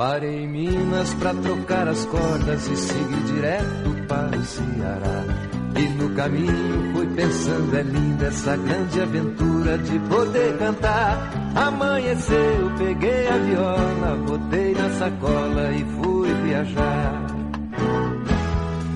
[0.04, 5.24] Parei em Minas pra trocar as cordas e segui direto para o Ceará.
[5.78, 11.32] E no caminho fui pensando, é linda essa grande aventura de poder cantar.
[11.56, 17.23] Amanheceu, peguei a viola, botei na sacola e fui viajar.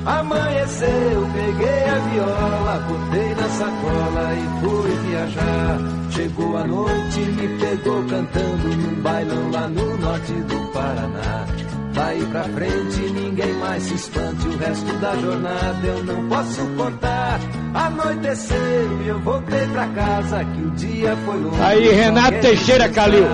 [0.08, 5.80] Amanheceu, peguei a viola, botei na sacola e fui viajar.
[6.12, 11.46] Chegou a noite, me pegou cantando num bailão lá no norte do Paraná.
[11.94, 17.40] Daí pra frente ninguém mais se espante, o resto da jornada eu não posso contar.
[17.74, 21.62] Anoiteceu e eu voltei pra casa que o dia foi longo.
[21.62, 23.28] Aí, Renato Teixeira, Calil.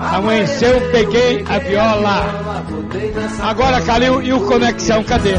[0.00, 2.24] Amanheceu, peguei a viola.
[3.42, 5.36] Agora, Calil, e o Conexão, cadê?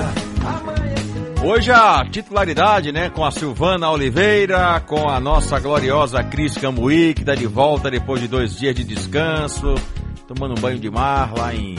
[1.43, 7.22] Hoje a titularidade, né, com a Silvana Oliveira, com a nossa gloriosa Cris Cambuí, que
[7.22, 9.76] está de volta depois de dois dias de descanso,
[10.27, 11.76] tomando um banho de mar lá em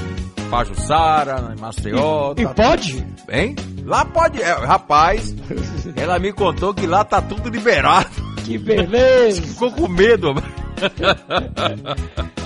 [0.48, 2.34] Pajuçara, em Maceió.
[2.36, 3.04] E, e pode?
[3.26, 4.40] Bem, lá pode.
[4.40, 5.34] É, rapaz,
[5.96, 8.08] ela me contou que lá tá tudo liberado.
[8.44, 9.42] Que beleza!
[9.46, 10.34] Ficou com medo.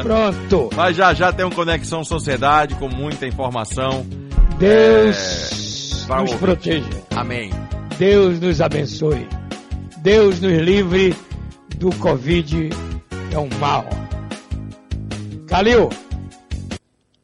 [0.02, 0.70] Pronto.
[0.74, 4.04] Mas já já tem um Conexão Sociedade com muita informação.
[4.58, 5.61] Deus É,
[6.06, 6.88] para nos proteja.
[7.14, 7.50] Amém.
[7.98, 9.28] Deus nos abençoe.
[9.98, 11.14] Deus nos livre
[11.76, 12.70] do Covid,
[13.30, 13.86] é um mal.
[15.46, 15.90] Calil,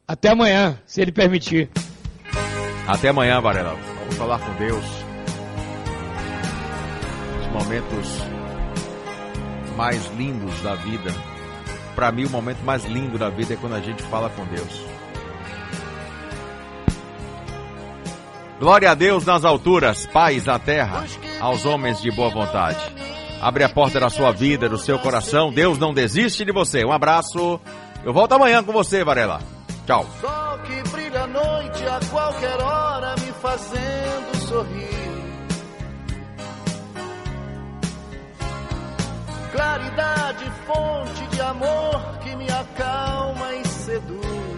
[0.07, 1.69] até amanhã, se ele permitir.
[2.87, 3.77] Até amanhã, Varela.
[4.01, 4.85] Vamos falar com Deus.
[7.41, 8.09] Os momentos
[9.77, 11.15] mais lindos da vida.
[11.95, 14.98] Para mim, o momento mais lindo da vida é quando a gente fala com Deus.
[18.59, 21.05] Glória a Deus nas alturas, paz na terra,
[21.41, 22.79] aos homens de boa vontade.
[23.41, 25.53] Abre a porta da sua vida, do seu coração.
[25.53, 26.85] Deus não desiste de você.
[26.85, 27.61] Um abraço.
[28.05, 29.41] Eu volto amanhã com você, Varela.
[29.87, 30.05] Tchau.
[30.21, 34.99] Sol que brilha à noite a qualquer hora me fazendo sorrir.
[39.53, 44.58] Claridade, fonte de amor que me acalma e seduz.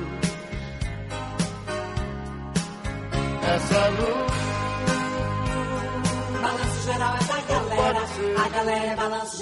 [3.42, 4.30] Essa luz.
[6.42, 8.00] Balanço geral é da galera,
[8.44, 9.36] a galera é balanço